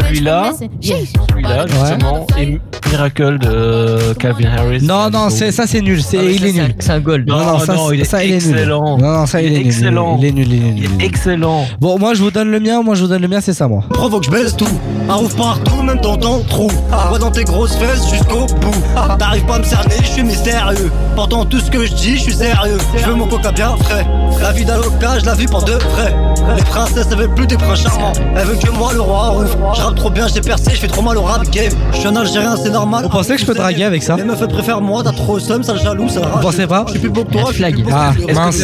[0.00, 0.52] Celui-là.
[0.80, 2.60] Celui-là, justement, et
[2.90, 4.82] Miracle de Calvin Harris.
[4.82, 6.02] Non, non, c'est ça c'est nul.
[6.02, 6.74] C'est Ah il est nul.
[6.78, 7.28] C'est un gold.
[7.28, 8.54] Non, non, ça, non, il est ça, il est nul.
[8.54, 8.98] excellent.
[8.98, 9.66] Non, non, ça il, Il est, est nul.
[9.66, 10.16] excellent.
[10.20, 10.90] Il est nul, il est nul.
[10.98, 11.66] il est excellent.
[11.80, 12.82] Bon, moi je vous donne le mien.
[12.82, 13.82] Moi je vous donne le mien, c'est ça moi.
[13.90, 14.68] Provoque, je baisse tout.
[15.08, 16.70] Un ouf partout, même dans ton trou.
[17.08, 18.82] Moi dans tes grosses fesses jusqu'au bout.
[19.18, 20.90] T'arrives pas à me cerner, je suis mystérieux.
[21.14, 22.78] Pourtant tout ce que je dis, je suis sérieux.
[22.96, 24.06] Je veux mon coca bien frais.
[24.40, 26.14] La vie d'Aloca, je la vis pour de vrai.
[26.56, 28.12] Les princesses, elles veulent plus des princes charmants.
[28.36, 29.44] Elles veulent que moi, le roi.
[29.74, 31.72] Je rappe trop bien, j'ai percé, je fais trop mal au rap game.
[31.92, 33.04] Je suis un Algérien, c'est normal.
[33.04, 35.34] Vous pensez que je peux draguer avec ça Les meufs, elles préfèrent moi, t'as trop
[35.34, 37.44] le seum, ça le jaloux, ça Vous pensez pas Je suis plus beau que toi,
[37.52, 38.32] je suis plus beau que Ah, toi.
[38.34, 38.60] mince.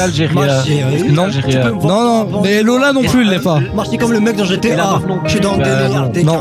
[1.11, 3.59] Non, Tu peux me voir non, non, mais Lola non plus, il l'est pas.
[3.75, 5.01] Marcher comme le mec dans GTA.
[5.25, 6.41] Je suis dans le délire, t'es Non.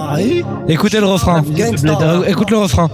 [0.67, 1.43] Écoutez le refrain.
[1.47, 2.89] Euh, Écoute le refrain.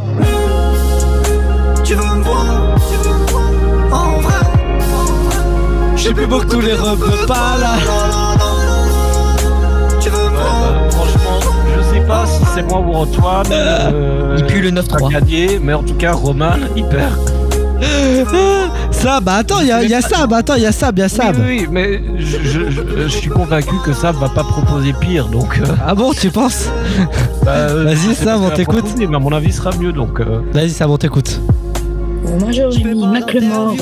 [6.04, 7.76] Je suis plus beau que tous les robes de Pala
[10.02, 11.40] Tu veux me voir Franchement,
[11.78, 13.46] je sais pas si c'est moi ou Antoine.
[13.52, 15.12] euh, Il pue le 9-3.
[15.14, 17.14] gagné, mais en tout cas, Roman, il perd.
[18.92, 21.02] Sab, bah attends, il y a, y a Sab, attends, il y a Sab, il
[21.02, 21.38] y a Sab.
[21.38, 25.28] Oui, oui, mais je, je- je- je suis convaincu que ça va pas proposer pire,
[25.28, 25.58] donc.
[25.62, 26.70] euh, Ah bon, tu penses?
[27.46, 28.86] Bah, Vas-y, pas ce on t'écoute.
[28.98, 30.20] Mais à mon avis, sera mieux, donc.
[30.20, 31.40] euh, Vas-y, Sab, on t'écoute.
[32.52, 33.76] J'aurais mis Macklemore.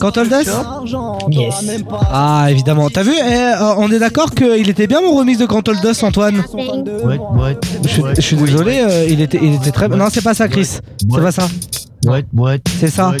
[0.00, 0.50] Cantal Dust
[1.30, 1.54] Yes.
[2.12, 2.88] Ah, évidemment.
[2.90, 6.04] T'as vu, eh, euh, on est d'accord qu'il était bien mon remix de Cantal Dust,
[6.04, 6.42] Antoine
[7.06, 7.56] Ouais, ouais.
[7.84, 9.88] Je, suis- je suis désolé, euh, il, était, il était très.
[9.88, 10.66] Non, c'est pas ça, Chris.
[10.66, 11.48] C'est pas ça.
[12.04, 12.60] Ouais, ouais.
[12.80, 13.12] C'est ça.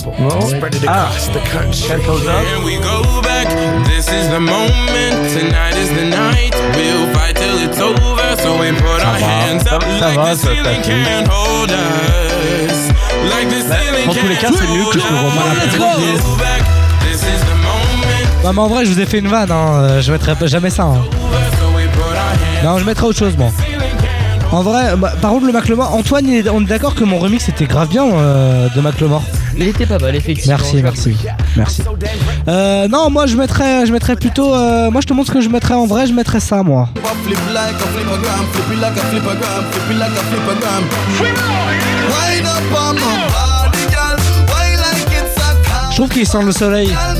[0.88, 1.08] Ah,
[2.28, 3.31] And we go back.
[3.86, 5.14] This is the moment.
[5.32, 6.54] Tonight is the night.
[6.76, 8.36] We'll fight till it's over.
[8.42, 11.04] So we put our hands up ça like va, the ça ceiling t'affecte.
[11.04, 12.88] can't hold us.
[13.32, 15.12] Like the ceiling Dans tous les cas, can't c'est mieux que ce a.
[18.44, 19.74] Non, mais en vrai, je vous ai fait une vanne, hein.
[19.82, 20.82] euh, Je mettrai jamais ça.
[20.84, 21.02] hein.
[21.60, 23.50] So we put our hands Non, je mettrai autre chose, moi.
[24.50, 27.66] En vrai, bah, par contre, le Macklemore, Antoine, on est d'accord que mon remix était
[27.66, 29.22] grave bien euh, de Macklemore.
[29.56, 30.56] Il était pas mal, effectivement.
[30.56, 31.16] Merci, je merci,
[31.56, 31.82] merci.
[32.48, 34.54] Euh, non, moi je mettrais, je mettrais plutôt.
[34.54, 36.88] euh, moi je te montre ce que je mettrais en vrai, je mettrais ça moi.
[37.24, 38.72] Flip like a flippergram, flip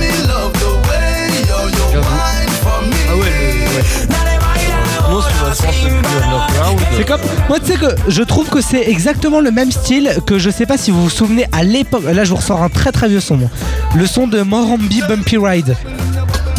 [0.06, 0.11] it
[5.54, 7.20] c'est comme.
[7.48, 10.66] Moi tu sais que je trouve que c'est exactement le même style que je sais
[10.66, 12.04] pas si vous vous souvenez à l'époque.
[12.04, 13.36] Là je vous ressors un très très vieux son.
[13.36, 13.48] moi.
[13.94, 15.76] Le son de Morambi Bumpy Ride.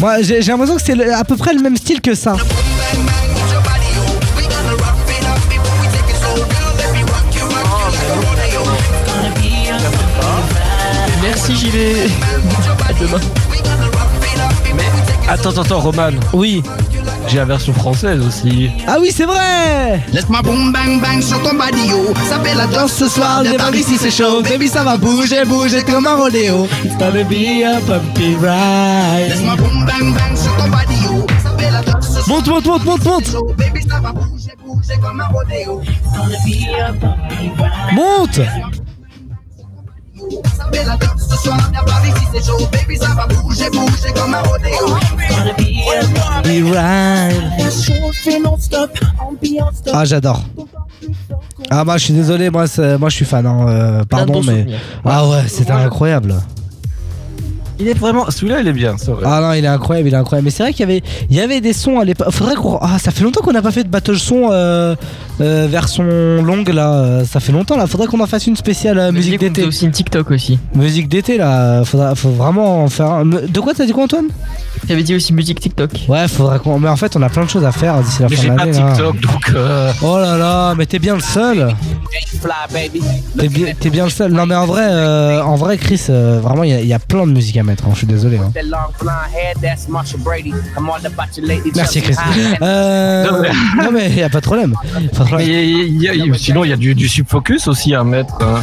[0.00, 2.36] Moi j'ai l'impression que c'est à peu près le même style que ça.
[11.22, 12.06] Merci, j'y vais.
[12.86, 13.20] À demain.
[15.26, 16.10] Attends, attends, attends, Roman.
[16.34, 16.62] Oui.
[17.26, 18.70] J'ai la version française aussi.
[18.86, 22.14] Ah oui c'est vrai Laisse-moi boum bang bang sur ton body yo.
[22.28, 24.42] Ça fait la danse ce soir, débarque ici c'est chaud.
[24.42, 26.66] Baby ça va bouger, bouger comme un rodéo.
[26.84, 29.28] It's gonna be a bumpy ride.
[29.28, 31.26] Laisse-moi boum bang bang sur ton body yo.
[31.42, 32.24] Ça fait la danse ce soir.
[32.28, 35.80] Monte, monte, monte, monte, monte Baby ça va bouger, bouger comme un rodéo.
[37.94, 38.40] Monte
[40.74, 42.68] Ça fait la danse ce soir, débarque ici c'est chaud.
[42.72, 44.96] Baby ça va bouger, bouger comme un rodéo.
[45.28, 47.42] Bumpy ride.
[49.92, 50.42] Ah j'adore.
[51.70, 54.66] Ah moi je suis désolé, moi, c'est- moi je suis fan, hein, euh, pardon mais...
[55.04, 56.34] Ah ouais c'était incroyable.
[57.80, 58.30] Il est vraiment.
[58.30, 59.24] Celui-là, il est bien, c'est vrai.
[59.26, 60.44] Ah non il est incroyable, il est incroyable.
[60.44, 62.28] Mais c'est vrai qu'il y avait, il y avait des sons à l'époque.
[62.30, 62.78] Faudrait qu'on...
[62.80, 64.94] Ah ça fait longtemps qu'on n'a pas fait de battle son euh,
[65.40, 66.04] euh, version
[66.42, 67.24] longue là.
[67.24, 69.64] Ça fait longtemps là, faudrait qu'on en fasse une spéciale euh, musique d'été.
[69.64, 70.58] aussi une TikTok aussi.
[70.74, 73.24] Musique d'été là, faudra, faut vraiment en faire un...
[73.26, 74.26] De quoi t'as dit quoi Antoine?
[74.86, 75.90] T'avais dit aussi musique TikTok.
[76.08, 76.78] Ouais faudrait qu'on...
[76.78, 78.50] Mais en fait on a plein de choses à faire d'ici la Mais fin j'ai
[78.50, 78.92] de pas l'année là.
[78.92, 79.52] TikTok, donc.
[79.56, 81.74] euh, Oh là là, mais t'es bien le seul.
[83.38, 84.32] T'es bien, t'es bien le seul.
[84.32, 86.92] Non mais en vrai, euh, en vrai Chris, euh, vraiment il y, a- il y
[86.92, 87.84] a plein de musique à mettre.
[87.86, 88.38] hein, je suis désolé.
[88.38, 88.50] hein.
[91.74, 92.14] Merci Chris.
[92.62, 93.24] Euh,
[93.82, 94.74] non mais il y a pas de problème.
[94.92, 95.38] Pas de problème.
[95.48, 97.94] Mais il y a- il y a- sinon, il y a du, du subfocus aussi
[97.94, 98.34] à mettre.
[98.40, 98.60] hein.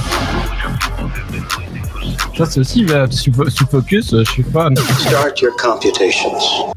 [2.38, 4.76] Ça, c'est aussi là, du sub- subfocus, euh, je suis fan.
[4.78, 6.32] Start your computations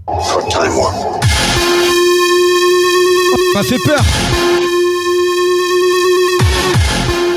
[0.07, 1.25] for time warp.
[3.55, 4.01] m'a fait peur.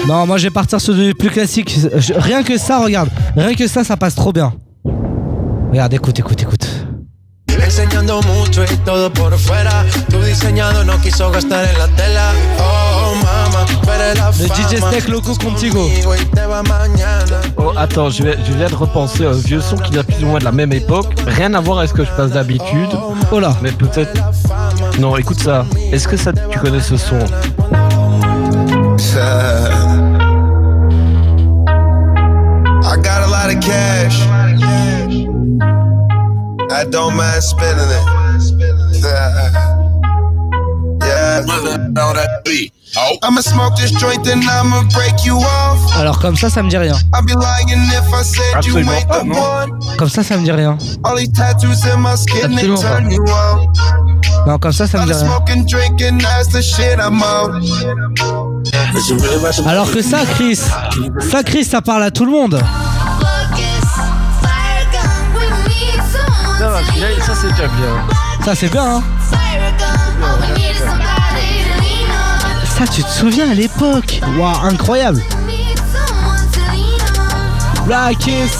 [0.07, 1.77] Non, moi je vais partir sur du plus classique.
[1.97, 3.09] Je- Rien que ça, regarde.
[3.35, 4.53] Rien que ça, ça passe trop bien.
[5.77, 6.67] Regarde, écoute, écoute, écoute.
[7.63, 9.85] Enseñando mucho y todo por fuera.
[10.09, 12.31] Tu diseñado no quiso gastar en la tela.
[12.57, 14.81] Oh, mama, tú eres la Le DJ.
[14.81, 15.87] Steak Loco Contigo.
[17.57, 20.23] Oh, attends, je, vais, je viens de repenser à un vieux son qui date plus
[20.23, 21.13] ou moins de la même époque.
[21.27, 22.89] Rien à voir avec ce que je passe d'habitude.
[23.31, 23.55] Oh là.
[23.61, 24.19] Mais peut-être.
[24.99, 25.63] Non, écoute ça.
[25.91, 27.19] Est-ce que ça, tu connais ce son?
[32.81, 34.47] I got a lot of cash.
[36.77, 38.03] I don't mind spending it.
[39.01, 39.73] yeah.
[42.45, 42.71] Beat.
[43.23, 45.79] I'ma smoke this joint and I'ma break you off.
[45.97, 46.93] Alors comme ça, ça me dit rien.
[47.15, 49.71] I'd be lying if I said you ain't the one.
[49.97, 50.77] Comme ça, ça me dit rien.
[51.03, 53.73] All these tattoos in my skin, they turn you on.
[54.45, 55.27] Non, comme ça, ça me dit I'm rien.
[55.27, 57.59] smoking, drinking, that's the shit I'm on.
[59.65, 62.61] Alors que ça, Chris, ça, Chris, ça parle à tout le monde.
[67.25, 68.45] Ça c'est déjà bien.
[68.45, 69.03] Ça, c'est bien, hein.
[72.77, 75.23] Ça, tu te souviens à l'époque Waouh, incroyable.
[77.85, 78.59] Black Kiss.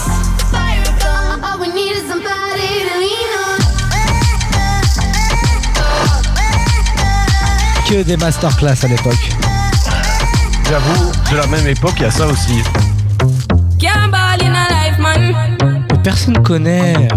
[7.88, 9.30] Que des masterclass à l'époque.
[10.68, 12.62] J'avoue, de la même époque, il y a ça aussi.
[15.90, 17.08] Mais personne connaît.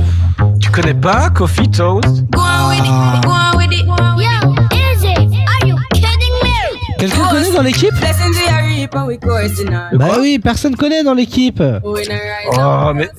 [0.59, 2.23] Tu connais pas Coffee Toast?
[2.37, 3.21] Ah.
[6.97, 7.93] Quelqu'un connaît dans l'équipe?
[9.93, 11.61] Bah oui, personne connaît dans l'équipe.
[12.57, 13.09] Oh, mais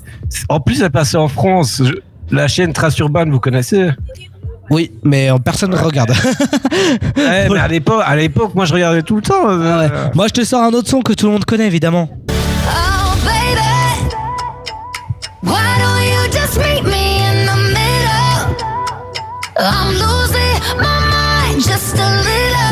[0.49, 1.83] en plus, elle passait en France.
[1.85, 1.95] Je-
[2.35, 3.91] La chaîne Trace Urbaine, vous connaissez?
[4.71, 6.13] Oui, mais personne ne regarde.
[7.17, 9.49] Ouais, mais à l'époque, à l'époque, moi je regardais tout le temps.
[9.49, 12.09] euh, Moi, je te sors un autre son que tout le monde connaît, évidemment.
[15.43, 17.12] Why don't you just meet me?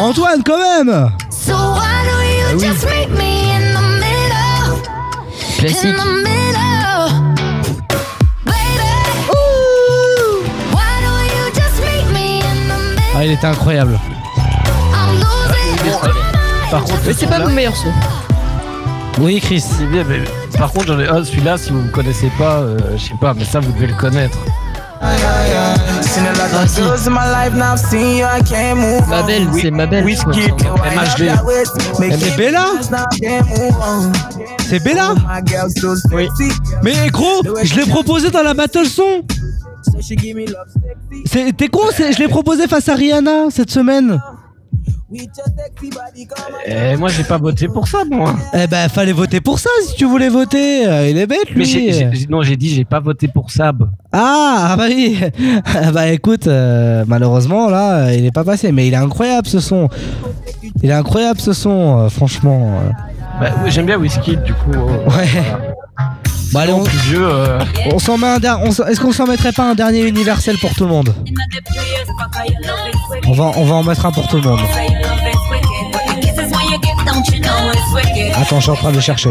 [0.00, 2.66] Antoine, quand même So why don't you Ah oui.
[5.58, 5.96] Classique.
[13.14, 14.00] Ah, il était incroyable.
[14.94, 16.70] I'm losing my mind.
[16.70, 17.92] Par contre, Mais c'est pas mon meilleur son.
[19.20, 19.60] Oui, Chris.
[19.60, 20.20] C'est bien, mais
[20.56, 23.34] par contre, j'en ai un, celui-là, si vous ne connaissez pas, euh, je sais pas,
[23.34, 24.38] mais ça, vous devez le connaître.
[29.08, 30.04] Ma belle, c'est ma belle.
[30.94, 31.22] MHD.
[31.98, 32.64] Mais Bella?
[34.68, 35.14] C'est Bella?
[36.12, 36.28] Oui.
[36.82, 39.22] Mais gros, je l'ai proposé dans la battle son.
[41.26, 44.20] C'est- T'es con, c'est- je l'ai proposé face à Rihanna cette semaine
[46.66, 48.34] Et moi, j'ai pas voté pour ça, moi.
[48.54, 50.82] Eh ben, fallait voter pour ça si tu voulais voter.
[51.10, 51.92] Il est bête, Mais lui.
[51.92, 53.90] j'ai- non, j'ai dit, j'ai pas voté pour Sab.
[54.12, 55.18] Ah, ah bah oui.
[55.64, 59.58] Ah bah écoute, euh, malheureusement là, il est pas passé, mais il est incroyable ce
[59.60, 59.88] son.
[60.82, 62.78] Il est incroyable ce son, euh, franchement.
[62.84, 62.90] euh.
[63.40, 64.72] Bah, oui, j'aime bien Whisky, du coup.
[64.74, 65.26] euh, Ouais.
[66.52, 67.28] Bah allez, on, plus vieux.
[67.28, 67.58] euh,
[67.92, 70.56] on s'en met un der- on s'en- Est-ce qu'on s'en mettrait pas un dernier universel
[70.58, 71.14] pour tout le monde?
[73.26, 74.60] On va, on va en mettre un pour tout le monde.
[78.34, 79.30] Attends, je suis en train de le chercher.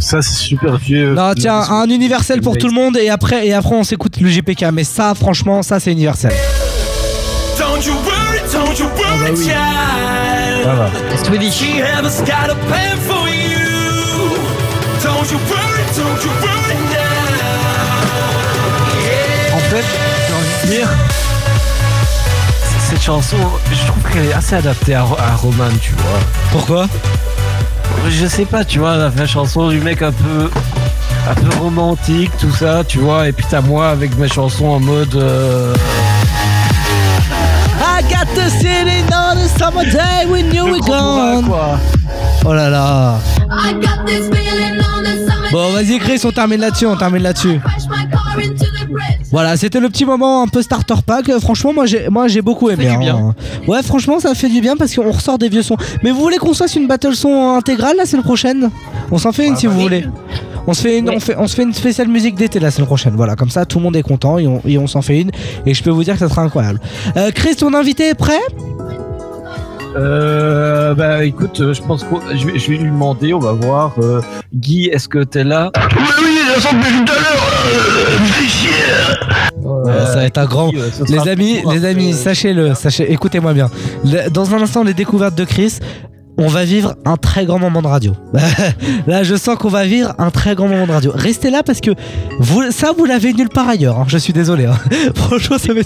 [0.00, 1.14] Ça, c'est super vieux.
[1.14, 4.28] Non, tiens, un universel pour tout le monde et après, et après on s'écoute le
[4.28, 4.66] JPK.
[4.72, 6.32] Mais ça, franchement, ça c'est universel.
[7.58, 10.64] Don't you worry, don't you worry, child.
[10.64, 10.90] Ça va.
[11.50, 13.58] She has got a plan for you.
[15.02, 17.02] Don't you worry, don't you worry now.
[19.54, 19.84] En fait,
[20.28, 20.88] j'ai envie de dire.
[22.90, 23.36] Cette chanson,
[23.70, 26.20] je trouve qu'elle est assez adaptée à, à Roman, tu vois.
[26.50, 26.86] Pourquoi?
[28.08, 30.50] Je sais pas, tu vois, la chanson du mec un peu.
[31.30, 34.80] Un peu romantique, tout ça, tu vois, et puis t'as moi avec mes chansons en
[34.80, 35.14] mode.
[35.14, 35.72] euh,
[37.80, 41.48] I got the city on a summer day when you were gone.
[42.44, 43.20] Oh là là.
[43.48, 45.50] I got this feeling on the summer.
[45.52, 47.60] Bon, vas-y, Chris, on termine là-dessus, on termine là-dessus.
[49.30, 51.30] Voilà, c'était le petit moment un peu starter pack.
[51.40, 52.84] Franchement, moi j'ai, moi j'ai beaucoup aimé.
[52.84, 53.16] fait du bien.
[53.16, 53.34] hein.
[53.66, 55.76] Ouais, franchement, ça fait du bien parce qu'on ressort des vieux sons.
[56.02, 58.70] Mais vous voulez qu'on se fasse une battle son intégrale la semaine prochaine?
[59.10, 60.04] On s'en fait une si vous voulez.
[60.66, 62.86] On se fait une, on fait, on se fait une spéciale musique d'été la semaine
[62.86, 63.14] prochaine.
[63.16, 65.30] Voilà, comme ça tout le monde est content et on, et on s'en fait une.
[65.66, 66.80] Et je peux vous dire que ça sera incroyable.
[67.16, 68.38] Euh, Chris, ton invité est prêt?
[69.94, 73.52] Euh, bah écoute, euh, je pense que je vais, je vais lui demander, on va
[73.52, 73.92] voir.
[73.98, 74.22] Euh,
[74.54, 75.70] Guy, est-ce que t'es là?
[79.64, 80.68] Euh, ça va être un grand.
[80.74, 83.70] euh, Les amis, les amis, sachez-le, sachez, écoutez-moi bien.
[84.30, 85.78] Dans un instant, les découvertes de Chris.
[86.38, 88.14] On va vivre un très grand moment de radio.
[89.06, 91.12] là, je sens qu'on va vivre un très grand moment de radio.
[91.14, 91.90] Restez là parce que
[92.40, 93.98] vous, ça, vous l'avez nulle part ailleurs.
[93.98, 94.04] hein.
[94.08, 94.64] Je suis désolé.
[94.64, 94.76] hein.
[95.14, 95.84] Franchement, ça une...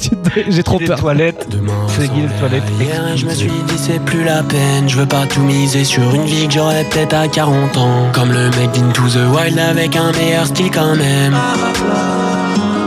[0.48, 0.98] J'ai trop peur.
[1.00, 1.48] toilettes.
[1.88, 2.62] C'est Guy les toilettes.
[2.80, 6.14] Hier, je me suis dit c'est plus la peine, je veux pas tout miser sur
[6.14, 8.06] une vie que j'aurais peut-être à 40 ans.
[8.12, 11.34] Comme le mec d'Into the Wild avec un meilleur style quand même.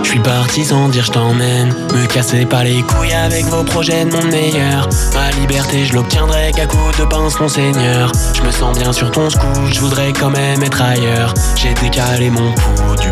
[0.04, 1.74] Je suis parti sans dire je t'emmène.
[1.94, 4.90] Me cassez pas les couilles avec vos projets de mon meilleur.
[5.14, 8.12] Ma liberté, je l'obtiendrai qu'à coup de pince, mon seigneur.
[8.34, 11.34] Je me sens bien sur ton scout, je voudrais quand même être ailleurs.
[11.56, 13.12] J'ai décalé mon pouls du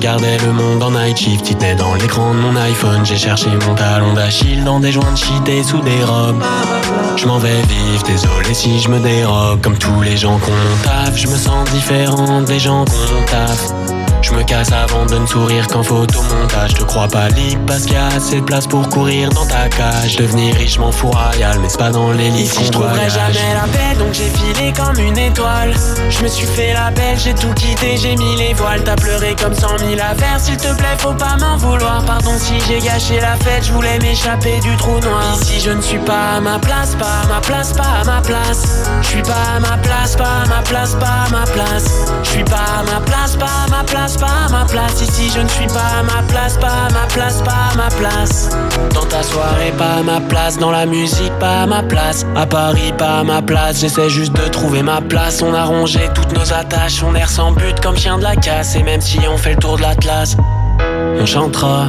[0.00, 1.50] regardais le monde en night shift.
[1.50, 3.04] Il dans l'écran de mon iPhone.
[3.04, 6.42] J'ai cherché mon talon d'Achille dans des joints de shit et sous des robes.
[7.16, 9.60] Je m'en vais vivre, désolé si je me dérobe.
[9.60, 13.79] Comme tous les gens qu'on taffe, je me sens différent des gens qu'on taffe.
[14.22, 16.74] Je me casse avant de ne sourire qu'en photomontage.
[16.74, 19.68] Te crois pas libre parce qu'il y a assez de place pour courir dans ta
[19.68, 20.16] cage.
[20.16, 22.42] Devenir riche, m'en fous royal, mais c'est pas dans les lits.
[22.42, 25.74] Ici, je trouverai jamais la paix, donc j'ai filé comme une étoile.
[26.10, 28.84] Je me suis fait la belle, j'ai tout quitté, j'ai mis les voiles.
[28.84, 32.04] T'as pleuré comme cent mille affaires, s'il te plaît, faut pas m'en vouloir.
[32.04, 35.38] Pardon si j'ai gâché la fête, je voulais m'échapper du trou noir.
[35.40, 38.20] Ici, je ne suis pas à ma place, pas à ma place, pas à ma
[38.20, 38.84] place.
[39.02, 41.84] Je suis pas à ma place, pas à ma place, pas à ma place.
[42.22, 45.00] Je suis pas à ma place, pas à ma place, pas ma place.
[45.02, 48.50] Ici, je ne suis pas ma place, pas ma place, pas ma place.
[48.94, 50.58] Dans ta soirée, pas ma place.
[50.58, 52.26] Dans la musique, pas ma place.
[52.36, 53.80] À Paris, pas ma place.
[53.80, 55.42] J'essaie juste de trouver ma place.
[55.42, 57.02] On a rongé toutes nos attaches.
[57.02, 58.76] On erre sans but comme chien de la casse.
[58.76, 60.36] Et même si on fait le tour de l'Atlas,
[61.18, 61.88] on chantera.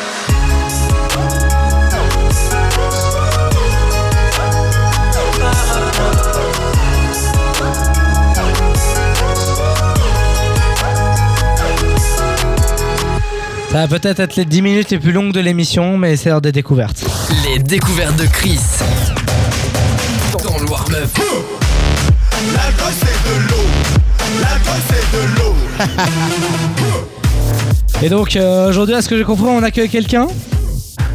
[13.71, 16.41] Ça va peut-être être les 10 minutes les plus longues de l'émission, mais c'est l'heure
[16.41, 17.05] des découvertes.
[17.45, 18.59] Les découvertes de Chris.
[20.43, 21.09] Dans le warm-up.
[22.53, 23.65] L'alcool c'est de l'eau.
[24.41, 25.55] L'alcool c'est de l'eau.
[28.03, 30.27] Et donc euh, aujourd'hui, à ce que j'ai compris, on accueille quelqu'un?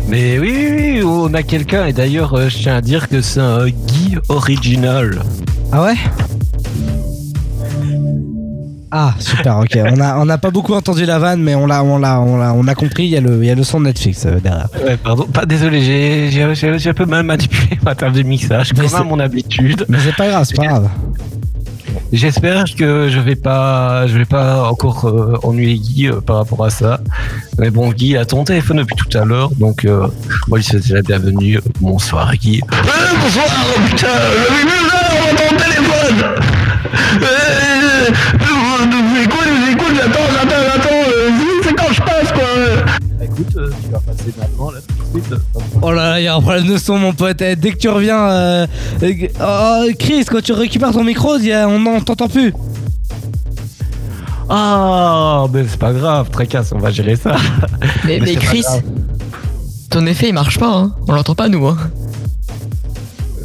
[0.08, 1.84] Mais oui, oui, oui, on a quelqu'un.
[1.84, 5.22] Et d'ailleurs, euh, je tiens à dire que c'est un Guy original.
[5.72, 5.96] Ah ouais?
[8.98, 9.78] Ah super, ok.
[9.94, 12.38] On a on n'a pas beaucoup entendu la vanne, mais on l'a on l'a on
[12.38, 13.04] l'a on a compris.
[13.04, 14.68] Il y a le il y a le son de Netflix euh, derrière.
[14.84, 15.24] Ouais, pardon.
[15.26, 18.86] Pas désolé, j'ai- j'ai j'ai- j'ai un peu mal manipulé ma table de mixage, Mais
[18.86, 19.84] comme à c'est- mon habitude.
[19.90, 20.88] Mais c'est pas grave, c'est pas grave.
[22.12, 26.64] J'espère que je vais pas, je vais pas encore euh, ennuyer Guy euh, par rapport
[26.64, 27.00] à ça.
[27.58, 30.06] Mais bon, Guy a ton téléphone depuis tout à l'heure, donc euh,
[30.46, 31.58] moi, je souhaite la bienvenue.
[31.80, 32.60] Bonsoir, Guy.
[32.70, 33.46] bonsoir,
[33.88, 34.06] putain,
[44.38, 45.40] maintenant, là, tout de suite.
[45.82, 47.40] Oh là là, il y a un problème de son, mon pote.
[47.42, 48.66] Eh, Dès que tu reviens, euh,
[49.02, 52.52] euh, oh, Chris, quand tu récupères ton micro, il y a- on n'en t'entend plus.
[54.48, 57.36] Ah, mais c'est pas grave, tracasse, on va gérer ça.
[58.04, 58.82] Mais, mais c'est pas Chris, grave.
[59.90, 60.94] ton effet il marche pas, hein.
[61.08, 61.66] on l'entend pas nous.
[61.66, 61.76] Hein.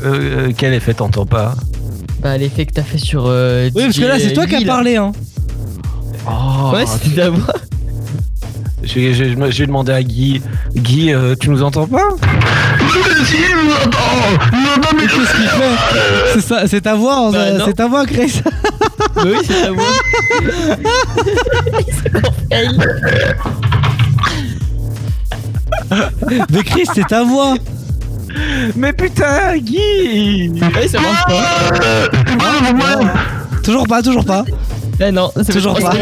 [0.04, 1.56] Euh, quel effet t'entends pas?
[2.22, 3.24] Bah l'effet que t'as fait sur.
[3.26, 5.12] euh, Oui, parce que là, DJ c'est toi qui as parlé, hein.
[6.28, 7.54] Oh, Ouais, c'était ta voix.
[8.84, 10.42] J'ai demandé à Guy,
[10.76, 12.08] Guy, euh, tu nous entends pas
[14.96, 15.78] mais Qu'est-ce qu'il fait
[16.34, 17.66] C'est ça- C'est ta voix, Bah, euh, non.
[17.68, 18.42] c'est ta voix, Chris.
[19.16, 19.84] Bah oui, c'est ta voix.
[26.52, 27.56] Mais Chris, c'est ta voix.
[28.76, 32.10] Mais putain, Guy Ouais, ça marche pas.
[33.64, 34.46] Toujours pas, toujours pas.
[35.04, 35.94] Eh non, c'est Toujours pas.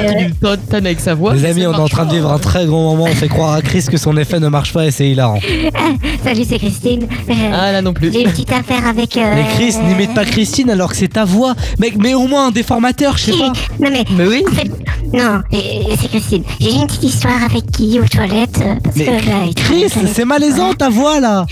[0.70, 1.34] Tonne avec sa voix.
[1.34, 3.06] Les amis, on est en train de vivre un très gros moment.
[3.06, 5.40] On fait croire à Chris que son effet ne marche pas et c'est hilarant.
[6.24, 7.04] Salut, c'est Christine.
[7.30, 8.12] Euh, Ah là non plus.
[8.12, 9.16] J'ai une petite affaire avec.
[9.16, 11.56] euh, Mais Chris, n'imite pas Christine alors que c'est ta voix.
[11.80, 13.54] Mec, mais au moins un déformateur, je sais pas.
[13.80, 14.04] Non mais.
[14.18, 14.44] Mais oui.
[14.50, 14.70] En fait,
[15.14, 16.44] non, c'est Christine.
[16.60, 18.60] J'ai une petite histoire avec Guy aux toilettes.
[18.62, 21.46] euh, Parce Mais que là, il Chris, c'est malaisant ta voix là.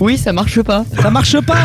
[0.00, 0.84] Oui, ça marche pas.
[1.02, 1.56] Ça marche pas.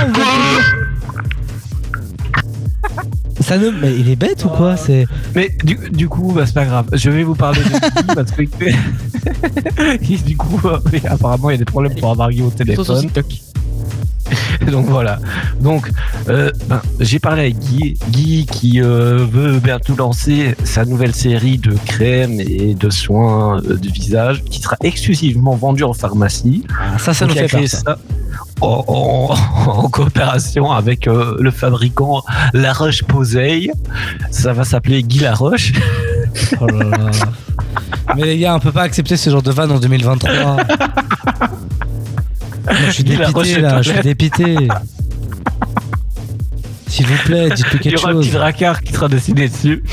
[3.45, 3.69] Ça ne...
[3.69, 5.05] Mais il est bête ou quoi C'est.
[5.35, 6.87] Mais du, du coup, bah, c'est pas grave.
[6.93, 8.41] Je vais vous parler de Guy parce que
[10.11, 13.07] Et du coup, euh, apparemment, il y a des problèmes pour avoir Guy au téléphone.
[14.71, 15.19] Donc voilà.
[15.59, 15.91] Donc
[16.29, 21.57] euh, ben, j'ai parlé avec Guy, Guy qui euh, veut bientôt lancer sa nouvelle série
[21.57, 26.63] de crèmes et de soins euh, du visage qui sera exclusivement vendue en pharmacie.
[26.79, 27.77] Ah, ça, ça Donc, nous fait peur, ça.
[27.79, 27.97] ça
[28.61, 29.35] En, en-
[29.69, 32.23] en coopération avec euh, le fabricant
[32.53, 33.69] La Roche Posay.
[34.31, 35.73] Ça va s'appeler Guy La Roche.
[36.61, 37.11] Oh là là.
[38.15, 40.33] Mais les gars, on peut pas accepter ce genre de vanne en 2023.
[42.65, 44.55] Moi, je suis Guy dépité là, je suis dépité.
[46.87, 48.25] S'il vous plaît, dites-lui Il y quelque aura un chose.
[48.27, 49.83] petit dracard qui sera dessiné dessus.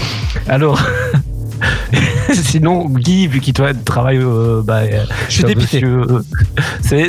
[0.48, 0.80] Alors,
[2.44, 5.84] sinon, Guy, vu qu'il travaille, euh, bah, euh, Je suis c'est un dépité.
[5.84, 6.22] euh,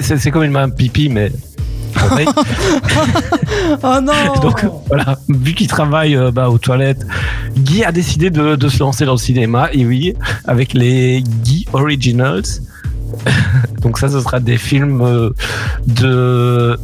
[0.02, 1.32] C'est comme une main pipi, mais.
[3.84, 7.06] oh non Donc voilà, vu qu'il travaille euh, bah, aux toilettes,
[7.56, 11.66] Guy a décidé de, de se lancer dans le cinéma, et oui, avec les Guy
[11.74, 12.44] Originals.
[13.82, 15.30] Donc ça, ce sera des films euh,
[15.86, 16.78] de...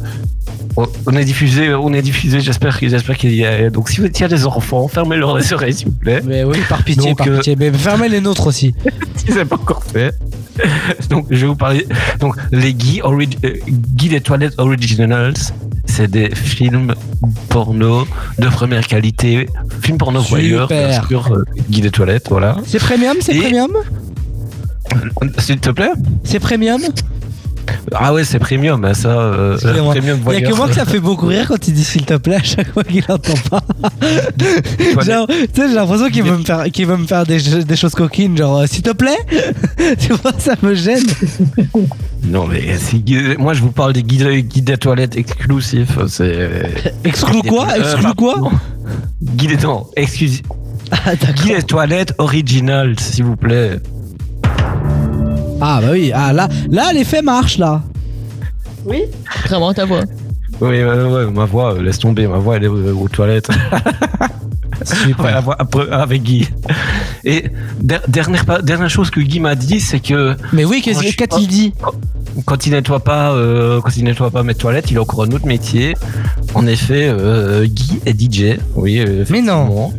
[0.76, 2.40] On est diffusé, on est diffusé.
[2.40, 3.70] J'espère, que- j'espère qu'il y a.
[3.70, 6.22] Donc, si vous- y a des enfants, fermez-leur les oreilles, s'il vous plaît.
[6.24, 7.56] Mais oui, par pitié, Donc, par euh, pitié.
[7.58, 8.74] Mais fermez les nôtres aussi.
[9.16, 10.14] si c'est pas encore fait.
[11.10, 11.86] Donc, je vais vous parler.
[12.20, 13.26] Donc, les Guy, euh,
[13.68, 15.34] Guy des toilettes Originals,
[15.86, 16.94] c'est des films
[17.48, 18.06] porno
[18.38, 19.48] de première qualité.
[19.82, 20.68] Films porno voyeurs,
[21.08, 21.32] sûr.
[21.32, 22.56] euh, Guy des toilettes, voilà.
[22.66, 23.70] C'est premium, c'est Et- premium?
[25.38, 25.92] S'il te plaît?
[26.24, 26.80] C'est premium?
[27.92, 29.08] Ah ouais, c'est premium, hein, ça.
[29.08, 31.84] euh, premium Il y a que moi que ça fait beaucoup rire quand il dit
[31.84, 33.62] s'il te plaît à chaque fois qu'il entend pas.
[35.04, 37.76] genre, tu sais, j'ai l'impression qu'il veut me faire, qu'il veut me faire des, des
[37.76, 39.18] choses coquines, genre euh, s'il te plaît.
[39.98, 41.04] tu vois, ça me gêne.
[42.24, 43.04] Non, mais si
[43.38, 45.98] moi je vous parle des guides, guides des toilettes exclusifs.
[46.08, 46.50] C'est.
[47.04, 47.66] Exclu quoi?
[47.70, 48.50] Euh, Exclu quoi?
[49.22, 49.86] Guide non.
[49.96, 53.78] Guide des toilettes original, s'il vous plaît.
[55.60, 57.82] Ah bah oui, ah là, là l'effet marche là.
[58.86, 59.02] Oui
[59.46, 60.02] Vraiment ta voix.
[60.60, 63.48] Oui, ouais, ouais, ma voix, euh, laisse tomber, ma voix elle est euh, aux toilettes.
[64.84, 65.24] Super.
[65.26, 66.48] Ouais, la voix après- avec Guy.
[67.24, 67.44] Et
[67.80, 70.34] der- dernière, pa- dernière chose que Guy m'a dit, c'est que.
[70.54, 71.92] Mais oui, qu'est-ce- quand je suis qu'a-t-il pas- dit quand,
[72.46, 75.30] quand il nettoie pas, euh, quand il nettoie pas mes toilettes, il a encore un
[75.32, 75.94] autre métier.
[76.54, 78.58] En effet, euh, Guy est DJ.
[78.74, 79.00] Oui.
[79.00, 79.92] euh, Mais non.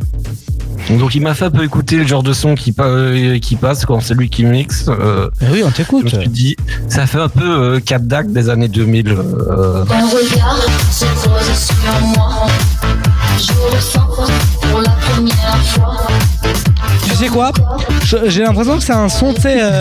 [0.90, 3.56] Donc il m'a fait un peu écouter le genre de son qui, pa- euh, qui
[3.56, 4.86] passe quand c'est lui qui mixe.
[4.90, 6.08] Euh, Mais oui, on t'écoute.
[6.10, 6.56] je me suis dit,
[6.90, 9.08] ça fait un peu euh, Cap Dac des années 2000.
[9.10, 10.58] euh, Ton regard
[10.92, 12.48] se pose sur moi.
[13.38, 14.08] Je ressens
[14.70, 16.08] pour la première fois?
[17.06, 17.52] Tu sais quoi?
[18.28, 19.62] J'ai l'impression que c'est un son, tu sais.
[19.62, 19.80] euh,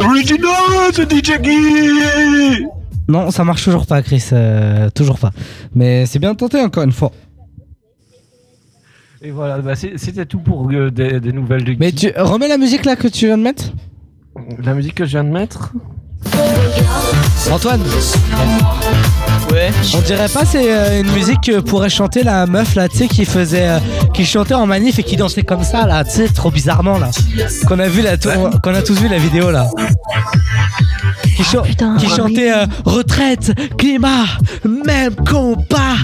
[0.00, 0.50] Original,
[0.94, 2.66] c'est DJ Guy
[3.08, 4.24] Non, ça marche toujours pas, Chris.
[4.32, 5.30] euh, toujours pas.
[5.74, 7.10] Mais c'est bien tenté encore une fois.
[9.22, 11.78] Et voilà, bah, c'était tout pour euh, des, des nouvelles de Guy.
[11.78, 13.72] Mais tu remets la musique là que tu viens de mettre?
[14.62, 15.74] La musique que je viens de mettre?
[17.48, 17.82] Antoine
[19.52, 19.70] Ouais.
[19.94, 23.08] On dirait pas c'est euh, une musique que pourrait chanter la meuf là, tu sais,
[23.08, 23.78] qui faisait, euh,
[24.14, 27.10] qui chantait en manif et qui dansait comme ça là, tu sais, trop bizarrement là.
[27.66, 29.68] Qu'on a vu la, qu'on a tous vu la vidéo là.
[31.36, 31.42] Qui,
[31.98, 34.26] qui chantait euh, retraite, climat,
[34.64, 35.96] même combat,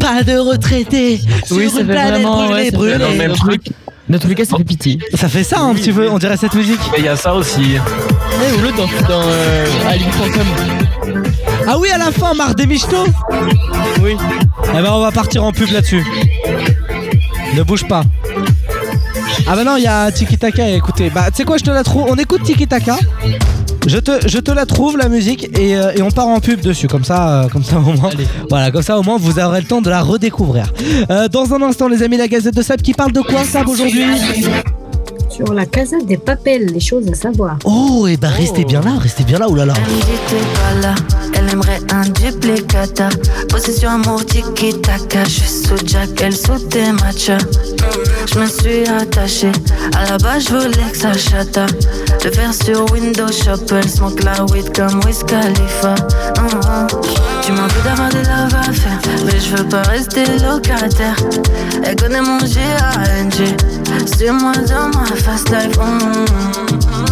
[0.00, 1.20] pas de retraités.
[1.50, 2.46] Oui, sur une planète vraiment.
[2.46, 2.92] brûlée, Ouais, brûlée.
[2.98, 3.62] fait le même truc.
[4.08, 4.98] Dans tous les cas, ça fait pitié.
[5.14, 6.80] Ça fait ça un petit peu, on dirait cette musique.
[6.96, 7.76] Il y a ça aussi.
[7.76, 9.66] Eh, ou l'autre dans, dans euh.
[11.66, 13.06] Ah oui, à la fin, marre des michetots
[14.02, 14.16] Oui.
[14.70, 16.04] Eh ben, on va partir en pub là-dessus.
[17.54, 18.02] Ne bouge pas.
[19.46, 21.10] Ah bah non, il y a Tiki Taka, écoutez.
[21.10, 22.06] Bah, tu sais quoi, je te la trouve.
[22.08, 22.96] On écoute Tiki Taka.
[23.86, 26.60] Je te, je te la trouve la musique et, euh, et on part en pub
[26.62, 28.08] dessus comme ça euh, comme ça au moins
[28.48, 30.72] voilà comme ça au moins vous aurez le temps de la redécouvrir
[31.10, 33.68] Euh, dans un instant les amis la Gazette de Sable qui parle de quoi Sab
[33.68, 34.06] aujourd'hui?
[35.34, 37.58] Sur la Casa des Papels, les choses à savoir.
[37.64, 40.94] Oh et bah restez bien là restez bien là oulala J'étais pas là,
[41.36, 43.08] elle aimerait un duplicata.
[43.48, 45.24] Possession amour tiki-taka.
[45.24, 47.38] Je suis sous Jack, elle sous tes matchas.
[48.32, 49.50] Je me suis attaché,
[49.96, 51.66] à la base je voulais que ça chata.
[52.24, 55.96] Le faire sur Windows Shop, elle smoke la weed comme Wiz Khalifa.
[56.38, 56.86] Hum.
[57.42, 61.16] Tu m'en veux d'avoir des love à faire, mais je veux pas rester locataire.
[61.84, 63.44] Elle connaît mon G-A-N-G,
[64.06, 65.78] c'est moi dans ma life.
[65.78, 66.24] hum, hum.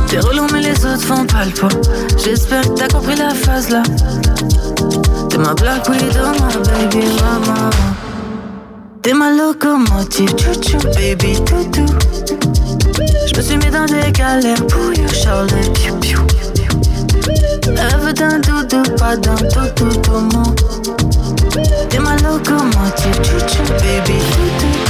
[0.08, 1.68] T'es relou mais les autres font pas le poids.
[2.22, 3.82] J'espère que t'as compris la phase là.
[5.28, 7.70] T'es ma black widow, ma baby mama
[9.00, 11.86] T'es ma locomotive, chouchou, baby toutou
[13.26, 16.20] Je me suis mis dans des galères pour you, Charlie, piou piou
[18.02, 20.54] veut d'un doudou, pas d'un toutou, tout
[21.88, 24.81] T'es ma locomotive, chouchou, baby toutou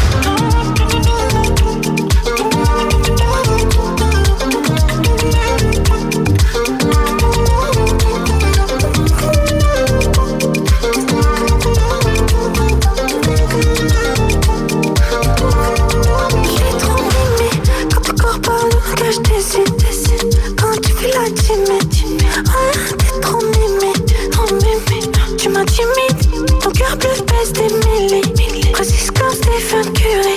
[25.72, 28.72] timide, ton cœur bleu pèse des milliers.
[28.72, 30.36] Précise comme Stéphane Curé,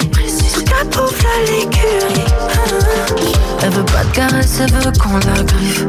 [0.53, 2.25] tout approuve la l'écurie.
[3.61, 5.85] Elle veut pas de caresse, elle veut qu'on la griffe.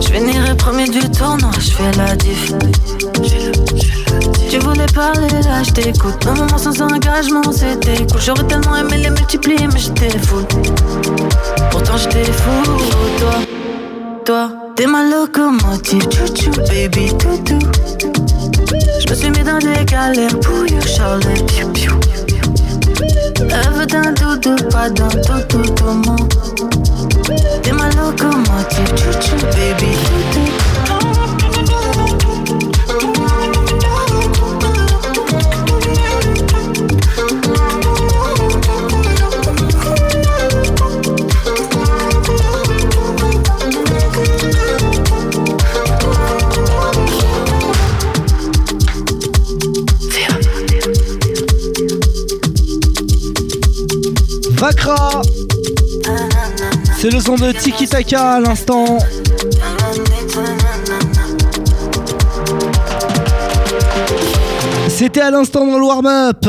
[0.00, 2.52] Je finirai premier du tournoi, je fais la diff.
[4.50, 6.26] Tu voulais parler, là je t'écoute.
[6.26, 8.20] Un moment sans engagement, c'était cool.
[8.20, 10.42] J'aurais tellement aimé les multiplier, mais j'étais fou.
[11.70, 12.62] Pourtant j'étais fou,
[13.18, 13.34] toi,
[14.24, 17.58] toi t'es ma locomotive, chouchou, baby, toutou.
[19.00, 21.98] Je me suis mis dans des galères pour you, Charlotte, piou, piou.
[24.20, 26.16] Doudou, pas d'un tout, tout, tout, mon.
[27.62, 31.27] T'es ma locomotive, chouchou, baby, toutou.
[54.58, 55.22] Vakra
[56.98, 58.98] C'est le son de Tiki Taka à l'instant.
[64.88, 66.44] C'était à l'instant dans le warm-up.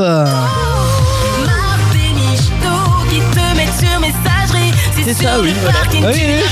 [5.06, 5.80] C'est ça, oui, voilà.
[5.80, 6.44] parking, Oui.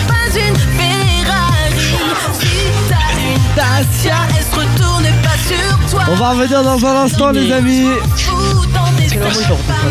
[6.10, 7.88] On va revenir dans un instant les amis.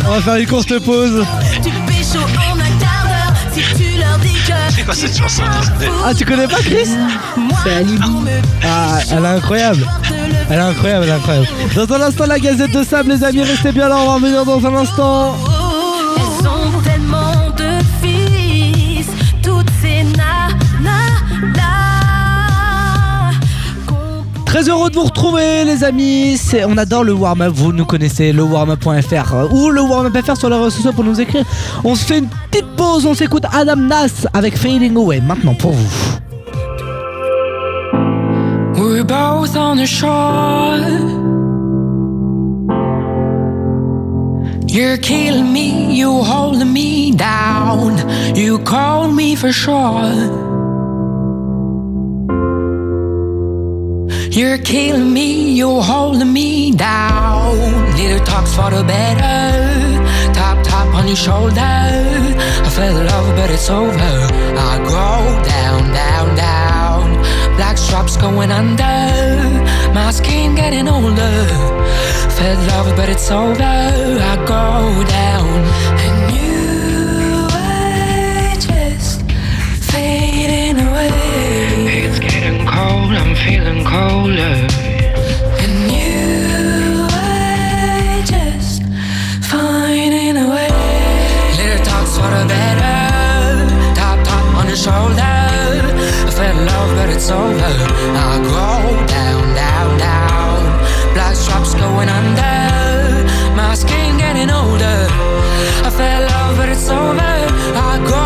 [0.07, 1.25] On va faire une courte pause.
[1.63, 3.35] tu pécho en un quart d'heure.
[3.53, 5.43] Si tu leur dis que C'est quoi cette chanson
[6.05, 6.89] Ah tu connais pas Chris
[7.65, 8.03] C'est Alibi.
[8.65, 9.87] Ah elle est incroyable.
[10.49, 11.49] Elle est incroyable, elle est incroyable.
[11.75, 14.45] Dans un instant la gazette de sable les amis, restez bien là, on va revenir
[14.45, 15.37] dans un instant.
[24.47, 28.43] Très heureux de vous retrouver les amis, on adore le warm-up, vous nous connaissez, le
[28.43, 31.45] warm-up.fr ou le warm-up.fr sur les réseaux sociaux pour nous écrire.
[31.85, 35.73] On se fait une petite pause, on s'écoute Adam Nas avec Fading Away maintenant pour
[35.73, 35.89] vous.
[38.79, 40.79] We're both on the shore.
[44.69, 47.97] You're killing me, you holding me down.
[48.35, 50.46] You call me for sure.
[54.37, 57.57] You're killing me, you're holding me down.
[57.97, 60.05] Little talks for the better.
[60.35, 61.57] Tap tap on your shoulder.
[61.57, 63.97] I feel love, but it's over.
[63.97, 67.57] I go down, down, down.
[67.57, 69.01] Black straps going under.
[69.95, 71.47] My skin getting older.
[72.37, 73.63] Felt love, but it's over.
[73.63, 76.06] I go down.
[83.47, 84.57] Feeling colder.
[85.63, 88.83] And you were just
[89.51, 90.71] finding a way.
[91.59, 92.99] Little talks for the better.
[93.99, 95.37] Tap tap on the shoulder.
[96.29, 97.75] I felt love, but it's over.
[98.27, 98.69] I go
[99.17, 100.61] down, down, down.
[101.15, 102.59] Black straps going under.
[103.59, 104.99] My skin getting older.
[105.87, 107.35] I felt love, but it's over.
[107.89, 108.26] I go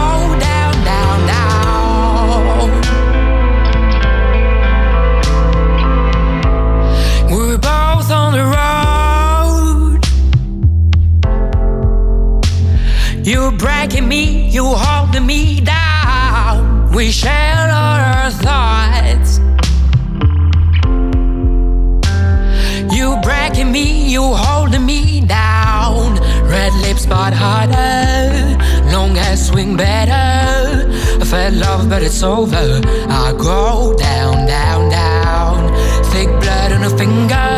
[17.10, 19.40] Share all our thoughts.
[22.94, 26.14] You breaking me, you holding me down.
[26.44, 28.56] Red lips but harder,
[28.92, 30.88] long hair swing better.
[31.20, 32.80] I felt love, but it's over.
[33.08, 35.74] I go down, down, down.
[36.12, 37.50] Thick blood on a finger,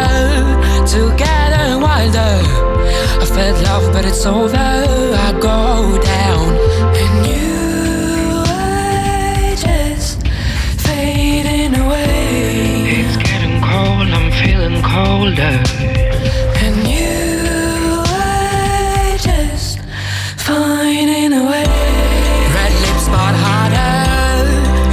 [0.87, 2.41] together wilder.
[3.21, 4.57] I felt love, but it's over.
[4.57, 6.22] I go down,
[15.23, 15.63] feeling.
[16.65, 19.79] And you were just
[20.37, 21.67] finding a way.
[22.55, 24.47] Red lips but harder,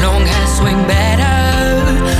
[0.06, 1.40] long hair swing better.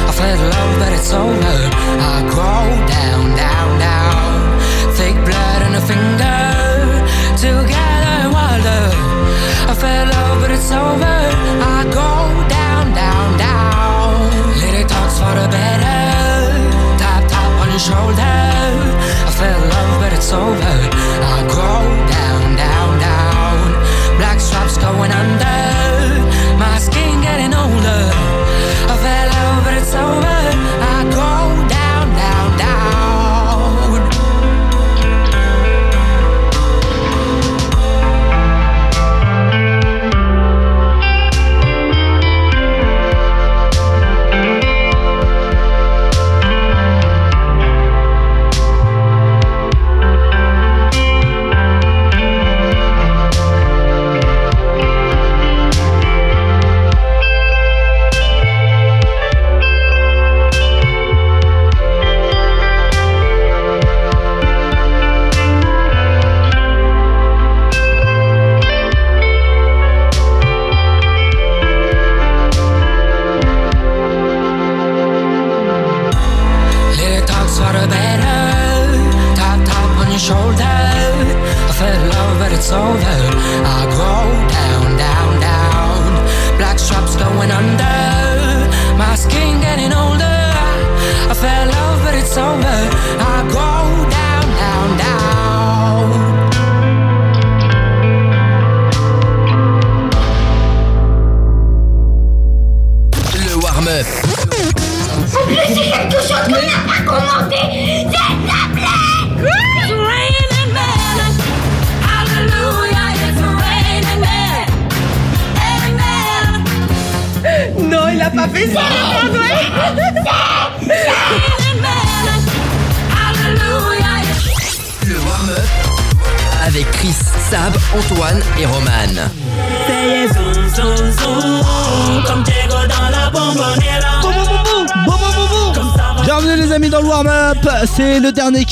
[0.08, 1.58] I felt love, but it's over.
[2.02, 2.52] I go
[2.98, 4.60] down, down, down.
[4.98, 6.42] Thick blood on a finger,
[7.38, 8.86] together wilder.
[9.72, 11.09] I felt love, but it's over.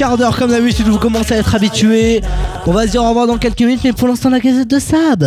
[0.07, 2.21] Quart d'heure comme d'habitude, vous commencez à être habitués.
[2.65, 4.79] On va se dire au revoir dans quelques minutes, mais pour l'instant la gazette de
[4.79, 5.25] Sab.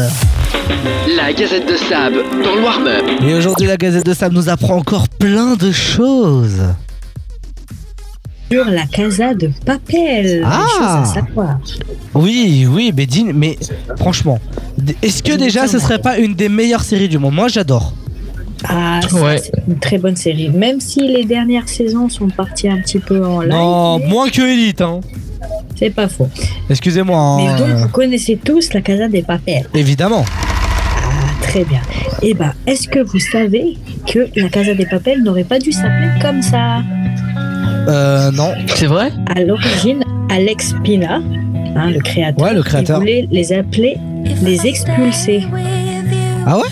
[1.16, 3.04] La Gazette de Sab dans le warm-up.
[3.22, 6.62] Et aujourd'hui la gazette de Sab nous apprend encore plein de choses.
[8.50, 10.42] Sur la Casa de Papel.
[10.46, 11.02] Ah.
[11.02, 11.58] À savoir.
[12.14, 13.58] Oui, oui, mais dis, mais
[13.98, 14.38] franchement,
[15.02, 17.34] est-ce que déjà ce serait pas une des meilleures séries du monde?
[17.34, 17.92] Moi j'adore.
[18.66, 19.39] Ah, Ouais.
[19.68, 20.48] Une très bonne série.
[20.50, 23.50] Même si les dernières saisons sont parties un petit peu en live.
[23.52, 25.00] Non, moins que Elite, hein.
[25.76, 26.28] C'est pas faux.
[26.68, 27.36] Excusez-moi.
[27.38, 29.66] Mais hein, donc, euh, vous connaissez tous la Casa des Papel.
[29.74, 30.24] évidemment.
[30.28, 31.80] Ah, très bien.
[32.22, 36.10] Eh ben, est-ce que vous savez que la Casa des Papel n'aurait pas dû s'appeler
[36.20, 36.80] comme ça?
[37.88, 38.52] Euh, non.
[38.74, 39.10] C'est vrai?
[39.34, 41.20] À l'origine, Alex Pina,
[41.76, 42.98] hein, le créateur, Ouais, le créateur.
[42.98, 43.96] il voulait les appeler
[44.42, 45.44] les expulsés.
[46.46, 46.68] Ah ouais?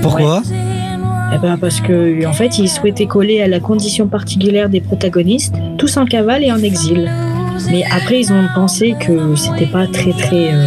[0.00, 0.42] Pourquoi?
[1.32, 5.54] Eh ben parce que en fait, il souhaitait coller à la condition particulière des protagonistes,
[5.76, 7.10] tous en cavale et en exil.
[7.70, 10.66] Mais après, ils ont pensé que c'était pas très très euh,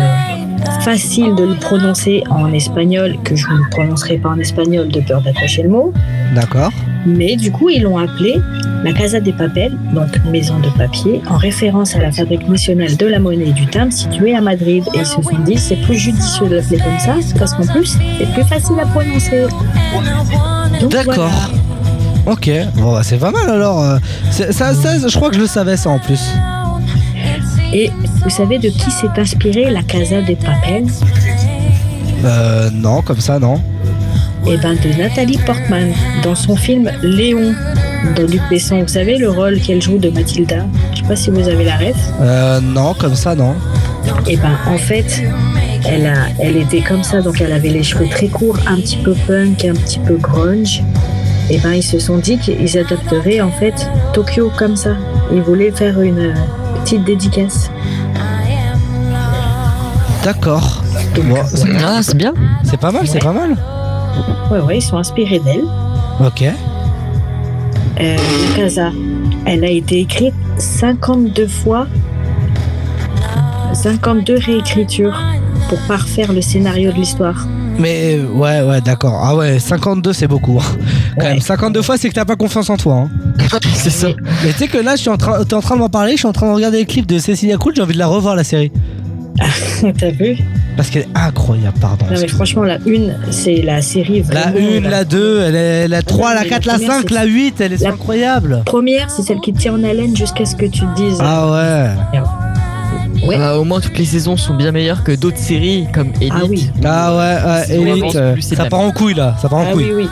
[0.82, 5.22] facile de le prononcer en espagnol, que je ne prononcerai pas en espagnol de peur
[5.22, 5.94] d'accrocher le mot.
[6.36, 6.72] D'accord.
[7.06, 8.42] Mais du coup, ils l'ont appelé
[8.84, 13.06] la Casa des Papel, donc maison de papier, en référence à la fabrique nationale de
[13.06, 14.84] la monnaie et du timbre située à Madrid.
[14.94, 17.98] Et ils se sont dit, c'est plus judicieux de l'appeler comme ça, parce qu'en plus,
[18.18, 19.46] c'est plus facile à prononcer.
[20.90, 21.52] D'accord.
[22.28, 23.82] Ok, bon bah c'est pas mal alors.
[23.82, 23.98] euh,
[24.30, 26.22] ça, ça, je crois que je le savais ça en plus.
[27.74, 27.90] Et
[28.24, 30.86] vous savez de qui s'est inspiré la Casa des Papel?
[32.24, 33.60] Euh, non, comme ça non.
[34.48, 35.94] Eh ben de Nathalie Portman
[36.24, 37.54] dans son film Léon
[38.16, 38.82] de Luc Besson.
[38.82, 41.78] Vous savez le rôle qu'elle joue de Mathilda Je sais pas si vous avez la
[41.78, 41.96] ref.
[42.22, 43.56] Euh, non, comme ça non.
[44.28, 45.22] Et ben en fait,
[45.88, 48.98] elle a, elle était comme ça, donc elle avait les cheveux très courts, un petit
[48.98, 50.84] peu punk, un petit peu grunge.
[51.50, 54.96] Et ben ils se sont dit qu'ils adopteraient en fait Tokyo comme ça.
[55.32, 56.34] Ils voulaient faire une euh,
[56.84, 57.70] petite dédicace.
[60.24, 60.84] D'accord.
[61.84, 62.34] Ah, c'est bien.
[62.64, 63.56] C'est pas mal, c'est pas mal.
[64.52, 65.64] Ouais ouais, ils sont inspirés d'elle.
[66.26, 66.44] Ok.
[68.00, 68.16] Euh,
[68.56, 68.90] Casa,
[69.46, 71.88] elle a été écrite 52 fois,
[73.74, 75.18] 52 réécritures
[75.70, 77.48] pour parfaire le scénario de l'histoire.
[77.80, 79.20] Mais ouais, ouais, d'accord.
[79.24, 80.60] Ah ouais, 52 c'est beaucoup.
[80.60, 80.78] hein.
[81.18, 83.08] Quand même, 52 fois c'est que t'as pas confiance en toi.
[83.08, 83.10] hein.
[83.74, 84.08] c'est ça.
[84.44, 86.14] Mais tu sais que là, je suis en train, t'es en train de m'en parler,
[86.14, 88.08] je suis en train de regarder les clips de Cecilia Cool, j'ai envie de la
[88.08, 88.72] revoir la série.
[90.00, 90.38] T'as vu?
[90.82, 92.06] Parce qu'elle est incroyable, pardon.
[92.12, 94.88] Non mais franchement, la une, c'est la série La vraiment...
[94.88, 97.24] 1, la 2, elle est, la 3, la mais 4, la première, 5, c'est- la
[97.26, 98.64] 8, elle est La- incroyable.
[98.66, 101.20] Première, c'est celle qui te tient en haleine jusqu'à ce que tu te dises...
[101.20, 102.20] Ah ouais.
[103.28, 103.38] Ouais.
[103.40, 106.34] Ah, au moins, toutes les saisons sont bien meilleures que d'autres séries comme Elite.
[106.36, 106.72] Ah oui.
[106.84, 107.16] Ah
[107.70, 109.86] ouais, Elite, euh, ça la part en couille là, ça part en Ah couille.
[109.94, 110.08] oui, oui.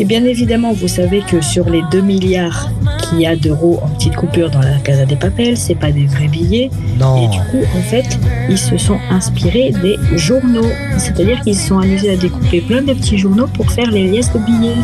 [0.00, 2.70] Et bien évidemment, vous savez que sur les 2 milliards
[3.02, 6.06] qu'il y a d'euros en petites coupures dans la Casa des Papel, c'est pas des
[6.06, 6.70] vrais billets.
[7.00, 7.24] Non.
[7.24, 8.16] Et du coup, en fait,
[8.48, 10.68] ils se sont inspirés des journaux.
[10.98, 14.32] C'est-à-dire qu'ils se sont amusés à découper plein de petits journaux pour faire les liasses
[14.32, 14.76] de billets.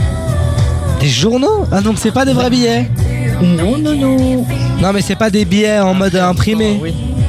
[0.99, 1.65] Des journaux?
[1.70, 2.91] Ah donc c'est pas des vrais billets?
[3.41, 4.45] Non, non, non.
[4.82, 6.81] Non mais c'est pas des billets en mode imprimé.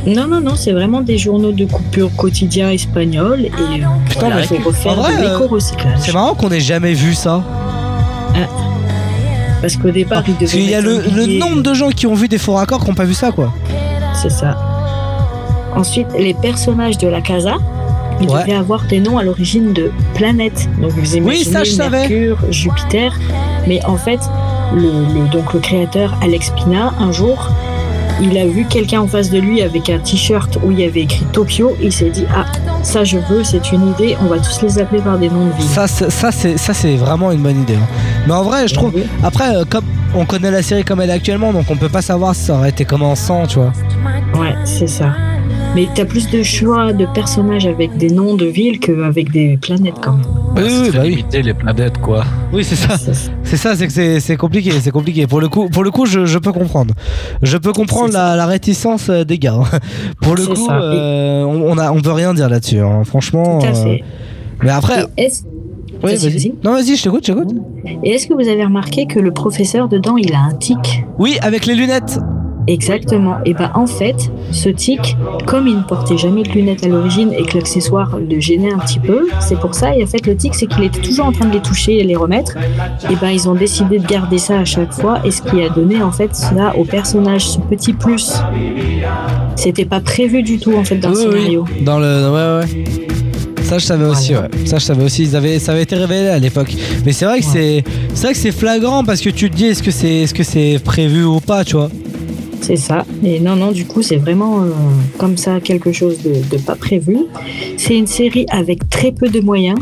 [0.07, 3.45] Non, non, non, c'est vraiment des journaux de coupure quotidiens espagnols.
[3.45, 5.97] Et euh, Putain, voilà, mais faut refaire en vrai, de euh, l'éco-recyclage.
[5.99, 7.43] C'est marrant qu'on ait jamais vu ça.
[9.61, 12.13] Parce qu'au départ, ils devaient Parce qu'il y a le, nombre de gens qui ont
[12.13, 13.51] vu des faux raccords qui ont pas vu ça quoi.
[14.13, 14.55] C'est ça.
[15.75, 17.55] Ensuite, les personnages de la casa,
[18.21, 18.41] ils Ouais.
[18.41, 20.69] devaient avoir des noms à l'origine de planètes.
[20.81, 22.07] Donc vous imaginez Oui, ça, je savais.
[22.07, 23.17] Mercure, Jupiter.
[23.67, 24.19] Mais en fait,
[24.73, 27.49] le, le- donc le créateur Alex Pina, un jour,
[28.21, 31.01] il a vu quelqu'un en face de lui avec un t-shirt où il y avait
[31.01, 31.75] écrit Tokyo.
[31.81, 32.45] Et il s'est dit ah
[32.85, 34.15] ça je veux, c'est une idée.
[34.21, 35.65] On va tous les appeler par des noms de villes.
[35.67, 37.75] Ça, c'est- ça c'est ça c'est vraiment une bonne idée.
[37.75, 37.87] hein.
[38.27, 38.93] Mais en vrai, je trouve.
[39.23, 39.85] Après, euh, comme
[40.15, 42.53] on connaît la série comme elle est actuellement, donc on peut pas savoir si ça
[42.55, 43.73] aurait été comment sans, tu vois.
[44.39, 45.13] Ouais, c'est ça.
[45.75, 49.95] Mais t'as plus de choix de personnages avec des noms de villes qu'avec des planètes
[50.01, 50.25] quand même.
[50.55, 51.09] Oui, oui, bah oui.
[51.09, 52.23] Limiter les planètes, quoi.
[52.53, 52.97] Oui, c'est ça.
[53.43, 55.27] C'est ça, c'est que c'est- compliqué, c'est compliqué.
[55.27, 56.93] Pour le coup, pour le coup, je, je peux comprendre.
[57.41, 59.55] Je peux comprendre la, la réticence euh, des gars.
[59.55, 59.79] hein.
[60.21, 62.79] Pour le coup, euh, on, on a, on peut rien dire là-dessus.
[62.79, 63.03] hein.
[63.03, 63.59] Franchement.
[63.59, 63.97] Tout à euh.
[64.63, 65.05] Mais après.
[65.17, 65.27] Oui,
[66.01, 66.29] Vas-y, vas-y.
[66.33, 66.53] vas-y.
[66.63, 67.55] Non, vas-y, je t'écoute, je t'écoute.
[68.03, 71.03] Et est-ce que vous avez remarqué que le professeur dedans, il a un tic?
[71.17, 72.19] Oui, avec les lunettes.
[72.67, 73.35] Exactement.
[73.45, 77.31] Et ben en fait, ce tic, comme il ne portait jamais de lunettes à l'origine
[77.33, 79.95] et que l'accessoire le gênait un petit peu, c'est pour ça.
[79.95, 82.03] Et en fait, le tic, c'est qu'il était toujours en train de les toucher et
[82.03, 82.55] les remettre.
[83.09, 85.19] Et ben ils ont décidé de garder ça à chaque fois.
[85.25, 88.33] Et ce qui a donné en fait cela au personnage, ce petit plus.
[89.55, 91.65] C'était pas prévu du tout en fait dans le Oui, oui, scénario.
[91.81, 92.29] Dans le.
[92.31, 92.83] Ouais, ouais.
[93.63, 94.47] Ça, je savais aussi, ouais.
[94.65, 95.23] Ça, je savais aussi.
[95.23, 96.71] Ils avaient, ça avait été révélé à l'époque.
[97.03, 97.83] Mais c'est vrai que c'est,
[98.13, 100.43] c'est vrai que c'est flagrant parce que tu te dis est-ce que c'est, est-ce que
[100.43, 101.89] c'est prévu ou pas, tu vois?
[102.61, 103.05] C'est ça.
[103.23, 104.69] Et non, non, du coup, c'est vraiment euh,
[105.17, 107.17] comme ça quelque chose de, de pas prévu.
[107.77, 109.77] C'est une série avec très peu de moyens.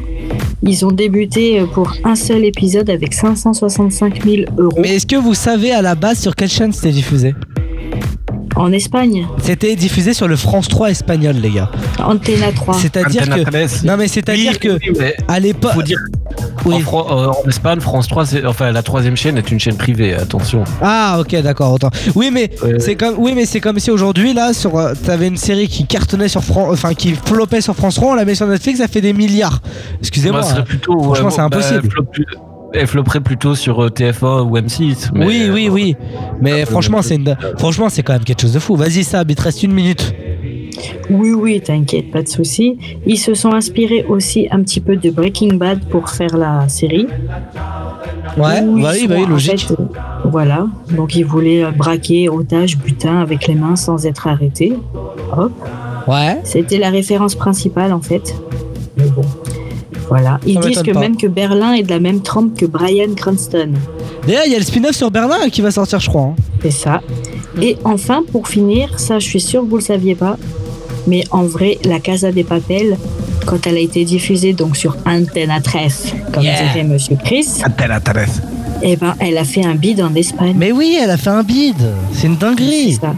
[0.62, 4.78] Ils ont débuté euh, pour un seul épisode avec 565 000 euros.
[4.80, 7.34] Mais est-ce que vous savez à la base sur quelle chaîne c'était diffusé?
[8.56, 11.72] En Espagne, C'était diffusé sur le France 3 espagnol, les gars.
[12.00, 12.76] Antena 3.
[12.76, 13.50] C'est-à-dire Antena que.
[13.50, 13.84] 13.
[13.84, 14.74] Non, mais c'est-à-dire Oui, que.
[14.74, 15.72] oui, À l'époque.
[15.74, 15.98] faut dire.
[16.66, 19.76] En, Fran- euh, en Espagne, France 3, c'est- enfin la troisième chaîne est une chaîne
[19.76, 20.14] privée.
[20.14, 20.64] Attention.
[20.82, 21.90] Ah ok d'accord autant.
[22.16, 25.36] Oui mais c'est comme oui mais c'est comme si aujourd'hui là sur euh, t'avais une
[25.38, 28.48] série qui cartonnait sur France enfin qui flopait sur France 3 on la met sur
[28.48, 29.60] Netflix ça fait des milliards.
[30.00, 30.42] Excusez-moi.
[30.44, 30.64] Serait hein.
[30.64, 30.96] plutôt.
[30.96, 31.44] ouais, Franchement bon, c'est bah,
[31.80, 31.90] impossible.
[32.74, 35.10] Elle flopperait plutôt sur euh, TF1 ou M6.
[35.14, 35.95] mais- Oui oui oui.
[36.41, 37.36] Mais franchement c'est une...
[37.58, 38.76] franchement c'est quand même quelque chose de fou.
[38.76, 40.14] Vas-y ça il te reste une minute.
[41.10, 42.78] Oui, oui, t'inquiète, pas de souci.
[43.06, 47.08] Ils se sont inspirés aussi un petit peu de Breaking Bad pour faire la série.
[48.38, 49.68] Ouais bah oui bah oui logique.
[49.68, 49.86] fait, euh,
[50.26, 50.66] voilà.
[50.91, 54.74] Donc ils voulaient euh, braquer otage, butin avec les mains sans être arrêtés.
[55.38, 55.52] Hop.
[56.08, 56.40] Ouais.
[56.44, 58.36] C'était la référence principale en fait.
[58.98, 59.22] Mais bon.
[60.10, 60.40] Voilà.
[60.46, 61.00] Ils disent que pas.
[61.00, 63.72] même que Berlin est de la même trempe que Brian Cranston.
[64.28, 66.22] D'ailleurs il y a le spin-off sur Berlin qui va sortir je crois.
[66.24, 66.36] hein.
[66.62, 67.02] C'est ça.
[67.62, 70.38] Et enfin, pour finir, ça je suis sûre que vous le saviez pas,
[71.08, 72.98] mais en vrai, la Casa des Papel,
[73.46, 76.64] quand elle a été diffusée donc sur Antena 13, comme Yeah.
[76.74, 78.42] dirait Monsieur Chris, Antena 13.
[78.82, 80.56] eh ben, elle a fait un bid en Espagne.
[80.58, 81.76] Mais oui elle a fait un bid.
[82.14, 82.94] C'est une dinguerie.
[82.94, 83.14] C'est ça.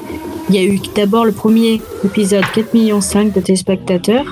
[0.49, 4.25] Il y a eu d'abord le premier épisode 4 millions 5 de téléspectateurs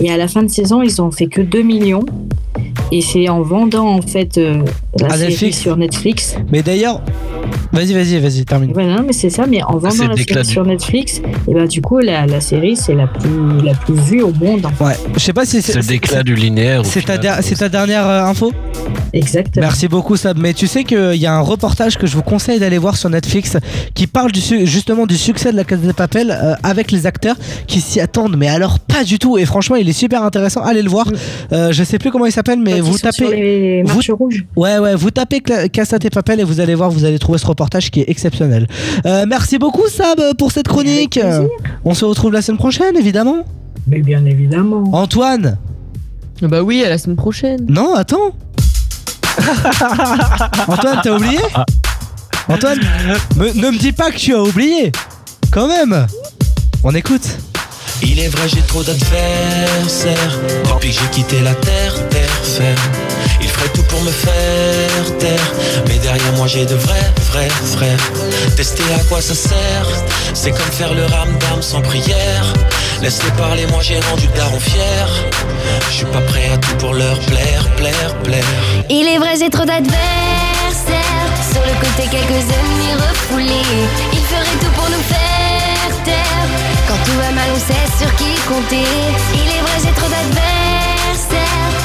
[0.00, 2.04] et à la fin de saison ils ont fait que 2 millions.
[2.90, 4.62] Et c'est en vendant en fait euh,
[5.00, 5.58] la À série Netflix.
[5.58, 7.00] sur Netflix Mais d'ailleurs
[7.72, 8.72] vas-y vas-y vas-y termine.
[8.72, 11.80] Voilà, mais c'est ça, mais en c'est vendant la série sur Netflix, et ben du
[11.80, 14.66] coup la, la série c'est la plus la plus vue au monde.
[14.66, 14.84] en fait.
[14.84, 14.96] Ouais.
[15.14, 16.84] Je sais pas si C'est le déclin du linéaire.
[16.84, 17.20] C'est ta, final.
[17.20, 18.52] der- c'est ta dernière euh, info?
[19.14, 19.64] Exactement.
[19.66, 20.38] Merci beaucoup Sab.
[20.38, 23.08] Mais tu sais qu'il y a un reportage que je vous conseille d'aller voir sur
[23.10, 23.56] Netflix
[23.94, 27.36] qui parle du justement du succès de la Casa de Papel euh, avec les acteurs
[27.66, 28.36] qui s'y attendent.
[28.36, 29.38] Mais alors pas du tout.
[29.38, 30.62] Et franchement il est super intéressant.
[30.62, 31.06] Allez le voir.
[31.52, 33.30] Euh, je sais plus comment il s'appelle mais Quand ils vous tapez...
[33.30, 34.44] les vous- rouges.
[34.56, 37.46] Ouais ouais vous tapez Casa de Papel et vous allez voir vous allez trouver ce
[37.46, 38.66] reportage qui est exceptionnel.
[39.06, 41.18] Euh, merci beaucoup Sab pour cette chronique.
[41.84, 43.44] On se retrouve la semaine prochaine évidemment.
[43.86, 44.84] Mais bien évidemment.
[44.92, 45.58] Antoine
[46.42, 47.66] Bah oui, à la semaine prochaine.
[47.68, 48.32] Non, attends.
[50.68, 51.38] Antoine, t'as oublié
[52.48, 52.78] Antoine,
[53.36, 54.92] me- ne me dis pas que tu as oublié.
[55.50, 56.06] Quand même.
[56.84, 57.26] On écoute.
[58.02, 60.38] Il est vrai, j'ai trop d'adversaires.
[60.64, 62.76] Depuis que j'ai quitté la terre, terre ferme.
[63.62, 65.52] Il ferait tout pour me faire taire.
[65.86, 68.12] Mais derrière moi, j'ai de vrais, vrais frères.
[68.56, 69.88] Tester à quoi ça sert
[70.34, 72.52] C'est comme faire le ramdam sans prière.
[73.02, 75.08] Laisse-les parler, moi j'ai rendu daron fier.
[75.90, 78.44] Je suis pas prêt à tout pour leur plaire, plaire, plaire.
[78.90, 81.30] Il est vrai, j'ai trop d'adversaires.
[81.52, 83.86] Sur le côté, quelques ennemis refoulés.
[84.12, 86.48] Ils feraient tout pour nous faire taire.
[86.88, 88.88] Quand tout va mal, on sait sur qui compter.
[89.34, 90.51] Il est vrai, j'ai trop d'adversaires.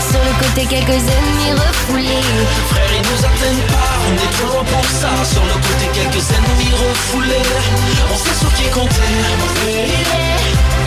[0.09, 2.23] Sur le côté, quelques ennemis refoulés.
[2.69, 5.09] Frère, ils nous atteignent pas, on est trop loin pour ça.
[5.23, 7.47] Sur le côté, quelques ennemis refoulés.
[8.11, 8.95] On sait sur qui compter.
[9.63, 9.85] Il est,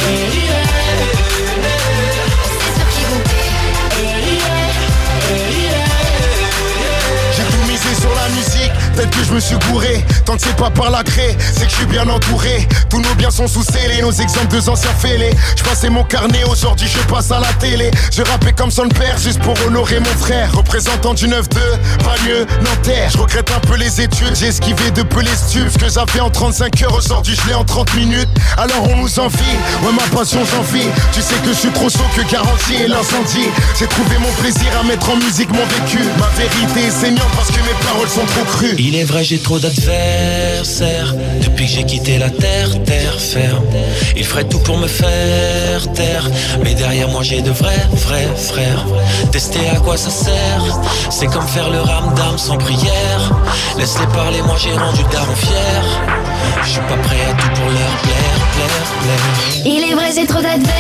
[0.09, 0.67] il est,
[2.33, 3.45] On sait sur qui compter.
[3.99, 5.90] et il est, et il est.
[7.85, 10.05] Misé sur la musique, peut-être que je me suis gouré.
[10.25, 12.67] Tant que c'est pas par la craie, c'est que je suis bien entouré.
[12.89, 15.31] Tous nos biens sont sous scellés, nos exemples de anciens fêlés.
[15.57, 17.91] Je passais mon carnet, aujourd'hui je passe à la télé.
[18.13, 20.53] Je rappais comme son père, juste pour honorer mon frère.
[20.53, 21.33] Représentant du 9-2,
[22.05, 23.11] pas mieux, Nanterre.
[23.13, 25.79] Je regrette un peu les études, j'ai esquivé de peu les stupes.
[25.79, 28.29] Que j'avais en 35 heures, aujourd'hui je l'ai en 30 minutes.
[28.59, 30.89] Alors on nous envie, ouais ma passion j'en vis.
[31.13, 33.49] Tu sais que je suis trop chaud que garantie et l'incendie.
[33.79, 36.05] J'ai trouvé mon plaisir à mettre en musique mon vécu.
[36.19, 38.75] Ma vérité est saignante parce que mes paroles sont trop crues.
[38.79, 41.15] Il est vrai, j'ai trop d'adversaires.
[41.43, 43.65] Depuis que j'ai quitté la terre, terre ferme.
[44.17, 46.29] Ils feraient tout pour me faire taire.
[46.63, 48.85] Mais derrière moi, j'ai de vrais, vrais frères.
[49.31, 50.81] Tester à quoi ça sert?
[51.11, 53.23] C'est comme faire le ramdam sans prière.
[53.79, 55.83] Laisse-les parler, moi j'ai rendu daron fier.
[56.65, 59.27] Je suis pas prêt à tout pour leur plaire, plaire, plaire.
[59.65, 60.77] Il est vrai, j'ai trop d'adversaires.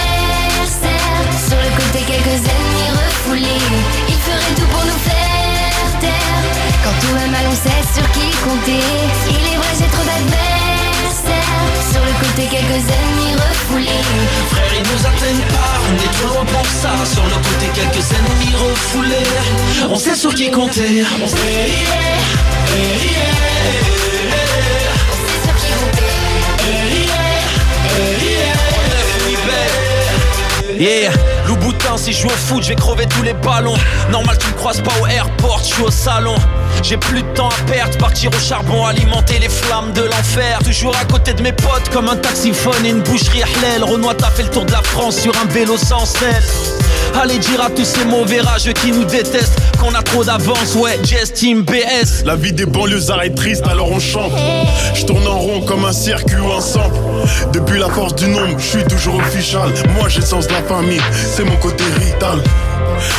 [1.49, 3.63] Sur le côté, quelques ennemis refoulés.
[4.09, 5.10] Ils feraient tout pour nous faire
[6.83, 8.81] Quand tout va mal, on sait sur qui compter.
[9.29, 11.41] Il est vrai, j'ai trop d'adversaires.
[11.93, 14.05] Sur le côté, quelques ennemis refoulés.
[14.51, 16.93] Frère, ils nous atteignent pas, on est trop loin pour ça.
[17.05, 19.91] Sur le côté, quelques ennemis refoulés.
[19.91, 21.05] On sait sur qui compter.
[31.47, 33.75] Louboutin, si je joue au foot, je vais crever tous les ballons.
[34.11, 36.35] Normal, tu me croises pas au airport, je suis au salon.
[36.83, 40.59] J'ai plus de temps à perdre, partir au charbon, alimenter les flammes de l'enfer.
[40.65, 43.85] Toujours à côté de mes potes, comme un taxiphone et une boucherie Ahlel.
[43.85, 46.45] Renoir, t'as fait le tour de la France sur un vélo sans selle.
[47.21, 50.99] Allez dire à tous ces mauvais rageux qui nous détestent qu'on a trop d'avance, ouais,
[51.35, 52.25] Team BS.
[52.25, 54.33] La vie des banlieusards est triste, alors on chante.
[54.95, 56.95] Je tourne en rond comme un circuit ou un centre.
[57.53, 59.73] Depuis la force du nombre, je suis toujours official.
[59.97, 61.01] Moi j'ai le sens de la famille,
[61.35, 62.43] c'est mon côté rital.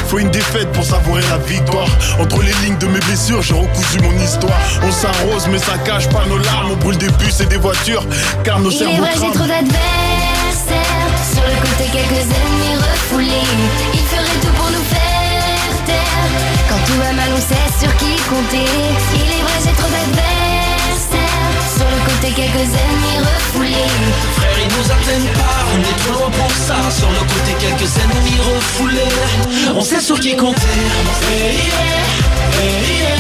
[0.08, 1.88] Faut une défaite pour savourer la victoire.
[2.20, 4.60] Entre les lignes de mes blessures, j'ai recousu mon histoire.
[4.84, 6.72] On s'arrose, mais ça cache pas nos larmes.
[6.74, 8.06] On brûle des bus et des voitures,
[8.44, 9.48] car nos Il est cerveaux vrai, j'ai trop crament.
[9.48, 11.12] d'adversaires.
[11.34, 13.48] Sur le côté, quelques ennemis refoulés.
[16.72, 18.64] Quand tout va mal, on sait sur qui compter.
[19.14, 21.60] Il est vrai, j'ai trop d'adversaires.
[21.76, 23.92] Sur le côté, quelques ennemis refoulés.
[24.38, 26.78] Frère, ils nous atteignent pas, on est trop loin pour ça.
[26.90, 29.16] Sur le côté, quelques ennemis refoulés.
[29.76, 30.62] On sait sur qui compter.
[31.30, 32.06] Hey, yeah,
[32.62, 33.20] hey, yeah,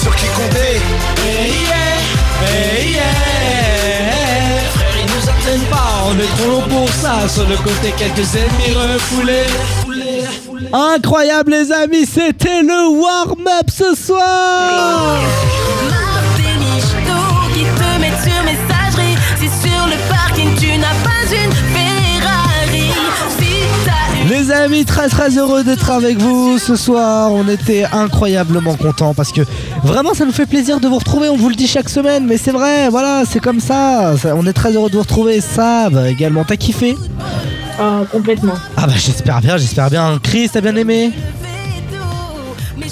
[0.00, 0.80] sur qui compter.
[1.26, 3.31] Hey, yeah, hey, yeah.
[5.54, 7.28] On est trop loin pour ça.
[7.28, 9.46] Sur le côté, quelques ennemis refoulés.
[10.72, 15.18] Incroyable les amis, c'était le warm-up ce soir
[24.52, 27.32] Les amis, très très heureux d'être avec vous ce soir.
[27.32, 29.40] On était incroyablement contents parce que
[29.82, 31.30] vraiment ça nous fait plaisir de vous retrouver.
[31.30, 34.14] On vous le dit chaque semaine, mais c'est vrai, voilà, c'est comme ça.
[34.18, 35.40] Ça- On est très heureux de vous retrouver.
[35.40, 36.96] Sab également, t'as kiffé?
[37.80, 38.52] Ah, complètement.
[38.76, 40.18] Ah bah j'espère bien, j'espère bien.
[40.22, 41.12] Chris, t'as bien aimé?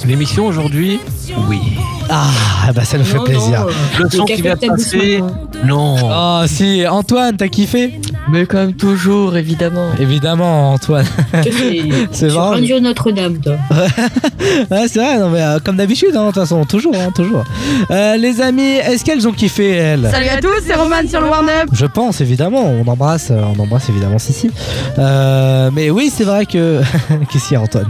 [0.07, 0.99] L'émission aujourd'hui,
[1.49, 1.61] oui.
[2.13, 3.61] Ah bah ça nous fait Non, plaisir.
[3.61, 5.23] non, euh, Le son qui vient de passer,
[5.65, 5.97] non.
[6.03, 8.01] Oh si, Antoine, t'as kiffé?
[8.33, 9.89] Mais comme toujours, évidemment.
[9.99, 11.07] Évidemment, Antoine.
[12.13, 12.29] c'est?
[12.29, 12.49] Vrai.
[12.51, 13.57] Radio Notre-Dame, toi.
[14.71, 17.45] Ouais, c'est vrai, non, mais euh, comme d'habitude, hein, de toute façon, toujours, hein, toujours.
[17.91, 20.09] Euh, les amis, est-ce qu'elles ont kiffé, elles?
[20.11, 21.69] Salut à tous, c'est Roman sur le warm-up.
[21.73, 24.51] Je pense évidemment, on embrasse, on embrasse évidemment Sissi.
[24.99, 26.81] Euh, mais oui, c'est vrai que.
[27.33, 27.87] Qu'est-ce qu'il y a, Antoine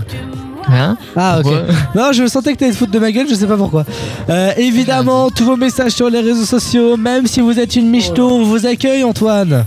[0.71, 1.53] Hein Ah ok.
[1.95, 3.85] Non, je sentais que t'allais te foutre de ma gueule, je sais pas pourquoi.
[4.29, 8.29] Euh, évidemment, tous vos messages sur les réseaux sociaux, même si vous êtes une michto,
[8.29, 9.65] on vous accueille, Antoine.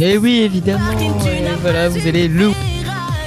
[0.00, 0.84] Et oui, évidemment.
[1.00, 1.08] Et
[1.62, 2.50] voilà, vous allez le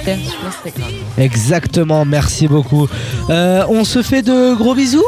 [0.04, 0.90] faire sur Instagram.
[1.16, 2.86] Exactement, merci beaucoup.
[3.30, 5.02] Euh, on se fait de gros bisous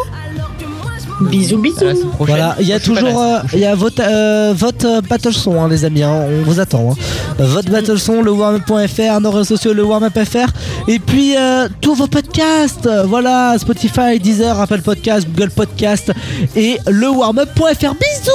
[1.21, 2.11] Bisous, bisous.
[2.19, 5.61] Voilà, il y a toujours euh, il y a votre, euh, votre euh, battle son,
[5.63, 6.93] hein, les amis, hein, on vous attend.
[6.93, 6.95] hein.
[7.39, 10.49] Votre battle son, le warmup.fr, nos réseaux sociaux, le warmup.fr,
[10.89, 16.11] et puis euh, tous vos podcasts, voilà, Spotify, Deezer, Apple Podcast, Google Podcast,
[16.57, 17.95] et le warmup.fr.
[17.95, 18.31] Bisous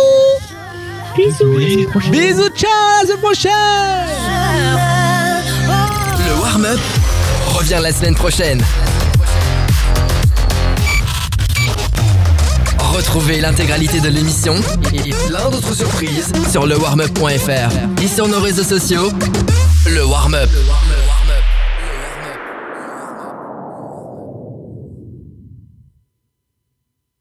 [1.15, 3.51] Bisous Bisous, ciao, à la semaine prochaine
[6.27, 6.79] Le warm-up
[7.57, 8.61] revient la semaine prochaine.
[12.95, 14.55] Retrouvez l'intégralité de l'émission
[14.93, 19.11] et plein d'autres surprises sur le warmup.fr et sur nos réseaux sociaux.
[19.85, 20.49] Le warm-up.